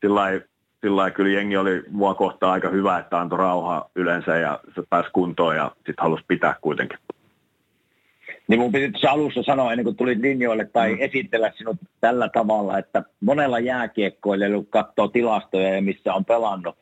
[0.00, 0.40] sillä
[0.82, 5.10] sillä kyllä jengi oli mua kohtaan aika hyvä, että antoi rauhaa yleensä ja se pääsi
[5.12, 6.98] kuntoon ja sitten halusi pitää kuitenkin.
[8.52, 11.00] Niin mun piti tuossa alussa sanoa ennen kuin tulit linjoille tai mm.
[11.00, 16.76] esitellä sinut tällä tavalla, että monella jääkiekkoilla, kun katsoo tilastoja ja missä on pelannut,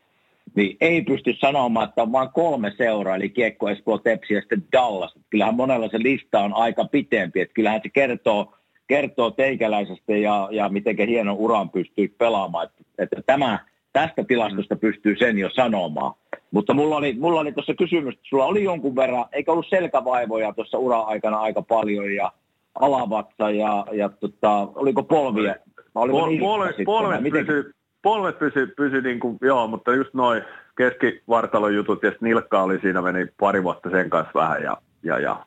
[0.54, 4.64] niin ei pysty sanomaan, että on vain kolme seuraa, eli Kiekko, Espoo, Tepsi ja sitten
[4.72, 5.14] Dallas.
[5.30, 8.54] Kyllähän monella se lista on aika pitempi, että kyllähän se kertoo,
[8.86, 12.66] kertoo teikäläisestä ja, ja miten hienon uran pystyy pelaamaan.
[12.66, 13.58] Että, että tämä,
[13.92, 16.14] tästä tilastosta pystyy sen jo sanomaan.
[16.50, 20.52] Mutta mulla oli, mulla oli tuossa kysymys, että sulla oli jonkun verran, eikä ollut selkävaivoja
[20.52, 22.32] tuossa ura-aikana aika paljon ja
[22.74, 25.54] alavatsa ja, ja tota, oliko polvia?
[25.94, 27.46] Oliko Pol, polvet, polvet, Miten...
[27.46, 30.42] pysy, polvet pysy, pysy niin kuin, joo, mutta just noin
[30.76, 35.46] keskivartalon jutut ja nilkka oli siinä, meni pari vuotta sen kanssa vähän ja, ja, ja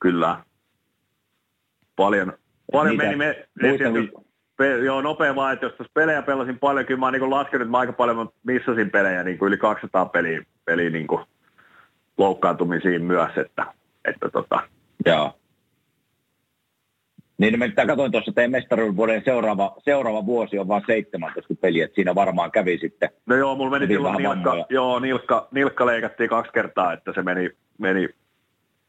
[0.00, 0.42] kyllä.
[1.96, 2.32] Paljon,
[2.72, 3.84] paljon meni me, muista,
[4.58, 7.70] pe, joo, nopea vaan, että jos pelejä pelasin paljon, kyllä mä oon niin laskenut, että
[7.70, 11.24] mä aika paljon mä missasin pelejä, niin kuin yli 200 peliä, peliä niin kuin
[12.18, 13.66] loukkaantumisiin myös, että,
[14.04, 14.60] että tota.
[15.06, 15.34] Joo.
[17.38, 21.94] Niin nimittäin katsoin tuossa teidän mestaruuden vuoden seuraava, seuraava vuosi on vain 17 peliä, että
[21.94, 23.10] siinä varmaan kävi sitten.
[23.26, 27.50] No joo, mulla meni silloin nilkka, joo, nilkka, nilkka leikattiin kaksi kertaa, että se meni,
[27.78, 28.08] meni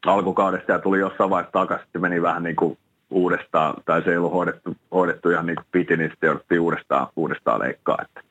[0.05, 2.77] alkukaudesta ja tuli jossain vaiheessa takaisin, että meni vähän niin kuin
[3.11, 7.07] uudestaan, tai se ei ollut hoidettu, hoidettu ihan niin kuin piti, niin sitten jouduttiin uudestaan,
[7.15, 7.97] uudestaan leikkaa.
[8.01, 8.21] Että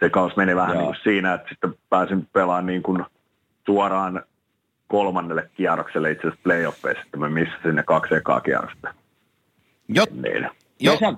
[0.00, 3.04] se kaus meni vähän niin kuin siinä, että sitten pääsin pelaamaan niin kuin
[3.66, 4.22] suoraan
[4.88, 8.94] kolmannelle kierrokselle itse asiassa playoffeissa, että mä missasin ne kaksi ekaa kierrosta.
[9.88, 10.48] Jot, niin.
[10.80, 10.92] jo.
[10.92, 11.14] Ja sä,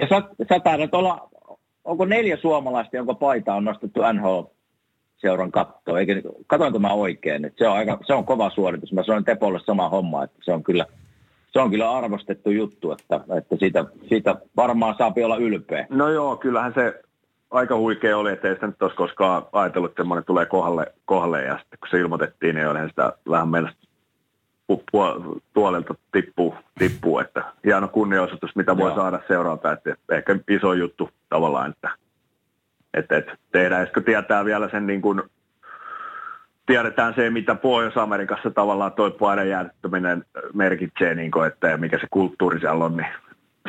[0.00, 1.28] ja sä, sä taidat olla,
[1.84, 4.40] onko neljä suomalaista, jonka paita on nostettu NHL
[5.16, 6.14] seuran kattoon, eikä,
[6.46, 8.92] katoinko mä oikein, että se on, aika, se on kova suoritus.
[8.92, 10.86] Mä sanoin Tepolle sama homma, että se on kyllä–
[11.52, 15.86] se on kyllä arvostettu juttu, että, että siitä, siitä varmaan saa olla ylpeä.
[15.90, 17.00] No joo, kyllähän se
[17.50, 21.42] aika huikea oli, että ei sitä nyt olisi koskaan ajatellut, että semmoinen tulee kohdalle, kohdalle
[21.42, 23.88] ja sitten kun se ilmoitettiin, niin olihan sitä vähän mennessä
[25.54, 28.96] tuolelta tippuu, tippuu, että hieno kunnioitus, mitä voi Joo.
[28.96, 31.90] saada seuralta, että ehkä iso juttu tavallaan, että,
[32.94, 35.22] että, että tehdään, ja tietää vielä sen niin kuin
[36.68, 40.24] tiedetään se, mitä Pohjois-Amerikassa tavallaan tuo paidan jäädyttäminen
[40.54, 43.08] merkitsee, niin kuin, että mikä se kulttuuri siellä on, niin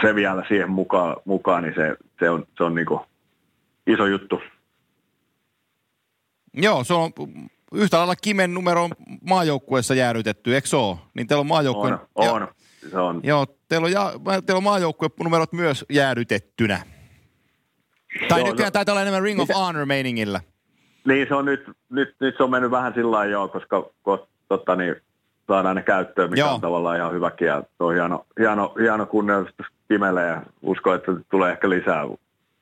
[0.02, 3.00] se vielä siihen mukaan, mukaan niin se, se on, se on niin kuin
[3.88, 4.42] iso juttu.
[6.54, 7.12] Joo, se on
[7.74, 10.98] yhtä lailla Kimen numero on maajoukkueessa jäädytetty, eikö se ole?
[11.14, 11.98] Niin teillä on maajoukkueen...
[12.16, 12.48] On, on.
[12.92, 13.20] Se on.
[13.24, 14.14] Joo, teillä on, ja,
[14.46, 16.80] teillä on maajoukkueen numerot myös jäädytettynä.
[18.28, 20.42] Tai Joo, nykyään no- taitaa olla enemmän Ring of Mitä?
[21.08, 24.28] Niin se on nyt, nyt, nyt se on mennyt vähän sillä lailla joo, koska ko,
[24.48, 24.96] totta, niin
[25.48, 26.54] saadaan ne käyttöön, mikä Joo.
[26.54, 27.48] on tavallaan ihan hyväkin.
[27.48, 32.04] Ja se on hieno, hieno, hieno kunnioitus Kimelle ja uskon, että tulee ehkä lisää.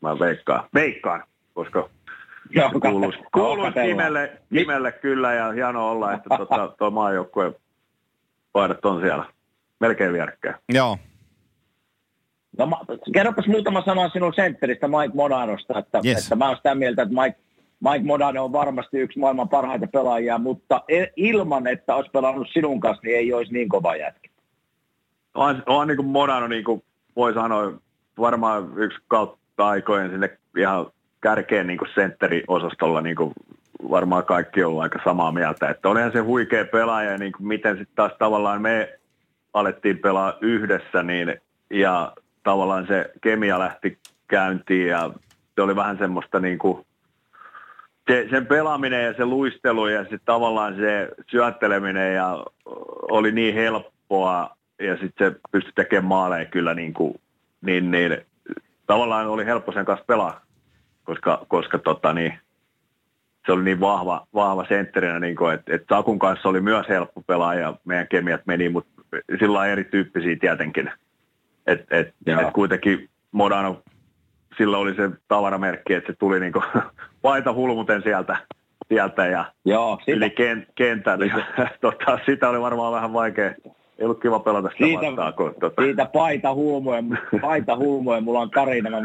[0.01, 1.23] Mä veikkaan, veikkaan
[1.53, 1.89] koska
[2.49, 3.73] Joo, kuuluisi, katellaan.
[3.73, 7.55] Kimelle, Kimelle kyllä ja hienoa olla, että tota, tuo maajoukkueen
[8.51, 9.25] paidat on siellä
[9.79, 10.55] melkein vierekkäin.
[10.69, 10.97] Joo.
[12.57, 12.69] No,
[13.13, 16.23] kerropas muutama sana sinun sentteristä Mike Modanosta, että, Yes.
[16.23, 17.39] että mä oon sitä mieltä, että Mike,
[17.79, 22.79] Mike Modano on varmasti yksi maailman parhaita pelaajia, mutta e- ilman, että olisi pelannut sinun
[22.79, 24.29] kanssa, niin ei olisi niin kova jätkä.
[25.35, 26.83] on, on niin kuin Modano, niin kuin
[27.15, 27.73] voi sanoa,
[28.19, 30.85] varmaan yksi kautta aikojen sinne ihan
[31.21, 33.33] kärkeen niin kuin sentteriosastolla niin kuin
[33.89, 35.69] varmaan kaikki on aika samaa mieltä.
[35.69, 38.99] Että olihan se huikea pelaaja ja niin kuin miten sitten taas tavallaan me
[39.53, 42.13] alettiin pelaa yhdessä niin, ja
[42.43, 43.97] tavallaan se kemia lähti
[44.27, 45.11] käyntiin ja
[45.55, 46.85] se oli vähän semmoista niin kuin,
[48.07, 52.43] se, sen pelaaminen ja se luistelu ja se tavallaan se syötteleminen ja
[53.11, 57.13] oli niin helppoa ja sitten se pystyi tekemään maaleja kyllä niin, kuin,
[57.61, 58.17] niin, niin
[58.87, 60.41] tavallaan oli helppo sen kanssa pelaa,
[61.03, 62.33] koska, koska tota niin,
[63.45, 67.21] se oli niin vahva, vahva sentterinä, niin kuin, että, että Sakun kanssa oli myös helppo
[67.21, 69.01] pelaa ja meidän kemiat meni, mutta
[69.39, 70.91] sillä lailla erityyppisiä tietenkin.
[71.67, 72.41] Et, et, Joo.
[72.41, 73.81] et kuitenkin Modano,
[74.57, 76.63] sillä oli se tavaramerkki, että se tuli niin kuin
[77.21, 78.37] paita hulmuten sieltä,
[78.87, 81.19] sieltä ja Joo, yli sitä, ken, kentän.
[81.19, 81.45] Ja,
[81.81, 83.53] tota, sitä oli varmaan vähän vaikea.
[83.99, 85.33] Ei ollut kiva pelata sitä Siitä- vastaan.
[85.33, 88.89] Kun, tota, siitä paita hulmujen, paita hulmujen, mulla on tarina.
[88.89, 89.01] Mä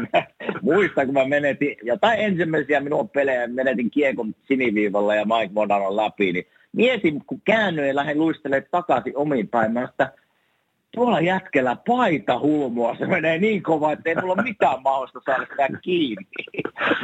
[0.61, 6.33] muistan, kun mä menetin jotain ensimmäisiä minun pelejä, menetin kiekon siniviivalla ja Mike Modanon läpi,
[6.33, 10.11] niin mietin, kun käännyin ja lähdin luistelemaan takaisin omiin päin, mä että
[10.95, 15.79] tuolla jätkellä paita hulmua, se menee niin kova, että ei mulla mitään mahdollista saada sitä
[15.81, 16.27] kiinni.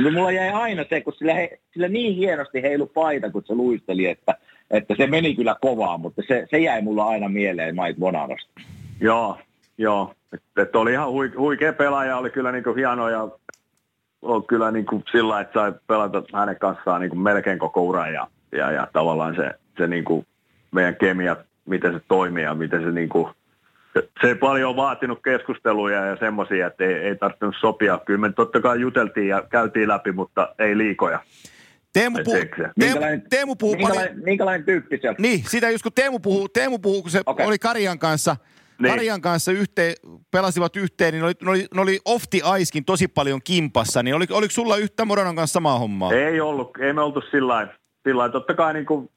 [0.04, 3.54] niin mulla jäi aina se, kun sillä, he, sillä niin hienosti heilu paita, kun se
[3.54, 4.36] luisteli, että,
[4.72, 8.52] että se meni kyllä kovaa, mutta se, se jäi mulla aina mieleen Mike Monanosta.
[9.02, 9.38] Joo,
[9.78, 10.14] joo.
[10.34, 13.28] Et, et oli ihan hui, huikea pelaaja, oli kyllä niinku hieno ja
[14.22, 18.72] on kyllä niinku sillä, että sai pelata hänen kanssaan niinku melkein koko uran ja, ja,
[18.72, 20.26] ja tavallaan se, se niinku
[20.72, 21.36] meidän kemia,
[21.66, 23.39] miten se toimii ja miten se niinku, se,
[24.22, 28.00] se ei paljon vaatinut keskusteluja ja semmoisia, että ei, ei tarvinnut sopia.
[28.06, 31.20] Kyllä me totta kai juteltiin ja käytiin läpi, mutta ei liikoja.
[31.94, 32.38] Teemu, puhu?
[32.38, 33.90] Teemu, Minkälainen- Teemu puhuu paljon...
[33.92, 35.16] Minkälainen, minkälainen tyyppi se on?
[35.20, 37.46] Niin, sitä just kun Teemu puhuu, Teemu puhuu kun se Okei.
[37.46, 38.36] oli Karjan kanssa,
[38.80, 38.92] Niin.
[38.94, 39.94] Karjan kanssa yhteen,
[40.32, 44.04] pelasivat yhteen, niin ne oli, ne oli, ne oli off the icekin tosi paljon kimpassa,
[44.04, 46.14] niin oli, oliko sulla yhtä Modonon kanssa samaa hommaa?
[46.14, 47.22] Ei ollut, ei me oltu.
[47.32, 47.54] Sillä
[48.04, 48.30] lailla.
[48.32, 49.10] Totta kai niin kuin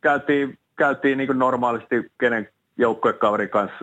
[0.00, 2.48] käytiin, käytiin niin kuin normaalisti kenen
[2.78, 3.76] joukkuekaverin kanssa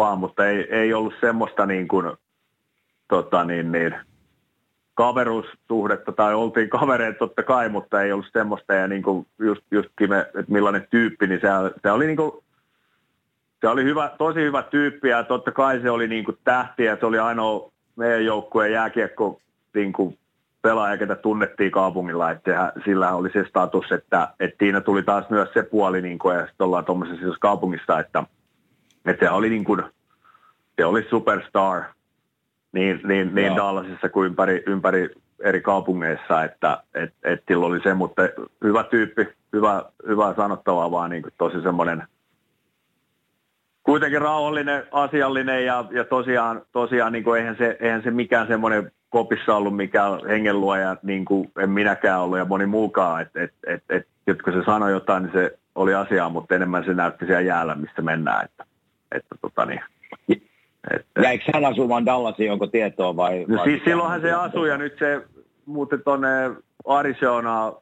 [0.00, 2.12] vaan, mutta ei, ei ollut semmoista niin kuin,
[3.08, 3.94] tota niin, niin,
[4.94, 10.10] kaveruussuhdetta, tai oltiin kavereita totta kai, mutta ei ollut semmoista, ja niin kuin just, justkin
[10.10, 11.48] me, että millainen tyyppi, niin se,
[11.82, 12.32] se oli niin kuin,
[13.60, 16.96] se oli hyvä, tosi hyvä tyyppi, ja totta kai se oli niin kuin tähti, ja
[17.00, 19.40] se oli ainoa meidän joukkueen jääkiekko
[19.74, 20.18] niin kuin
[20.62, 25.48] pelaaja, ketä tunnettiin kaupungilla, että sillä oli se status, että, että siinä tuli taas myös
[25.54, 28.24] se puoli, niin kuin, ja sitten ollaan tuommoisessa isossa kaupungissa, että,
[29.06, 29.82] että se oli niin kuin,
[30.76, 31.82] se oli superstar
[32.72, 33.56] niin, niin, niin Joo.
[33.56, 35.10] Dallasissa kuin ympäri, ympäri
[35.40, 38.22] eri kaupungeissa, että et, et sillä oli se, mutta
[38.64, 42.02] hyvä tyyppi, hyvä, hyvä sanottavaa, vaan niin kuin tosi semmoinen
[43.82, 48.92] kuitenkin rauhallinen, asiallinen ja, ja tosiaan, tosiaan niin kuin eihän, se, eihän se mikään semmoinen
[49.08, 53.82] kopissa ollut mikään hengenluoja, niin kuin en minäkään ollut ja moni muukaan, että et, et,
[53.88, 57.40] et, et, kun se sanoi jotain, niin se oli asiaa, mutta enemmän se näytti siellä
[57.40, 58.64] jäällä, missä mennään, että,
[59.14, 59.80] että tota niin.
[60.90, 63.44] Että, Jäikö hän asumaan Dallasiin, onko tietoa vai?
[63.48, 64.42] No vai siis silloinhan se tietoa?
[64.42, 65.22] asui ja nyt se
[65.66, 66.28] muutti tuonne
[66.86, 67.72] Arizonaan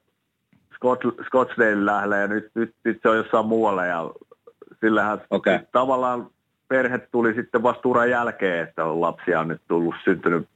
[0.74, 4.10] Scott- Scottsdale lähelle ja nyt, nyt, nyt, se on jossain muualla ja
[4.80, 5.58] sillähän Okei.
[5.72, 6.30] tavallaan
[6.68, 10.48] perhe tuli sitten vasta uran jälkeen, että on lapsia on nyt tullut syntynyt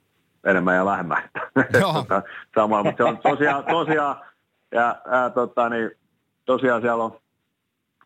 [0.44, 1.22] enemmän ja vähemmän.
[1.80, 1.92] Joo.
[1.92, 2.22] Tota,
[2.54, 4.16] Sama, mutta se on tosiaan, tosiaan
[4.72, 5.90] ja ää, tota, niin,
[6.44, 7.20] tosiaan siellä on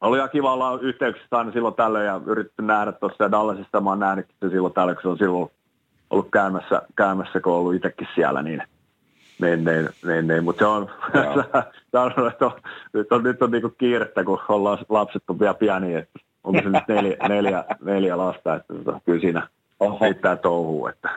[0.01, 3.90] oli ihan kiva olla yhteyksissä aina silloin tällöin ja yritetty nähdä tuossa ja Dallasista mä
[3.90, 5.51] oon nähnyt sitä silloin tällöin, kun se on silloin
[6.10, 8.62] ollut käymässä, käymässä kun on ollut itsekin siellä, niin,
[9.40, 10.44] niin, niin, niin, niin.
[10.44, 10.90] mutta se on,
[11.93, 12.52] sanon, että on,
[12.93, 16.70] nyt on, nyt on niinku kiirettä, kun ollaan, lapset on vielä pieniä, että onko se
[16.70, 19.48] nyt neljä, neljä, neljä lasta, että tota, kyllä siinä
[20.01, 20.86] riittää touhuu.
[20.86, 21.10] Että.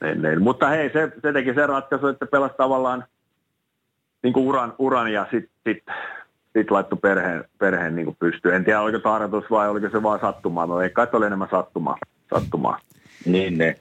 [0.00, 0.42] Niin, niin.
[0.42, 3.04] Mutta hei, se, se teki sen ratkaisu, että pelasi tavallaan
[4.22, 5.84] niin kuin uran, uran ja sitten sit,
[6.58, 8.54] sit laittoi perheen, perheen niin kuin pystyyn.
[8.54, 10.66] En tiedä, oliko tarkoitus vai oliko se vaan sattumaa.
[10.66, 11.96] Mä veikkaan, että oli enemmän sattumaa.
[12.34, 12.78] sattumaa.
[13.26, 13.76] Niin, ne.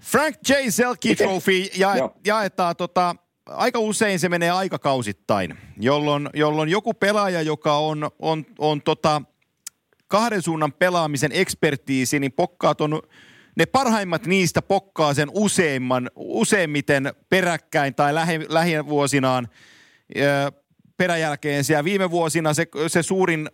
[0.00, 0.52] Frank J.
[0.68, 3.16] Selke Trophy ja, jaetaan tota,
[3.46, 9.22] aika usein se menee aikakausittain, jolloin, jolloin joku pelaaja, joka on, on, on tota,
[10.08, 13.02] kahden suunnan pelaamisen ekspertiisi, niin pokkaa ton,
[13.56, 19.48] ne parhaimmat niistä pokkaa sen useimman, useimmiten peräkkäin tai lähi, lähivuosinaan
[20.96, 21.64] peräjälkeen.
[21.68, 23.48] Ja viime vuosina se, se suurin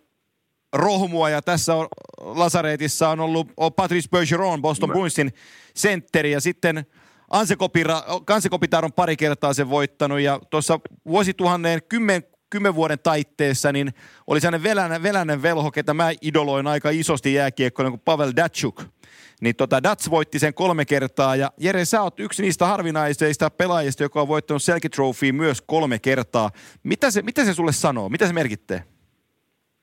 [0.73, 1.87] rohmua ja tässä on,
[2.21, 5.33] Lasaretissa on ollut on Patrice Bergeron, Boston Bruinsin
[5.75, 6.85] sentteri ja sitten
[7.29, 13.93] Anse Kopitar on pari kertaa sen voittanut ja tuossa vuosituhanneen kymmen, kymmen vuoden taitteessa niin
[14.27, 18.83] oli sellainen velänen, velänen velho, ketä mä idoloin aika isosti jääkiekkoinen kuin Pavel Datsuk.
[19.41, 24.03] Niin tota, Dats voitti sen kolme kertaa ja Jere, sä oot yksi niistä harvinaisista pelaajista,
[24.03, 26.49] joka on voittanut Selke Trophy myös kolme kertaa.
[26.83, 28.09] Mitä se, mitä se sulle sanoo?
[28.09, 28.83] Mitä se merkittää?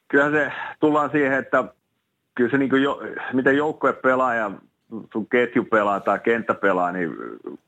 [0.08, 1.64] Kyllä se tullaan siihen, että
[2.34, 4.50] kyllä se niin jo, miten joukkue pelaa ja
[5.12, 7.10] sun ketju pelaa tai kenttä pelaa, niin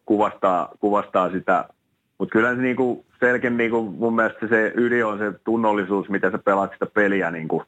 [0.06, 1.68] kuvastaa, kuvastaa sitä.
[2.18, 6.38] Mutta kyllä se niinku selkeä niinku mun mielestä se ydin on se tunnollisuus, miten sä
[6.38, 7.30] pelaat sitä peliä.
[7.30, 7.62] Niinku.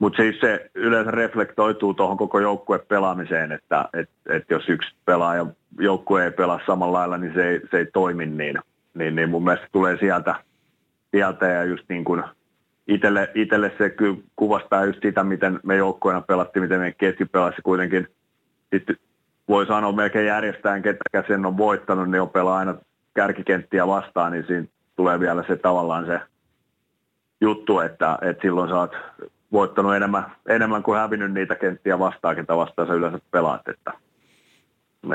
[0.00, 5.46] Mutta siis se yleensä reflektoituu tuohon koko joukkueen pelaamiseen, että et, et jos yksi pelaaja
[5.78, 8.58] joukkue ei pelaa samalla lailla, niin se ei, se ei toimi niin.
[8.94, 10.34] Niin, niin mun mielestä tulee sieltä,
[11.10, 12.22] sieltä ja just niin kuin
[12.88, 17.62] itelle, itelle se kyllä kuvastaa just sitä, miten me joukkueena pelattiin, miten meidän ketju pelasi
[17.62, 18.08] kuitenkin–
[18.74, 18.96] sitten
[19.48, 22.74] voi sanoa melkein järjestään, ketä sen on voittanut, niin on pelaa aina
[23.14, 24.66] kärkikenttiä vastaan, niin siinä
[24.96, 26.20] tulee vielä se tavallaan se
[27.40, 28.96] juttu, että, että silloin oot
[29.52, 33.68] voittanut enemmän, enemmän kuin hävinnyt niitä kenttiä vastaan, ketä vastaan sä yleensä pelaat.
[33.68, 33.92] Että,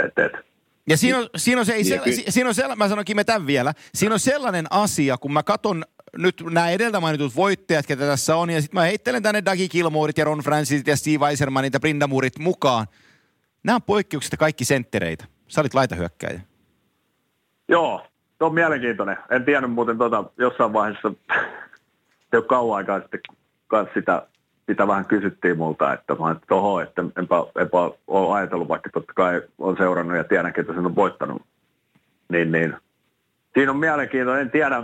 [0.06, 0.46] et, et.
[0.90, 3.74] Ja siinä on, siinä on, se, se, siinä on sellainen, mä sanonkin me tämän vielä,
[3.94, 5.84] siinä on sellainen asia, kun mä katon
[6.18, 10.18] nyt nämä edeltä mainitut voittajat, ketä tässä on, ja sitten mä heittelen tänne Dagi Kilmourit
[10.18, 12.88] ja Ron Francisit ja Steve Eisermanit ja Brindamurit mukaan,
[13.66, 15.26] Nämä on poikkeuksista kaikki senttereitä.
[15.48, 16.42] Sä olit laitahyökkäjä.
[17.68, 18.08] Joo,
[18.38, 19.18] se on mielenkiintoinen.
[19.30, 21.08] En tiennyt muuten tota, jossain vaiheessa,
[22.34, 23.20] ei ole kauan aikaa sitten
[23.76, 24.28] kanssa sitä,
[24.70, 27.78] sitä vähän kysyttiin multa, että mä että oho, että enpä, enpä
[28.08, 31.42] ole ajatellut, vaikka totta kai on seurannut ja tiedän, että sen on voittanut.
[32.30, 32.76] Niin, niin.
[33.54, 34.42] Siinä on mielenkiintoinen.
[34.42, 34.84] En tiedä,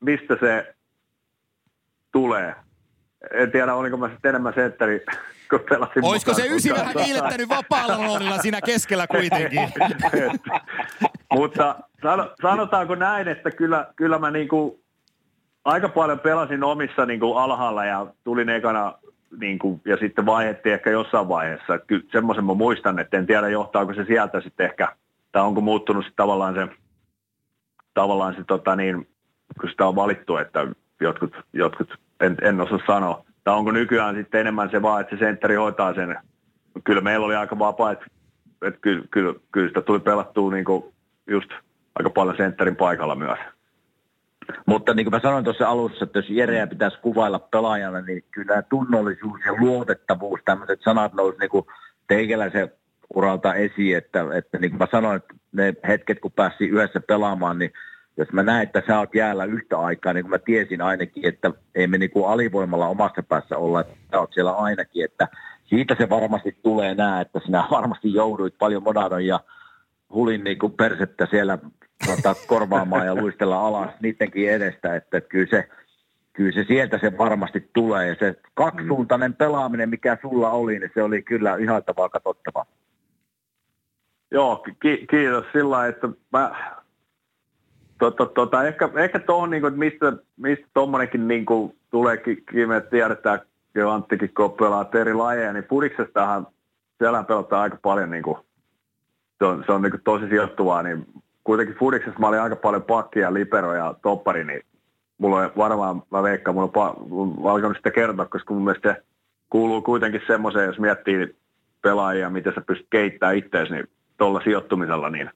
[0.00, 0.74] mistä se
[2.12, 2.54] tulee.
[3.30, 5.04] En tiedä, oliko mä sitten enemmän sentteri
[5.50, 9.60] kun pelasin Olisiko se ysi vähän kiilettänyt vapaalla roolilla siinä keskellä kuitenkin?
[11.32, 11.74] Mutta
[12.42, 14.79] sanotaanko näin, että kyllä, kyllä mä niinku
[15.64, 18.94] aika paljon pelasin omissa niinku alhaalla ja tulin ekana
[19.38, 21.78] niinku, ja sitten vaihettiin ehkä jossain vaiheessa.
[21.78, 24.88] Kyllä semmoisen mä muistan, että en tiedä johtaako se sieltä sitten ehkä,
[25.32, 26.68] tai onko muuttunut sitten tavallaan se,
[27.94, 29.08] tavallaan se tota niin,
[29.60, 30.66] kun sitä on valittu, että
[31.00, 35.20] jotkut, jotkut en, en osaa sanoa, tai onko nykyään sitten enemmän se vaan, että se
[35.20, 36.18] sentteri hoitaa sen.
[36.84, 38.06] Kyllä meillä oli aika vapaa, että,
[38.62, 40.84] että kyllä, kyllä, kyllä sitä tuli pelattua niin kuin
[41.26, 41.50] just
[41.94, 43.38] aika paljon sentterin paikalla myös.
[44.66, 48.62] Mutta niin kuin mä sanoin tuossa alussa, että jos Jereä pitäisi kuvailla pelaajana, niin kyllä
[48.62, 51.66] tunnollisuus ja luotettavuus, tämmöiset sanat nousi niin kuin
[52.08, 52.70] teikäläisen
[53.14, 57.58] uralta esiin, että, että niin kuin mä sanoin, että ne hetket kun pääsi yhdessä pelaamaan,
[57.58, 57.72] niin
[58.16, 61.50] jos mä näen, että sä oot jäällä yhtä aikaa, niin kuin mä tiesin ainakin, että
[61.74, 65.28] ei me niin kuin alivoimalla omassa päässä olla, että sä oot siellä ainakin, että
[65.64, 69.40] siitä se varmasti tulee nää, että sinä varmasti jouduit paljon Modadon ja
[70.14, 71.58] Hulin niin kuin persettä siellä
[72.06, 75.68] tota, korvaamaan ja luistella alas niidenkin edestä, että kyllä se,
[76.32, 78.08] kyllä se sieltä se varmasti tulee.
[78.08, 82.66] Ja se kaksisuuntainen pelaaminen, mikä sulla oli, niin se oli kyllä ihailtavaa katsottavaa.
[84.30, 86.54] Joo, ki- kiitos sillä että mä
[88.00, 91.46] Tota, tota, ehkä, ehkä tuohon, niin kuin, mistä, mistä tuommoinenkin niin
[91.90, 93.40] tulee kiinni, tiedetään,
[93.74, 96.46] jo Anttikin kun pelaa eri lajeja, niin pudiksestahan
[96.98, 98.36] siellä pelataan aika paljon, niin kuin,
[99.40, 101.06] se on, se on niin tosi sijoittuvaa, niin
[101.44, 104.62] kuitenkin Fudiksessa mä olin aika paljon pakkia, libero ja toppari, niin
[105.18, 108.94] mulla on varmaan, mä veikkaan, mulla on, pa- on alkanut sitä kertoa, koska mun mielestä
[108.94, 109.02] se
[109.50, 111.36] kuuluu kuitenkin semmoiseen, jos miettii
[111.82, 113.88] pelaajia, miten sä pystyt keittämään itseäsi, niin
[114.18, 115.30] tuolla sijoittumisella, niin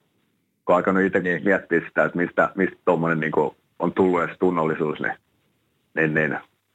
[0.65, 1.45] kun alkanut itse niin.
[1.45, 5.15] miettiä sitä, että mistä, mistä tuommoinen niin on tullut edes tunnollisuus, niin,
[5.95, 6.31] niin, niin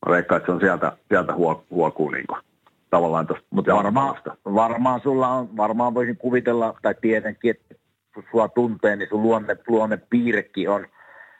[0.06, 2.42] mä veikkaan, että se on sieltä, sieltä huo, huokuu niin kuin,
[2.90, 3.48] tavallaan tuosta.
[3.50, 7.76] Mutta varmaan, varmaan sulla on, varmaan voisin kuvitella, tai tietenkin, että
[8.14, 10.88] kun sua tuntee, niin sun luonne, luonne piirrekin on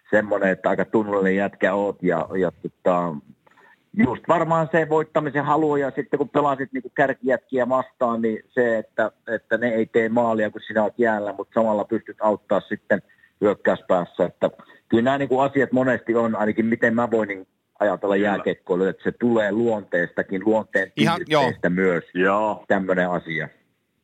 [0.10, 3.16] semmoinen, että aika tunnollinen jätkä oot ja, ja tota,
[3.98, 9.12] just varmaan se voittamisen halu ja sitten kun pelasit niin kärkijätkiä vastaan, niin se, että,
[9.28, 13.02] että ne ei tee maalia, kun sinä olet jäällä, mutta samalla pystyt auttaa sitten
[13.42, 14.26] hyökkäyspäässä.
[14.26, 14.50] Että
[14.90, 17.48] kyllä nämä niin kuin asiat monesti on, ainakin miten mä voin niin
[17.80, 21.54] ajatella jääkekkoilu, että se tulee luonteestakin, luonteen Ihan, joo.
[21.70, 23.50] myös Joo, tämmöinen asia.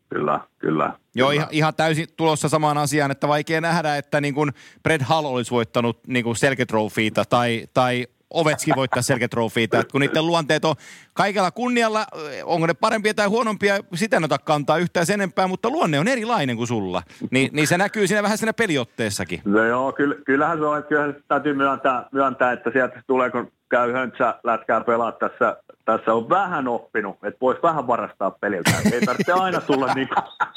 [0.09, 0.93] kyllä, kyllä.
[1.15, 1.33] Joo, kyllä.
[1.33, 4.51] ihan, ihan täysin tulossa samaan asiaan, että vaikea nähdä, että niin kuin
[4.83, 10.25] Brad Hall olisi voittanut niin kuin selketrofiita tai, tai Ovetski voittaa selketrofiita, että kun niiden
[10.25, 10.75] luonteet on
[11.13, 12.05] kaikella kunnialla,
[12.43, 16.07] onko ne parempia tai huonompia, sitä en ota kantaa yhtään sen enempää, mutta luonne on
[16.07, 17.03] erilainen kuin sulla.
[17.31, 19.41] Ni, niin se näkyy siinä vähän siinä peliotteessakin.
[19.45, 23.51] No joo, kyllä, kyllähän se on, että kyllähän täytyy myöntää, myöntää, että sieltä tulee, kun
[23.75, 28.71] käy höntsä lätkää pelaa tässä, tässä on vähän oppinut, että voisi vähän varastaa peliltä.
[28.93, 30.07] Ei tarvitse aina tulla niin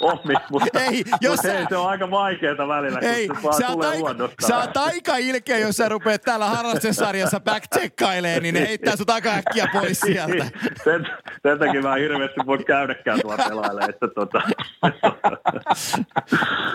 [0.00, 3.42] omi, mutta, Ei, jos mutta sä- hei, se on aika vaikeaa välillä, Ei, kun se
[3.42, 4.46] vaan sä tulee aika, luonnosta.
[4.46, 9.30] sä oot aika ilkeä, jos sä rupeat täällä harrastesarjassa backtsekkailemaan, niin ne heittää sut aika
[9.30, 10.44] äkkiä pois sieltä.
[10.84, 11.06] sen,
[11.42, 14.42] sen takia mä hirveästi voi käydäkään tuolla pelailemaan, että tota...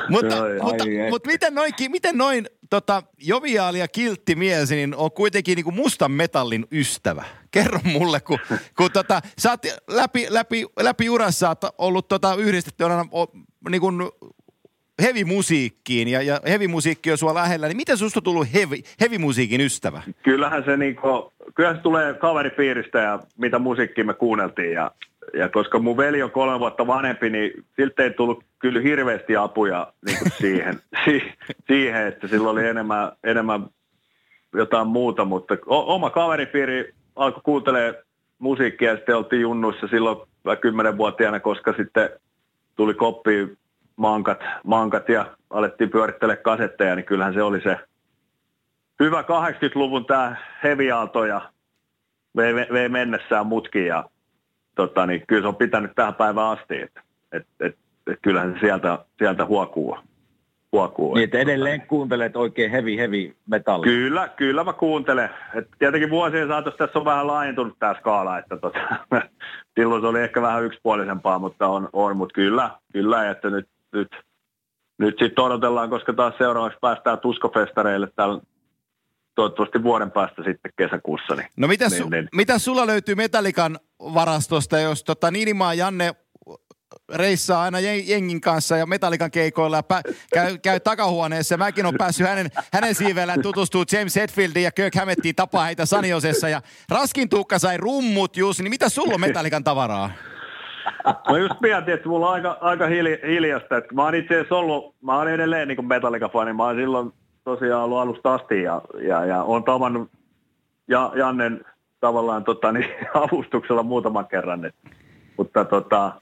[0.09, 4.95] Mutta, Joo, mutta, Ai mutta miten noin, miten noin tota, joviaali ja kiltti mies, niin
[4.95, 7.23] on kuitenkin niin kuin mustan metallin ystävä.
[7.53, 8.39] Kerro mulle, kun,
[8.77, 13.25] kun tota, sä oot läpi, läpi, läpi urassa oot ollut tota, yhdistetty aina o,
[13.69, 14.01] niin kuin
[15.01, 20.01] heavy-musiikkiin ja, ja heavy-musiikki on sua lähellä, niin miten susta on tullut heavy, heavy-musiikin ystävä?
[20.23, 24.91] kyllähän se niinku, kyllä se tulee kaveripiiristä ja mitä musiikkia me kuunneltiin ja,
[25.33, 29.93] ja koska mun veli on kolme vuotta vanhempi, niin siltä ei tullut kyllä hirveästi apuja
[30.05, 31.23] niinku siihen, si,
[31.67, 33.65] siihen, että sillä oli enemmän, enemmän
[34.53, 38.03] jotain muuta, mutta o, oma kaveripiiri alkoi kuuntelemaan
[38.39, 40.17] musiikkia ja sitten oltiin junnuissa silloin
[40.61, 42.09] kymmenenvuotiaana, koska sitten
[42.75, 43.57] tuli koppiin
[43.95, 47.77] mankat, mankat ja alettiin pyörittelee kasetteja, niin kyllähän se oli se
[48.99, 51.51] hyvä 80-luvun tämä heviaalto ja
[52.37, 54.09] vei- vei mennessään mutkin ja
[54.75, 57.77] tota, niin kyllä se on pitänyt tähän päivään asti, että et, et,
[58.07, 59.97] et kyllähän se sieltä, sieltä huokuu.
[60.73, 63.91] Huokuu Niin, että edelleen kuuntelet oikein heavy, heavy metallia.
[63.91, 65.29] Kyllä, kyllä mä kuuntelen.
[65.55, 68.79] Et tietenkin vuosien saatossa tässä on vähän laajentunut tämä skaala, että tota,
[69.79, 74.07] silloin se oli ehkä vähän yksipuolisempaa, mutta on, on mutta kyllä, kyllä, että nyt, nyt,
[74.99, 78.41] nyt sitten odotellaan, koska taas seuraavaksi päästään tuskofestareille täällä
[79.35, 81.35] toivottavasti vuoden päästä sitten kesäkuussa.
[81.35, 82.29] Niin, No mitä, niin, su, niin.
[82.35, 86.15] mitä sulla löytyy Metallikan varastosta, jos tota Niinimaa Janne
[87.15, 91.57] reissaa aina jen- jengin kanssa ja Metallikan keikoilla ja pä- käy, käy takahuoneessa.
[91.57, 96.49] Mäkin olen päässyt hänen, hänen siiveellään tutustua James Hetfieldiin ja Kirk Hammettiin tapaa heitä Saniosessa.
[96.49, 100.09] Ja Raskin Tuukka sai rummut just, niin mitä sulla on Metallikan tavaraa?
[101.29, 102.87] Mä just mietin, että mulla on aika, aika
[103.27, 103.77] hiljasta.
[103.77, 106.53] Että mä oon itse asiassa ollut, mä oon edelleen niin Metallica-fani.
[106.53, 107.13] Mä oon silloin
[107.43, 110.11] tosiaan ollut alusta asti ja, ja, ja oon tavannut
[110.87, 111.65] ja, Jannen
[111.99, 112.89] tavallaan tota, niin,
[113.31, 114.65] avustuksella muutaman kerran.
[114.65, 114.75] Et,
[115.37, 116.21] mutta tota,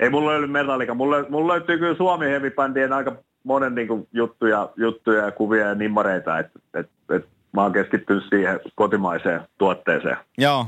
[0.00, 0.94] ei mulla löydy Metallica.
[0.94, 5.66] Mulla, mulla löytyy kyllä Suomi Heavy Bandien aika monen niin kuin, juttuja, juttuja ja kuvia
[5.66, 6.38] ja nimmareita.
[6.38, 10.16] Et, et, et, mä oon keskittynyt siihen kotimaiseen tuotteeseen.
[10.38, 10.66] Joo.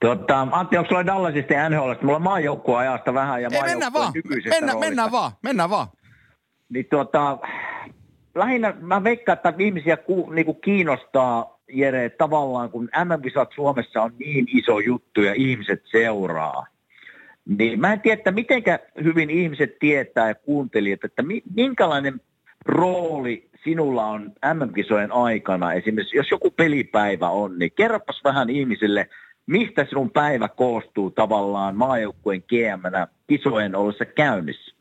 [0.00, 2.04] Tota, Antti, onko sulla Dallasista ja NHLista?
[2.04, 4.12] Mulla on maajoukkueen ajasta vähän ja Ei, mennään vaan.
[4.14, 4.88] nykyisestä Mennään, roolista.
[4.90, 5.32] mennään vaan.
[5.42, 5.86] Mennään vaan.
[6.68, 7.38] Niin tuota,
[8.34, 14.46] lähinnä mä veikkaan, että ihmisiä ku, niinku kiinnostaa, Jere, tavallaan kun MM-kisat Suomessa on niin
[14.58, 16.66] iso juttu ja ihmiset seuraa.
[17.46, 22.20] Niin mä en tiedä, että mitenkä hyvin ihmiset tietää ja kuuntelijat, että mi, minkälainen
[22.64, 25.72] rooli sinulla on MM-kisojen aikana.
[25.72, 29.08] Esimerkiksi jos joku pelipäivä on, niin kerropas vähän ihmisille,
[29.46, 34.76] mistä sinun päivä koostuu tavallaan maajoukkueen GM-nä kisojen ollessa käynnissä.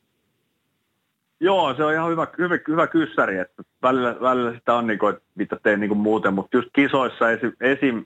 [1.40, 5.14] Joo, se on ihan hyvä, hyvä, hyvä kyssäri, että välillä, välillä sitä on, niin kuin,
[5.14, 8.06] että mitä teen niin kuin muuten, mutta just kisoissa esim, esim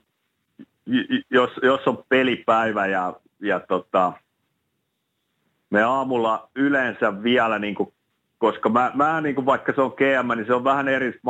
[1.30, 4.12] jos, jos on pelipäivä ja, ja tota,
[5.70, 7.92] me aamulla yleensä vielä, niin kuin,
[8.38, 11.20] koska mä, mä niin kuin, vaikka se on GM, niin se on vähän eri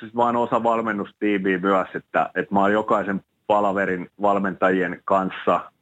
[0.00, 5.60] siis mä oon osa valmennustiimiä myös, että, että mä oon jokaisen palaverin valmentajien kanssa–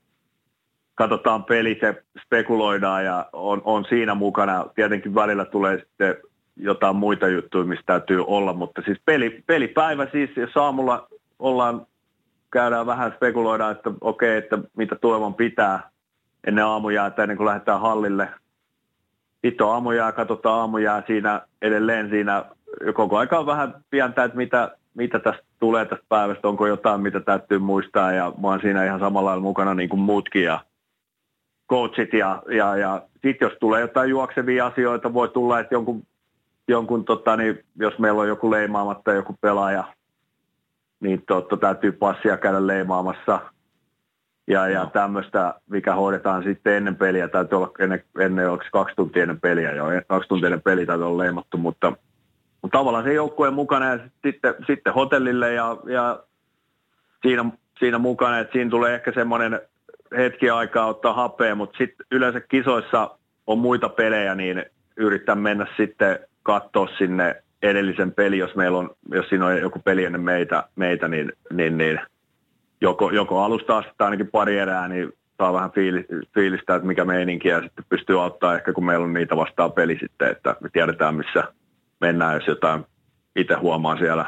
[0.94, 4.66] katsotaan pelit ja spekuloidaan ja on, on siinä mukana.
[4.74, 6.16] Tietenkin välillä tulee sitten
[6.56, 11.08] jotain muita juttuja, mistä täytyy olla, mutta siis peli, pelipäivä siis, jos aamulla
[11.38, 11.86] ollaan,
[12.50, 15.90] käydään vähän spekuloidaan, että okei, että mitä tulevan pitää
[16.46, 18.28] ennen aamujäätä, ennen kuin lähdetään hallille.
[19.44, 22.44] Sitten on aamujää, katsotaan aamujää siinä edelleen siinä,
[22.94, 27.58] koko aika vähän pientä, että mitä, mitä tästä tulee tästä päivästä, onko jotain, mitä täytyy
[27.58, 30.60] muistaa ja mä oon siinä ihan samalla lailla mukana niin kuin muutkin ja
[31.70, 36.02] coachit ja, ja, ja sitten jos tulee jotain juoksevia asioita, voi tulla, että jonkun,
[36.68, 39.84] jonkun tota, niin, jos meillä on joku leimaamatta joku pelaaja,
[41.00, 43.40] niin totta, täytyy passia käydä leimaamassa.
[44.52, 49.22] Ja, ja tämmöistä, mikä hoidetaan sitten ennen peliä, täytyy olla ennen, ennen onko kaksi tuntia
[49.22, 51.92] ennen peliä jo, kaksi tuntia ennen peliä täytyy olla leimattu, mutta,
[52.62, 56.22] mutta tavallaan se joukkueen mukana ja sitten, sitten hotellille ja, ja
[57.22, 57.44] siinä,
[57.78, 59.60] siinä mukana, että siinä tulee ehkä semmoinen
[60.16, 63.10] hetki aikaa ottaa hapea, mutta sitten yleensä kisoissa
[63.46, 64.64] on muita pelejä, niin
[64.96, 70.04] yrittää mennä sitten katsoa sinne edellisen peli, jos meillä on, jos siinä on joku peli
[70.04, 72.00] ennen meitä, meitä niin, niin, niin
[72.82, 75.70] joko, joko alusta asti tai ainakin pari erää, niin saa vähän
[76.34, 79.98] fiilistä, että mikä meininki ja sitten pystyy auttaa ehkä, kun meillä on niitä vastaan peli
[80.00, 81.44] sitten, että me tiedetään, missä
[82.00, 82.84] mennään, jos jotain
[83.36, 84.26] itse huomaa siellä,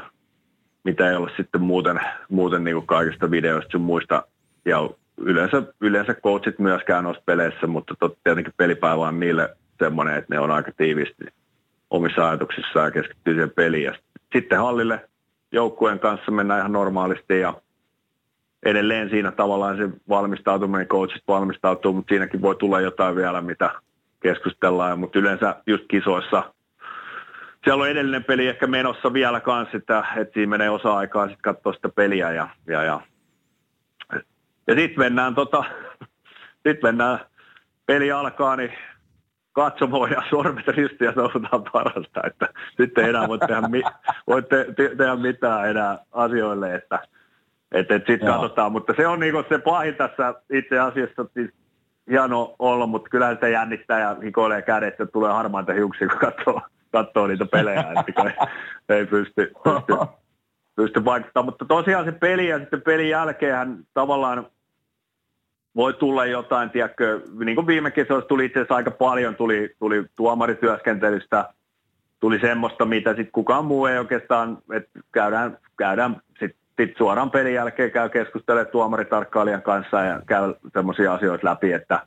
[0.85, 4.27] mitä ei ole sitten muuten, muuten niin kuin kaikista videoista sun muista.
[4.65, 10.35] Ja yleensä, yleensä coachit myöskään noissa peleissä, mutta tot, tietenkin pelipäivä on niille semmoinen, että
[10.35, 11.25] ne on aika tiivisti
[11.91, 13.85] omissa ajatuksissaan ja keskittyy siihen peliin.
[13.85, 13.95] Ja
[14.33, 15.09] sitten hallille
[15.53, 17.55] joukkueen kanssa mennään ihan normaalisti ja
[18.65, 23.71] edelleen siinä tavallaan se valmistautuminen, coachit valmistautuu, mutta siinäkin voi tulla jotain vielä, mitä
[24.23, 24.99] keskustellaan.
[24.99, 26.55] Mutta yleensä just kisoissa,
[27.65, 31.73] siellä on edellinen peli ehkä menossa vielä kanssa, että, että siinä menee osa-aikaa sitten katsoa
[31.73, 33.01] sitä peliä ja, ja, ja,
[34.67, 35.65] ja sitten mennään, tota,
[36.69, 37.19] sit mennään,
[37.87, 38.73] peli alkaa, niin
[39.53, 42.49] katsomoon ja sormet ristiä sousutaan parasta, että
[42.81, 43.83] sitten ei enää voi tehdä, mi-
[44.27, 46.99] voi te- te- tehdä mitään enää asioille, että
[47.75, 51.51] että et sitten katsotaan, mutta se on niinku se pahin tässä itse asiassa, siis
[52.11, 56.61] hieno olla, mutta kyllä sitä jännittää ja hikoilee kädet, että tulee harmaita hiuksia, kun katsoo,
[56.93, 59.93] katsoo niitä pelejä, että ei, ei pysty, pysty,
[60.77, 61.45] pysty vaikuttamaan.
[61.45, 64.47] Mutta tosiaan se peli ja sitten pelin jälkeen tavallaan
[65.77, 70.05] voi tulla jotain, tiedätkö, niin kuin viime kesällä tuli itse asiassa aika paljon, tuli, tuli
[70.17, 71.55] tuomarityöskentelystä,
[72.21, 76.17] tuli semmoista, mitä sitten kukaan muu ei oikeastaan, että käydään, käydään
[76.75, 82.07] sitten sit suoraan pelin jälkeen käy keskustelemaan tuomaritarkkailijan kanssa ja käy semmoisia asioita läpi, että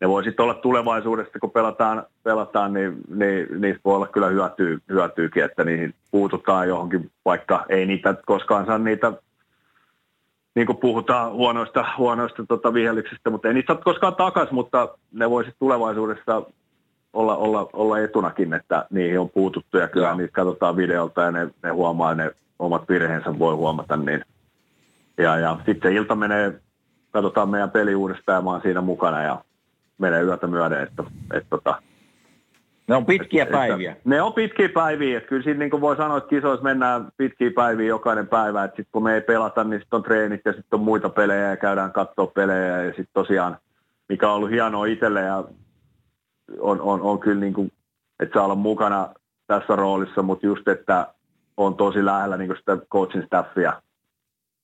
[0.00, 4.78] ne voi sitten olla tulevaisuudessa, kun pelataan, pelataan niin, niin niistä voi olla kyllä hyötyä,
[4.88, 9.12] hyötyykin, että niihin puututaan johonkin, vaikka ei niitä koskaan saa niitä
[10.54, 15.30] niin kuin puhutaan huonoista, huonoista tota vihellyksistä, mutta ei niitä saa koskaan takaisin, mutta ne
[15.30, 16.42] voisi tulevaisuudessa
[17.12, 21.48] olla, olla, olla etunakin, että niihin on puututtu ja kyllä niitä katsotaan videolta ja ne,
[21.62, 23.96] ne huomaa ne omat virheensä voi huomata.
[23.96, 24.24] Niin.
[25.18, 26.60] Ja, ja sitten ilta menee,
[27.10, 29.44] katsotaan meidän peli uudestaan ja mä oon siinä mukana ja
[29.98, 31.02] menee yötä myöden, että,
[31.32, 31.82] että tota,
[32.88, 33.92] ne on pitkiä että, päiviä.
[33.92, 35.18] Että, ne on pitkiä päiviä.
[35.18, 38.64] Että kyllä siinä niin kuin voi sanoa, että kisoissa mennään pitkiä päiviä jokainen päivä.
[38.64, 41.50] Että sitten kun me ei pelata, niin sitten on treenit ja sitten on muita pelejä
[41.50, 42.82] ja käydään katsoa pelejä.
[42.82, 43.58] Ja sitten tosiaan,
[44.08, 45.44] mikä on ollut hienoa itselle ja
[46.60, 47.72] on, on, on kyllä niin kuin,
[48.20, 49.08] että saa olla mukana
[49.46, 51.06] tässä roolissa, mutta just, että
[51.58, 53.82] on tosi lähellä niin kuin sitä coaching staffia,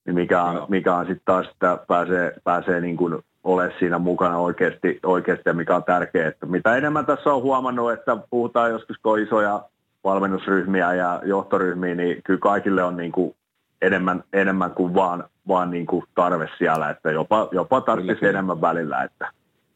[0.05, 4.37] niin mikä on, mikä on sitten taas, että pääsee, pääsee niin kuin ole siinä mukana
[4.37, 6.27] oikeasti, oikeasti ja mikä on tärkeää.
[6.27, 9.61] Että mitä enemmän tässä on huomannut, että puhutaan joskus, kun on isoja
[10.03, 13.35] valmennusryhmiä ja johtoryhmiä, niin kyllä kaikille on niin kuin
[13.81, 19.03] enemmän, enemmän kuin vaan, vaan niin kuin tarve siellä, että jopa, jopa tarvitsisi enemmän välillä,
[19.03, 19.31] että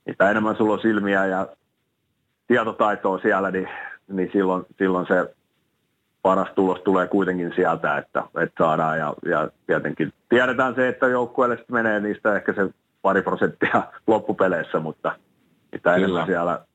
[0.06, 1.48] mitä enemmän sulla on silmiä ja
[2.48, 3.70] tietotaitoa siellä, niin,
[4.08, 5.36] niin silloin, silloin se
[6.22, 11.58] paras tulos tulee kuitenkin sieltä, että, että saadaan ja, ja tietenkin tiedetään se, että joukkueelle
[11.72, 12.70] menee niistä ehkä se
[13.02, 15.16] pari prosenttia loppupeleissä, mutta
[15.72, 16.06] mitä Kyllä.
[16.06, 16.66] enemmän siellä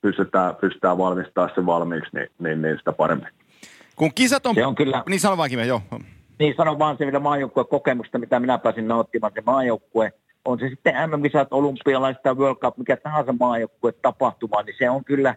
[0.00, 3.28] pystytään, pystytään valmistamaan se valmiiksi, niin, niin, niin sitä paremmin.
[3.96, 4.54] Kun kisat on...
[4.54, 5.02] Se on kyllä...
[5.08, 5.82] Niin sano vaan joo.
[6.38, 9.32] Niin sano vaan se vielä kokemusta, mitä minä pääsin nauttimaan.
[9.34, 10.12] Se maajoukkue,
[10.44, 15.04] on se sitten MM-kisat, olympialaiset tai World Cup, mikä tahansa maajoukkue tapahtuma, niin se on
[15.04, 15.34] kyllä,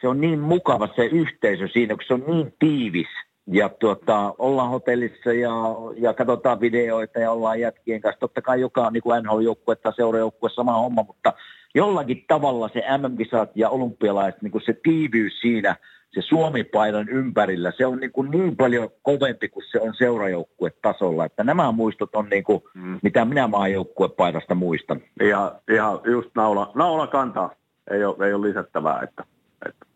[0.00, 3.08] se on niin mukava se yhteisö siinä, kun se on niin tiivis–
[3.50, 5.52] ja tuota, ollaan hotellissa ja,
[5.96, 8.20] ja katsotaan videoita ja ollaan jätkien kanssa.
[8.20, 11.32] Totta kai joka niin kuin NHL-joukkue tai seurajoukkue sama homma, mutta
[11.74, 15.76] jollakin tavalla se MM-kisat ja olympialaiset, niin kuin se tiivyys siinä,
[16.10, 21.24] se Suomi-paidan ympärillä, se on niin, kuin niin paljon kovempi kuin se on seurajoukkue-tasolla.
[21.24, 22.98] Että nämä muistot on niin kuin, mm.
[23.02, 25.00] mitä minä maajoukkuepaidasta muistan.
[25.20, 27.50] Ja, ihan just naula, naula kantaa.
[27.90, 29.00] Ei ole, ei ole lisättävää.
[29.02, 29.24] Että,
[29.66, 29.86] että,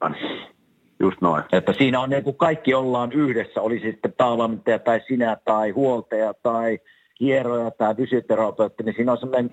[1.02, 1.44] Just noin.
[1.52, 6.34] Että siinä on niin kuin kaikki ollaan yhdessä, oli sitten päävalmentaja tai sinä tai huoltaja
[6.42, 6.78] tai
[7.20, 9.50] hieroja tai fysioterapeutti, niin siinä on semmoinen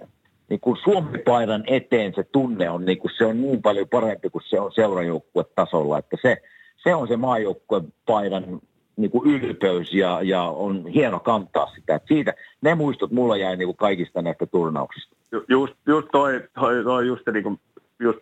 [0.50, 4.44] niin kuin Suomi-paidan eteen se tunne on, niin kuin se on niin paljon parempi kuin
[4.50, 6.38] se on seurajoukkuetasolla, että se,
[6.84, 8.62] se on se maajoukkuepaidan
[8.98, 11.96] niin kuin ylpeys ja, ja on hieno kantaa sitä.
[11.96, 15.16] Että siitä, ne muistot mulla jäi niin kuin kaikista näistä turnauksista.
[15.50, 17.60] Just, just toi, toi, toi just, niin kuin,
[18.00, 18.20] just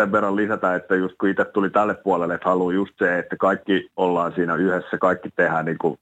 [0.00, 3.36] sen verran lisätä, että just kun itse tuli tälle puolelle, että haluaa just se, että
[3.36, 5.98] kaikki ollaan siinä yhdessä, kaikki tehdään niin kuin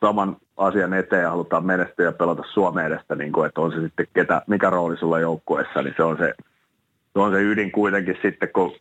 [0.00, 3.80] saman asian eteen ja halutaan menestyä ja pelata Suomen edestä, niin kuin, että on se
[3.80, 6.34] sitten ketä, mikä rooli sulla joukkueessa, niin se on se,
[7.12, 8.72] se on se ydin kuitenkin sitten, kun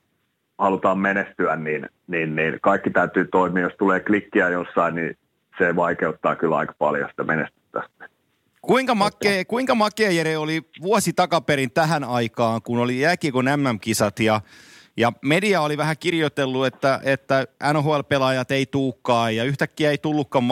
[0.57, 3.63] halutaan menestyä, niin, niin, niin kaikki täytyy toimia.
[3.63, 5.17] Jos tulee klikkiä jossain, niin
[5.57, 7.83] se vaikeuttaa kyllä aika paljon sitä menestystä.
[8.61, 14.41] Kuinka makea, kuinka makea Jere oli vuosi takaperin tähän aikaan, kun oli jääkiekon MM-kisat ja
[14.97, 20.43] ja media oli vähän kirjoitellut, että, että NHL-pelaajat ei tuukkaa ja yhtäkkiä ei tullutkaan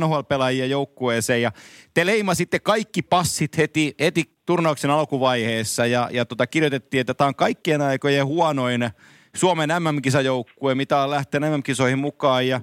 [0.00, 1.42] NHL-pelaajia joukkueeseen.
[1.42, 1.52] Ja
[1.94, 7.34] te leimasitte kaikki passit heti, heti turnauksen alkuvaiheessa ja, ja tota, kirjoitettiin, että tämä on
[7.34, 8.90] kaikkien aikojen huonoin
[9.36, 12.48] Suomen MM-kisajoukkue, mitä on lähtenyt MM-kisoihin mukaan.
[12.48, 12.60] Ja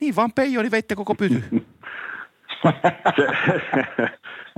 [0.00, 1.44] niin vaan Peijoni niin veitte koko pyty.
[3.16, 3.26] se,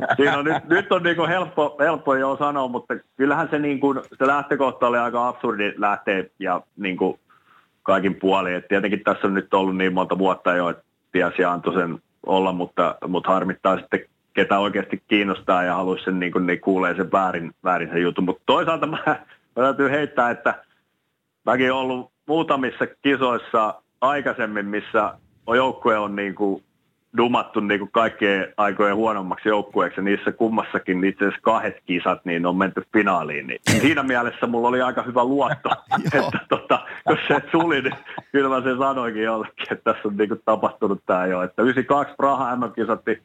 [0.16, 4.00] siinä on nyt, nyt on niin helppo, helppo jo sanoa, mutta kyllähän se, niin kuin,
[4.18, 7.20] se lähtökohta oli aika absurdi lähteä ja niin kuin
[7.82, 8.54] kaikin puolin.
[8.54, 11.98] Et tietenkin tässä on nyt ollut niin monta vuotta jo, että tiesi ja antoi sen
[12.26, 14.00] olla, mutta, mutta harmittaa sitten
[14.34, 18.24] ketä oikeasti kiinnostaa ja haluaisi sen niin kuin, niin kuulee sen väärin, väärin sen jutun.
[18.24, 20.64] Mutta toisaalta mä, mä täytyy heittää, että
[21.46, 25.14] mäkin olen ollut muutamissa kisoissa aikaisemmin, missä
[25.56, 26.64] joukkue on niin kuin
[27.16, 32.46] dumattu niin kuin kaikkien aikojen huonommaksi joukkueeksi ja niissä kummassakin itse asiassa kahdet kisat, niin
[32.46, 33.46] on menty finaaliin.
[33.46, 35.70] Niin siinä mielessä mulla oli aika hyvä luotto,
[36.14, 37.94] että tota, jos se suli, niin
[38.32, 41.42] kyllä mä sen sanoinkin jollekin, että tässä on niin kuin tapahtunut tämä jo.
[41.42, 43.22] Että 92 Praha MM-kisat, niin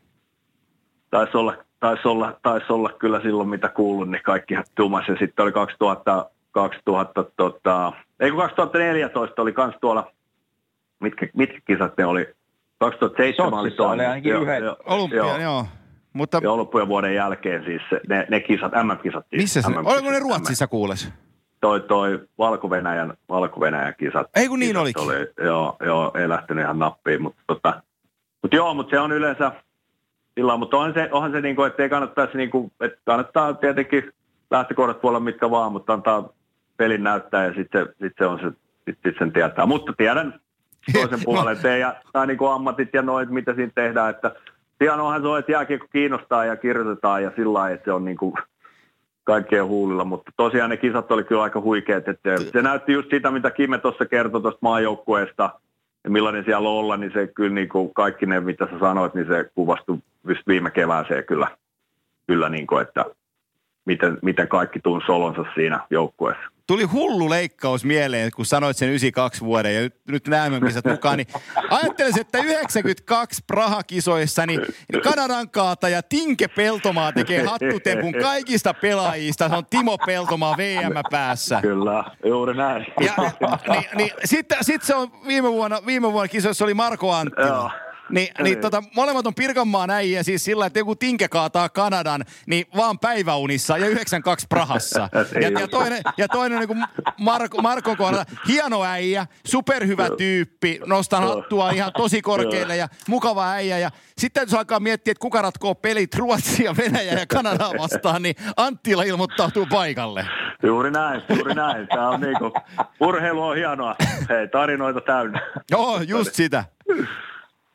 [1.10, 5.08] taisi olla, taisi, olla, taisi olla kyllä silloin mitä kuullut, niin kaikki tumas.
[5.08, 10.12] Ja sitten oli 2000, 2000 tota, ei 2014 oli kans tuolla,
[11.00, 12.37] mitkä, mitkä kisat ne oli,
[12.80, 13.76] 2007 oli.
[13.80, 14.64] Oli ainakin yhden.
[14.86, 15.38] Olympia, joo.
[15.38, 15.66] joo.
[16.14, 16.40] Mutta...
[16.44, 19.26] Ja loppujen vuoden jälkeen siis ne, ne kisat, MM-kisat.
[19.30, 19.68] Siis, Missä se?
[19.78, 21.10] Oliko ne Ruotsissa M- kuules?
[21.62, 24.28] Toi, toi Valko-Venäjän, Valko-Venäjän kisat.
[24.36, 25.04] Ei kun niin olikin.
[25.04, 27.82] Oli, joo, joo, ei lähtenyt ihan nappiin, mutta tota,
[28.44, 29.52] mut joo, mutta se on yleensä
[30.38, 33.54] sillä mutta onhan se, onhan se niin kuin, että ei kannattaisi, niin kuin, että kannattaa
[33.54, 34.12] tietenkin
[34.52, 36.30] lähtökohdat puolella mitkä vaan, mutta antaa
[36.78, 38.52] pelin näyttää ja sitten sit se on se,
[38.86, 39.66] sit, sit sen tietää.
[39.66, 40.40] Mutta tiedän
[40.94, 41.78] toisen puolen tee.
[41.78, 44.36] Ja, tai niin kuin ammatit ja noit, mitä siinä tehdään, että
[44.80, 48.18] hienoahan se on, että jääkiekko kiinnostaa ja kirjoitetaan ja sillä lailla, että se on niin
[48.18, 48.34] kuin
[49.24, 53.32] kaikkien huulilla, mutta tosiaan ne kisat oli kyllä aika huikeat, että se näytti just sitä,
[53.32, 55.50] mitä Kime tuossa kertoi tuosta maajoukkueesta
[56.04, 59.28] ja millainen siellä olla, niin se kyllä niin kuin kaikki ne, mitä sä sanoit, niin
[59.28, 59.98] se kuvastui
[60.48, 61.48] viime kevääseen kyllä,
[62.28, 63.06] kyllä niin kuin, että
[63.86, 69.46] miten, miten kaikki tunsi olonsa siinä joukkueessa tuli hullu leikkaus mieleen, kun sanoit sen 92
[69.46, 71.28] vuoden ja nyt, nyt näemme misät mukaan, niin
[71.70, 74.62] ajattelisin, että 92 Praha-kisoissa niin
[75.04, 75.50] Kanadan
[75.92, 79.50] ja Tinke Peltomaa tekee hattutempun kaikista pelaajista.
[79.50, 81.62] Se on Timo Peltomaa VM päässä.
[81.62, 82.86] Kyllä, juuri näin.
[83.02, 83.14] Ja,
[83.70, 87.48] niin, niin, Sitten sit se on viime vuonna, viime vuonna kisoissa oli Marko Anttila.
[87.48, 87.87] Joo.
[88.10, 92.66] Niin, niin tota, molemmat on Pirkanmaan äijä siis sillä, että joku tinke kaataa Kanadan, niin
[92.76, 95.10] vaan päiväunissa ja 92 Prahassa.
[95.42, 96.86] ja, ja, toinen, ja toinen niin kuin
[97.18, 103.78] Marko, Marko kohdalla, hieno äijä, superhyvä tyyppi, nostan hattua ihan tosi korkealle ja mukava äijä.
[103.80, 108.36] Ja sitten jos alkaa miettiä, että kuka ratkoo pelit Ruotsia, Venäjä ja Kanadaa vastaan, niin
[108.58, 110.28] Anttila ilmoittautuu paikalle.
[110.64, 111.88] Juuri näin, juuri näin.
[111.88, 112.54] Tämä on niinku,
[113.00, 113.96] urheilu on hienoa.
[114.30, 115.42] Hei, tarinoita täynnä.
[115.72, 116.64] Joo, just sitä.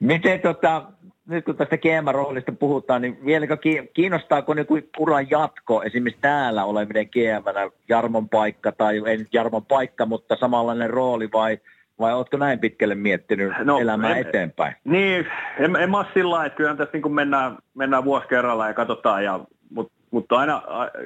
[0.02, 0.82] Miten tota,
[1.28, 3.56] nyt kun tästä GM-roolista puhutaan, niin vieläkö
[3.94, 9.66] kiinnostaako niin kuin uran jatko, esimerkiksi täällä oleminen GM, Jarmon paikka, tai ei nyt Jarmon
[9.66, 11.58] paikka, mutta samanlainen rooli, vai,
[11.98, 14.74] vai oletko näin pitkälle miettinyt no, elämää en, eteenpäin?
[14.84, 15.26] Niin,
[15.58, 18.74] en, en mä sillä lailla, että kyllähän tässä niin kuin mennään, mennään vuosi kerralla ja
[18.74, 19.40] katsotaan, ja,
[19.74, 20.62] mutta, mutta aina,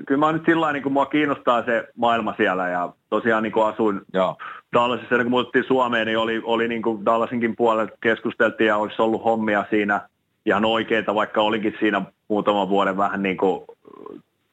[0.07, 3.67] kyllä mä nyt sillä niin kuin mua kiinnostaa se maailma siellä, ja tosiaan niin kuin
[3.67, 4.37] asuin Joo.
[4.73, 9.25] Dallasissa, kun muuttiin Suomeen, niin oli, oli niin kuin Dallasinkin puolella keskusteltiin ja olisi ollut
[9.25, 10.01] hommia siinä
[10.47, 13.65] ihan oikeita, vaikka olikin siinä muutaman vuoden vähän niin kuin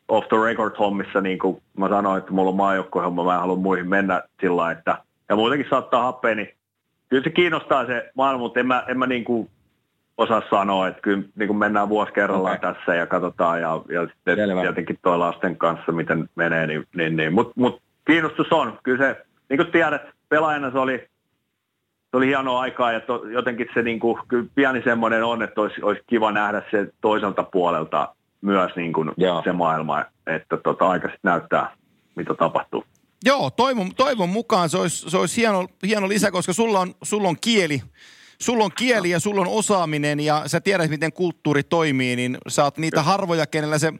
[0.07, 3.55] off the record hommissa, niin kuin mä sanoin, että mulla on maajoukkohomma, mä en halua
[3.55, 4.97] muihin mennä sillä että
[5.29, 6.49] ja muutenkin saattaa happea, niin
[7.09, 9.49] kyllä se kiinnostaa se maailma, mutta en mä, en mä niin kuin
[10.17, 12.73] osaa sanoa, että kyllä niin kuin mennään vuosi kerrallaan okay.
[12.73, 14.61] tässä ja katsotaan ja, ja sitten Selvä.
[14.61, 17.33] tietenkin tuo lasten kanssa, miten menee, niin, niin, niin.
[17.33, 18.79] mutta mut kiinnostus on.
[18.83, 20.97] Kyllä se niin kuin tiedät, pelaajana se oli,
[22.11, 25.61] se oli hienoa aikaa ja to, jotenkin se niin kuin, kyllä pieni semmoinen on, että
[25.61, 29.11] olisi, olisi kiva nähdä se toiselta puolelta myös niin kuin
[29.43, 31.75] se maailma, että tota, aika sitten näyttää,
[32.15, 32.83] mitä tapahtuu.
[33.25, 37.27] Joo, toivon, toivon mukaan se olisi, se olisi hieno, hieno lisä, koska sulla on, sulla
[37.27, 37.81] on kieli,
[38.43, 42.63] sulla on kieli ja sulla on osaaminen ja sä tiedät, miten kulttuuri toimii, niin sä
[42.63, 43.93] oot niitä harvoja, kenellä se,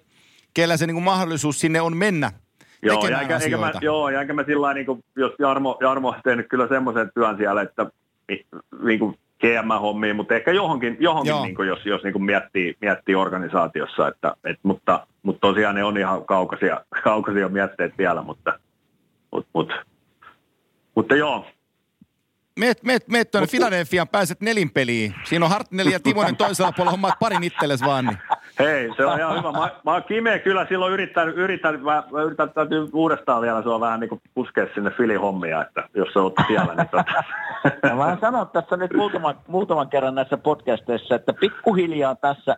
[0.54, 2.32] kenellä se niin kuin mahdollisuus sinne on mennä
[2.82, 6.16] Joo, ja eikä, eikä mä, joo, ja mä sillä niin kuin, jos Jarmo, Jarmo on
[6.24, 7.86] tehnyt kyllä semmoisen työn siellä, että
[8.84, 11.44] niin kuin, GM-hommiin, mutta ehkä johonkin, johonkin Joo.
[11.44, 15.84] niin kuin, jos, jos niin kuin miettii, miettii organisaatiossa, että, et, mutta, mutta tosiaan ne
[15.84, 18.60] on ihan kaukaisia, kaukaisia mietteet vielä, mutta,
[19.32, 19.76] mutta, mutta,
[20.96, 21.46] mutta joo,
[22.60, 25.16] Meet, meet, meet tuonne Philadelphiaan, pääset nelinpeliin.
[25.24, 28.06] Siinä on Hartnell ja Timonen toisella puolella, hommaat parin itsellesi vaan.
[28.06, 28.18] Niin.
[28.60, 29.52] Hei, se on ihan hyvä.
[29.52, 33.80] Mä, mä oon Kime kyllä silloin yrittänyt, yritän, mä, mä yritän täytyy uudestaan vielä sua
[33.80, 37.24] vähän niin kuin puskea sinne Fili-hommia, että jos sä oot siellä, niin tota.
[37.84, 42.58] Ja mä sanon tässä nyt muutaman, muutaman kerran näissä podcasteissa, että pikkuhiljaa tässä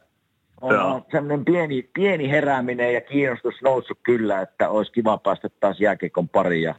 [0.62, 1.06] on, Joo.
[1.12, 6.64] semmoinen pieni, pieni herääminen ja kiinnostus noussut kyllä, että olisi kiva päästä taas jääkiekon pariin.
[6.64, 6.76] Ja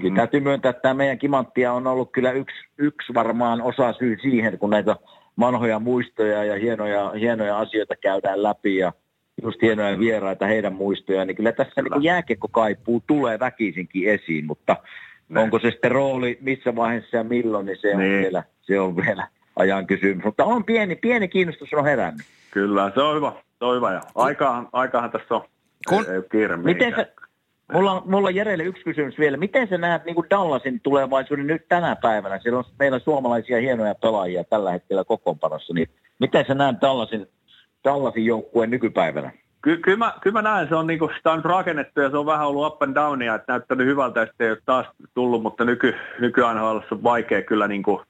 [0.00, 4.16] kyllä täytyy myöntää, että tämä meidän kimanttia on ollut kyllä yksi, yksi varmaan osa syy
[4.22, 4.96] siihen, kun näitä
[5.40, 8.92] vanhoja muistoja ja hienoja, hienoja asioita käydään läpi ja
[9.42, 14.76] just hienoja vieraita, heidän muistoja, niin kyllä tässä niin jääkiekko kaipuu tulee väkisinkin esiin, mutta
[15.28, 15.40] Ne.
[15.40, 18.22] onko se sitten rooli missä vaiheessa ja milloin, niin se on, Niin.
[18.22, 20.24] vielä, se on vielä ajan kysymys.
[20.24, 22.26] Mutta on pieni, pieni kiinnostus on herännyt.
[22.50, 23.32] Kyllä, se on hyvä.
[23.58, 23.92] Se on hyvä.
[23.92, 25.42] Ja aikahan, aikahan tässä on.
[25.88, 27.06] Kun- Ei, ei Miten mihinkään.
[27.72, 29.36] Mulla, on, mulla on Jerelle yksi kysymys vielä.
[29.36, 32.38] Miten sä näet niin kuin Dallasin tulevaisuuden nyt tänä päivänä?
[32.38, 35.74] Siellä on meillä suomalaisia hienoja pelaajia tällä hetkellä kokoonpanossa.
[35.74, 35.88] Niin
[36.18, 37.26] miten sä näet Dallasin,
[37.84, 39.32] Dallasin joukkueen nykypäivänä?
[39.62, 42.26] Ky- kyllä, mä, kyllä mä näen, se on, niinku, sitä on rakennettu ja se on
[42.26, 45.64] vähän ollut up and downia, että näyttänyt hyvältä ja sitten ei ole taas tullut, mutta
[45.64, 48.02] nyky, nyky on vaikea kyllä niinku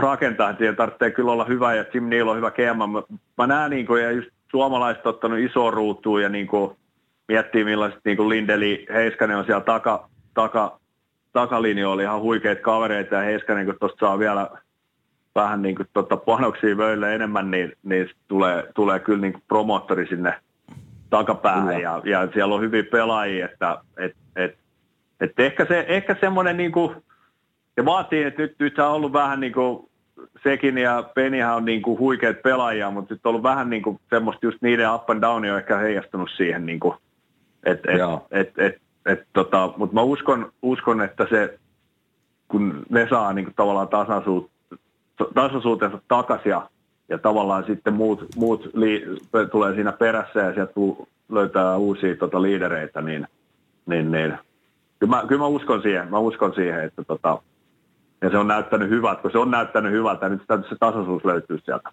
[0.00, 2.78] rakentaa, että siihen tarvitsee kyllä olla hyvä ja Jim Neal on hyvä GM.
[2.78, 3.02] Mä,
[3.38, 6.76] mä näen niinku, ja just suomalaiset ottanut iso ruutuun ja niinku,
[7.28, 10.78] miettii millaiset niinku Lindeli, Heiskanen on siellä taka, taka,
[11.32, 14.50] takalinjoilla ihan huikeita kavereita ja Heiskanen kun tuosta saa vielä
[15.34, 20.06] vähän niin kuin tota panoksia vöille enemmän, niin, niin tulee, tulee kyllä niin kuin promoottori
[20.06, 20.34] sinne
[21.10, 24.58] takapäähän ja, ja, siellä on hyviä pelaajia, että et, et,
[25.20, 26.96] et ehkä, se, ehkä semmoinen niin kuin,
[27.76, 29.90] ja vaatii, että nyt, nyt se on ollut vähän niin kuin,
[30.42, 34.00] sekin ja Penihän on niin kuin huikeat pelaajia, mutta nyt on ollut vähän niin kuin
[34.10, 36.96] semmoista just niiden up and down on ehkä heijastunut siihen, niin kuin,
[37.64, 38.26] et, et, Joo.
[38.30, 38.76] et, et,
[39.06, 41.58] et, tota, mutta mä uskon, uskon, että se,
[42.48, 44.50] kun ne saa niin kuin tavallaan tasaisuut,
[45.34, 46.68] tasaisuutensa takaisin ja,
[47.08, 49.04] ja tavallaan sitten muut, muut li,
[49.52, 53.26] tulee siinä perässä ja sieltä tuu, löytää uusia tota, liidereitä, niin,
[53.86, 54.38] niin, niin.
[54.98, 57.42] Kyllä, mä, kyllä mä uskon siihen, mä uskon siihen, että tota,
[58.22, 61.58] ja se on näyttänyt hyvältä, kun se on näyttänyt hyvältä, niin täytyy se tasaisuus löytyy
[61.64, 61.90] sieltä.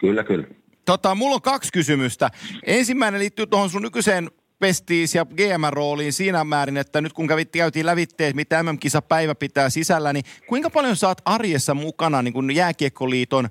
[0.00, 0.46] Kyllä, kyllä.
[0.84, 2.28] Tota, mulla on kaksi kysymystä.
[2.66, 7.86] Ensimmäinen liittyy tuohon sun nykyiseen pestiis ja GM-rooliin siinä määrin, että nyt kun kävit, käytiin
[7.86, 13.48] lävitteet, mitä MM-kisapäivä pitää sisällä, niin kuinka paljon saat arjessa mukana niin kuin jääkiekkoliiton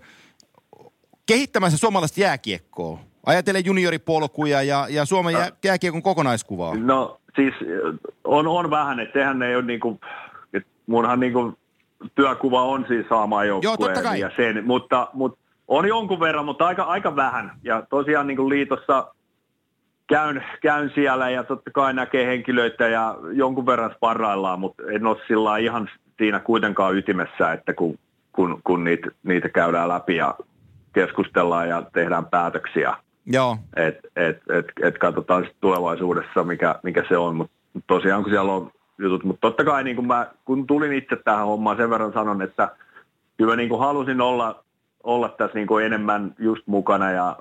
[1.26, 3.00] kehittämässä suomalaista jääkiekkoa?
[3.26, 6.76] Ajatellen junioripolkuja ja, ja Suomen jää, jääkiekon kokonaiskuvaa.
[6.76, 7.54] No siis
[8.24, 10.00] on, on vähän, että sehän ei ole niin kuin,
[10.54, 11.58] että munhan niin kuin
[12.16, 17.16] työkuva on siis saamaan joukkueen ja sen, mutta, mutta on jonkun verran, mutta aika, aika
[17.16, 17.52] vähän.
[17.64, 19.14] Ja tosiaan niin kuin liitossa
[20.08, 25.18] käyn, käyn siellä ja totta kai näkee henkilöitä ja jonkun verran sparraillaan, mutta en ole
[25.28, 28.00] sillä ihan siinä kuitenkaan ytimessä, että kun,
[28.34, 30.36] kun, kun niitä, niitä käydään läpi ja
[30.94, 33.58] keskustellaan ja tehdään päätöksiä Joo.
[33.76, 37.36] että et, et, et katsotaan sitten tulevaisuudessa, mikä, mikä se on.
[37.36, 37.54] Mutta
[37.88, 41.46] tosiaan, kun siellä on jutut, mutta totta kai niin kun, mä, kun tulin itse tähän
[41.46, 42.76] hommaan, sen verran sanon, että
[43.38, 44.64] kyllä niin halusin olla,
[45.04, 47.36] olla tässä niin enemmän just mukana ja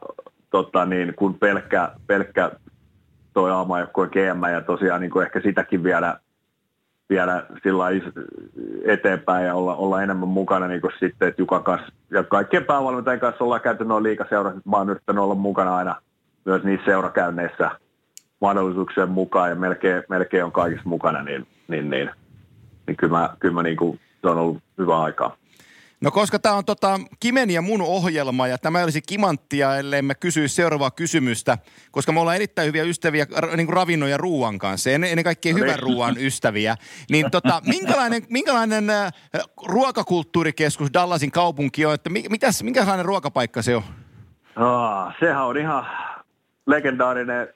[0.51, 2.51] tota, niin, kun pelkkä, pelkkä
[3.35, 6.21] toi aamajoukkueen GM ja tosiaan niin kuin ehkä sitäkin vielä,
[7.09, 7.85] vielä sillä
[8.85, 13.21] eteenpäin ja olla, olla enemmän mukana niin kuin sitten, että Jukan kanssa ja kaikkien päävalmentajien
[13.21, 15.97] kanssa ollaan käyty noin liikaseurassa, että mä oon yrittänyt olla mukana aina
[16.45, 17.71] myös niissä seurakäynneissä
[18.41, 22.11] mahdollisuuksien mukaan ja melkein, melkein on kaikissa mukana, niin, niin, niin,
[22.87, 25.37] niin kyllä mä, kyllä mä niin kuin, se on ollut hyvä aikaa.
[26.07, 30.15] No koska tämä on tota Kimen ja mun ohjelma ja tämä olisi kimanttia, ellei mä
[30.15, 31.59] kysyisi seuraavaa kysymystä,
[31.91, 33.27] koska me ollaan erittäin hyviä ystäviä
[33.57, 35.65] niin kuin ravinnon ja ruuan kanssa, ennen, ennen kaikkea No niin.
[35.67, 36.77] hyvän ruoan ystäviä.
[37.11, 39.13] Niin tota, minkälainen, minkälainen äh,
[39.67, 43.83] ruokakulttuurikeskus Dallasin kaupunki on, että mi, mitäs, minkälainen ruokapaikka se on?
[44.57, 45.87] Ah, sehän on ihan
[46.67, 47.49] legendaarinen,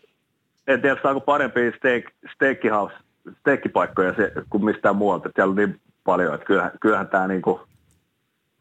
[0.66, 2.04] en tiedä saako parempia steak,
[2.34, 2.94] steakhouse,
[3.40, 5.28] steakkipaikkoja se, kuin mistään muualta.
[5.28, 7.69] että Siellä on niin paljon, että kyllähän, kyllähän tämä niinku,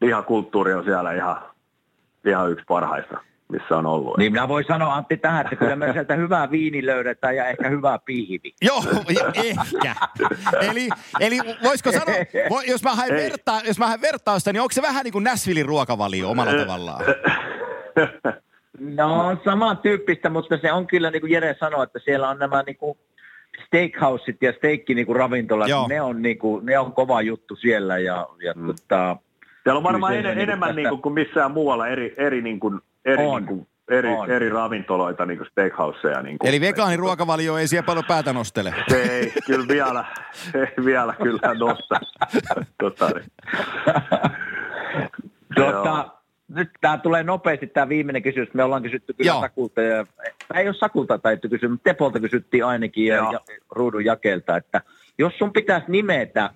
[0.00, 1.42] lihakulttuuri on siellä ihan,
[2.26, 3.18] ihan yksi parhaista,
[3.52, 4.18] missä on ollut.
[4.18, 7.68] Niin minä voin sanoa Antti tähän, että kyllä me sieltä hyvää viini löydetään ja ehkä
[7.68, 8.54] hyvää piihivi.
[8.62, 8.84] Joo,
[9.34, 9.94] ehkä.
[10.60, 10.88] Eli,
[11.20, 12.14] eli voisiko sanoa,
[12.50, 13.22] vo- jos mä haen, Ei.
[13.30, 17.04] verta, jos mä haen vertausta, niin onko se vähän niin kuin Nashvillein ruokavalio omalla tavallaan?
[18.80, 22.76] No samantyyppistä, mutta se on kyllä niin kuin Jere sanoi, että siellä on nämä niin
[22.76, 22.98] kuin
[23.66, 25.88] steakhouset ja steakki niin kuin ravintolat, Joo.
[25.88, 28.66] ne on, niin kuin, ne on kova juttu siellä ja, ja Mm.
[28.66, 29.16] tota,
[29.62, 32.60] Siellä on varmaan en, niinku enemmän tästä- niin kuin, kuin missään muualla eri, eri, niin
[32.60, 33.36] kuin, eri, On.
[33.42, 34.30] niin kuin, eri, On.
[34.30, 36.22] eri ravintoloita, niin kuin steakhouseja.
[36.22, 38.74] Niin kuin, Eli vegaaniruokavalio ei siellä paljon päätä nostele.
[38.88, 40.04] Se ei kyllä vielä,
[40.54, 42.00] ei vielä kyllä nosta.
[42.78, 43.24] tota, niin.
[45.56, 45.72] Joo.
[45.72, 46.08] Tuota,
[46.48, 48.54] nyt tämä tulee nopeasti tämä viimeinen kysymys.
[48.54, 49.40] Me ollaan kysytty kyllä Joo.
[49.40, 49.82] Sakulta.
[49.82, 50.06] Ja,
[50.54, 54.80] ei ole Sakulta taittu kysyä, mutta Tepolta kysyttiin ainakin ja, ja ruudun jakelta, että
[55.18, 56.50] jos sun pitäisi nimetä,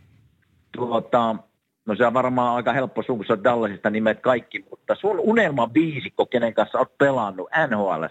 [0.76, 1.36] tuota,
[1.86, 6.26] no se on varmaan aika helppo sun, kun Dallasista nimet kaikki, mutta sun unelma viisikko,
[6.26, 8.04] kenen kanssa oot pelannut NHL,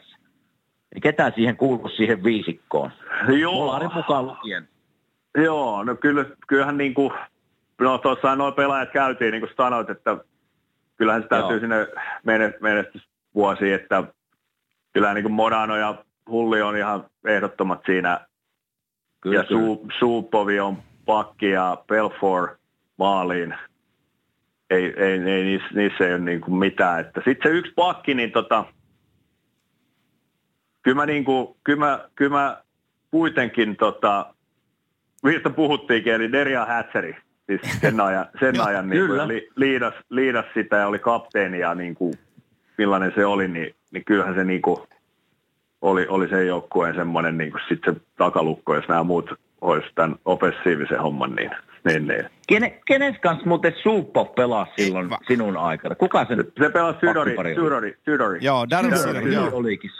[0.93, 2.91] niin ketä siihen kuuluu siihen viisikkoon?
[3.39, 3.53] Joo.
[3.53, 4.67] Molarin mukaan lukien.
[5.37, 7.11] Joo, no kyllä, kyllähän niin kuin,
[7.81, 10.17] no tuossa noin pelaajat käytiin, niin kuin sanoit, että
[10.95, 11.59] kyllähän se täytyy Joo.
[11.59, 11.87] sinne
[12.23, 14.03] mene- menestysvuosiin, että
[14.93, 15.95] kyllä niin kuin Modano ja
[16.29, 18.19] Hulli on ihan ehdottomat siinä,
[19.21, 19.61] Kyllä, ja kyllä.
[19.61, 22.62] Su, Suupovi on pakki ja Belfort
[22.97, 23.55] maaliin.
[24.69, 26.99] Ei, ei, ei niissä, niissä ei ole niin kuin mitään.
[26.99, 28.65] Että sitten se yksi pakki, niin tota,
[30.81, 32.63] kyllä mä, niin kuin, kyllä mä, kyllä mä
[33.11, 34.33] kuitenkin, tota,
[35.23, 40.45] mistä puhuttiinkin, eli Deria Hatseri, siis sen ajan, sen ajan niin kuin, li, liidas, liidas
[40.53, 42.13] sitä ja oli kapteeni ja niin kuin,
[42.77, 44.77] millainen se oli, niin, niin kyllähän se niin kuin,
[45.81, 50.15] oli, oli sen joukkueen semmoinen niin kuin sit se takalukko, jos nämä muut olisi tämän
[50.25, 51.51] offensiivisen homman, niin,
[51.85, 52.25] niin, niin.
[52.47, 55.95] Kene, kenes kanssa muuten Suuppo pelasi silloin Va- sinun aikana?
[55.95, 57.35] Kuka sen Se pelasi Sydori?
[57.55, 58.39] Sydori, Sydori.
[58.41, 59.49] Joo, Darren Sydori, Sydori, joo.
[59.53, 59.91] olikin.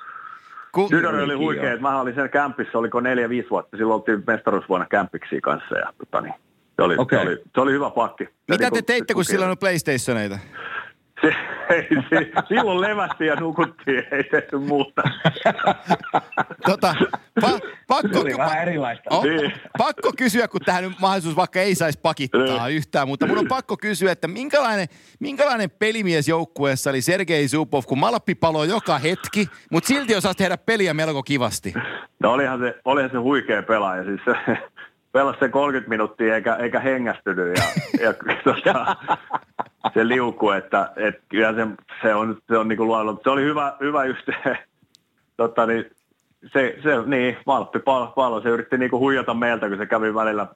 [0.72, 4.24] Ku, Sydori oli huikea, että mä olin sen kämpissä, oliko neljä, viisi vuotta, silloin oltiin
[4.28, 6.34] mestaruusvuonna kämpiksi kanssa ja tota niin,
[6.76, 7.20] se oli, Okei.
[7.20, 8.30] se oli, se oli hyvä pakki.
[8.48, 10.40] Mitä te teitte, kun silloin oli PlayStationeita?
[11.24, 11.36] Se,
[11.70, 15.02] ei, se, silloin levättiin ja nukuttiin, ei tehty muuta.
[16.66, 16.96] Tota,
[17.42, 17.50] pa,
[17.88, 19.04] pakko, Se oli vähän erilaista.
[19.10, 19.54] Oh, Niin.
[19.78, 22.78] pakko kysyä, kun tähän nyt mahdollisuus vaikka ei saisi pakittaa Niin.
[22.78, 24.88] yhtään, mutta mun on pakko kysyä, että minkälainen,
[25.20, 30.58] minkälainen pelimies joukkueessa oli Sergei Zubov, kun Malppi paloi joka hetki, mutta silti osasi tehdä
[30.58, 31.74] peliä melko kivasti.
[32.20, 34.58] No olihan se, olihan se huikea pelaaja, siis se,
[35.12, 37.64] pelasi se 30 minuuttia eikä, eikä hengästynyt ja,
[38.06, 38.14] ja
[38.44, 38.96] tota,
[39.94, 41.68] se liuku, että et, kyllä se,
[42.02, 44.58] se on, se on niinku luonnolla, se oli hyvä, hyvä yhteen,
[45.38, 45.86] tota, niin,
[46.54, 50.48] se, se, niin, Valppi pallo, pallo, se yritti niinku huijata meiltä, kun se kävi välillä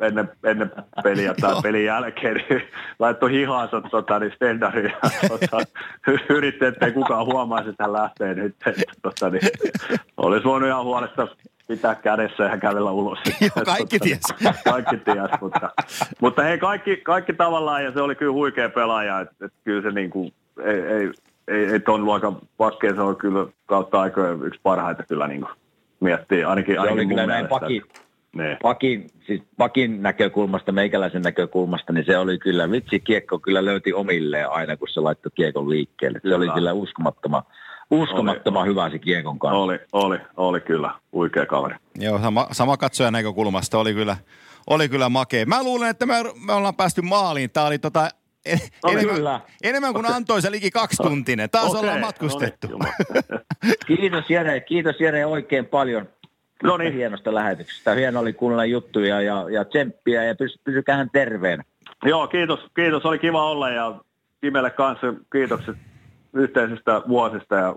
[0.00, 0.72] ennen, ennen
[1.02, 2.62] peliä tai pelin jälkeen, niin
[2.98, 5.58] laittoi hihansa tota, niin stendariin ja tota,
[6.28, 8.56] yritti, ettei kukaan huomaisi, että hän lähtee nyt.
[8.66, 9.48] Että, tota, niin,
[10.16, 11.28] olisi voinut ihan huolesta
[11.68, 13.18] pitää kädessä ja kävellä ulos.
[13.40, 14.20] Joo, kaikki ties.
[14.64, 15.70] kaikki ties, mutta,
[16.20, 19.90] mutta hei, kaikki, kaikki tavallaan, ja se oli kyllä huikea pelaaja, että, että kyllä se
[19.90, 20.32] niin kuin,
[20.64, 21.10] ei, ei,
[21.48, 25.52] ei, ei ton luokan pakkeen, se on kyllä kautta aikojen yksi parhaita kyllä niin kuin
[26.00, 27.60] miettii, ainakin, Se ainakin oli mun kyllä näin mielestä.
[27.60, 27.82] pakin,
[28.36, 28.56] Niin.
[28.62, 34.50] pakin, siis pakin näkökulmasta, meikäläisen näkökulmasta, niin se oli kyllä, vitsi kiekko kyllä löyti omilleen
[34.50, 36.20] aina, kun se laittoi kiekon liikkeelle.
[36.22, 36.54] Se oli Kyllä.
[36.54, 36.72] kyllä
[37.90, 39.58] uskomattoman, uskomattoman hyvä se kiekon kanssa.
[39.58, 40.90] Oli, oli, oli kyllä.
[41.12, 41.74] Huikea kaveri.
[41.98, 44.16] Joo, sama, sama katsojan näkökulmasta oli kyllä,
[44.66, 45.46] oli kyllä makea.
[45.46, 46.14] Mä luulen, että me,
[46.46, 47.50] me ollaan päästy maaliin.
[47.50, 48.10] Tää oli tota,
[48.46, 49.40] en, Oli enemmän, kyllä.
[49.62, 51.50] enemmän kuin antoisa liki kaksituntinen.
[51.50, 52.68] Taas Okei, ollaan matkustettu.
[52.68, 53.76] no niin.
[53.86, 56.08] Kiitos Jere, kiitos Jere oikein paljon
[56.62, 56.92] No niin.
[56.94, 57.94] hienosta lähetyksestä.
[57.94, 61.62] Hieno oli kuunnella juttuja ja, ja tsemppiä ja pys, pysykähän terveenä.
[62.04, 63.04] Joo, kiitos, kiitos.
[63.04, 64.00] Oli kiva olla ja
[64.40, 65.76] Timelle kanssa kiitokset
[66.36, 67.76] yhteisistä vuosista ja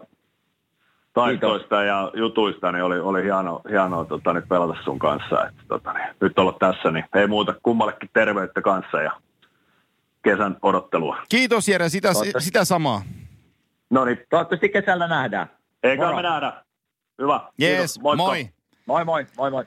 [1.13, 5.47] taistoista ja jutuista, niin oli, oli hieno, hienoa tota, nyt pelata sun kanssa.
[5.47, 9.11] Että, tota, niin, nyt olla tässä, niin ei muuta kummallekin terveyttä kanssa ja
[10.23, 11.17] kesän odottelua.
[11.29, 12.45] Kiitos Jere, sitä, Toivottavasti.
[12.45, 13.01] sitä samaa.
[13.89, 15.47] No niin, Toivottavasti kesällä nähdään.
[15.83, 16.15] eikä Moro.
[16.15, 16.53] me nähdä.
[17.21, 17.41] Hyvä.
[17.57, 17.99] Kiitos.
[18.01, 18.23] Moikka.
[18.23, 18.49] moi.
[18.85, 19.65] Moi moi, moi moi.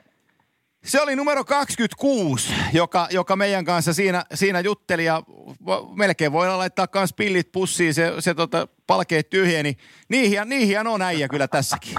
[0.83, 5.21] Se oli numero 26, joka, joka meidän kanssa siinä, siinä jutteli ja
[5.95, 9.73] melkein voidaan laittaa myös pillit pussiin, se, se tota, palkeet tyhjeni.
[10.13, 11.95] Hien, niin hieno on äijä kyllä tässäkin.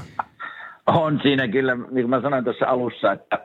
[0.86, 3.39] On siinä kyllä, niin kuin mä sanoin tuossa alussa, että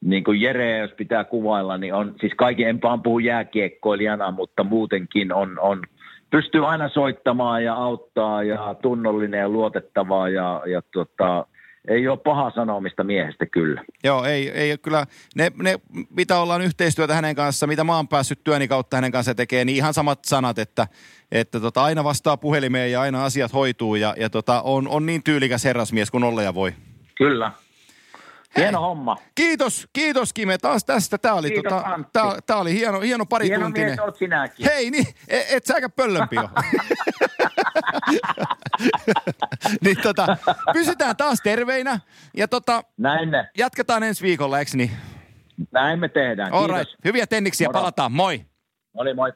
[0.00, 4.64] niin kuin Jere, jos pitää kuvailla, niin on, siis kaiken en vaan puhu jääkiekkoilijana, mutta
[4.64, 5.82] muutenkin on, on
[6.30, 11.46] pystyy aina soittamaan ja auttaa ja tunnollinen ja luotettava ja, ja tota,
[11.88, 13.84] ei ole paha sanomista miehestä kyllä.
[14.04, 15.74] Joo, ei, ei kyllä, ne, ne,
[16.10, 19.76] mitä ollaan yhteistyötä hänen kanssa, mitä mä oon päässyt työni kautta hänen kanssa tekemään, niin
[19.76, 20.86] ihan samat sanat, että,
[21.32, 25.22] että tota, aina vastaa puhelimeen ja aina asiat hoituu ja, ja tota, on, on niin
[25.22, 26.72] tyylikäs herrasmies kuin olla ja voi.
[27.14, 27.52] Kyllä.
[28.56, 29.16] Hieno homma.
[29.34, 31.18] Kiitos, kiitos Kime taas tästä.
[31.18, 33.88] Tämä oli, Kiitos, tota, tää, tää oli hieno, hieno Hieno parituntinen.
[33.88, 34.66] mies oot sinäkin.
[34.66, 36.48] Hei, niin, et, et säkä pöllömpi ole.
[39.84, 40.36] niin tota,
[40.72, 42.00] pysytään taas terveinä
[42.36, 43.48] ja tota, Näin ne.
[43.58, 44.90] jatketaan ensi viikolla, eikö niin?
[45.72, 46.52] Näin me tehdään.
[46.52, 46.86] All Kiitos.
[46.86, 47.04] right.
[47.04, 47.78] Hyviä tenniksiä, Moro.
[47.80, 48.12] palataan.
[48.12, 48.44] Moi!
[48.94, 49.32] Oli moi.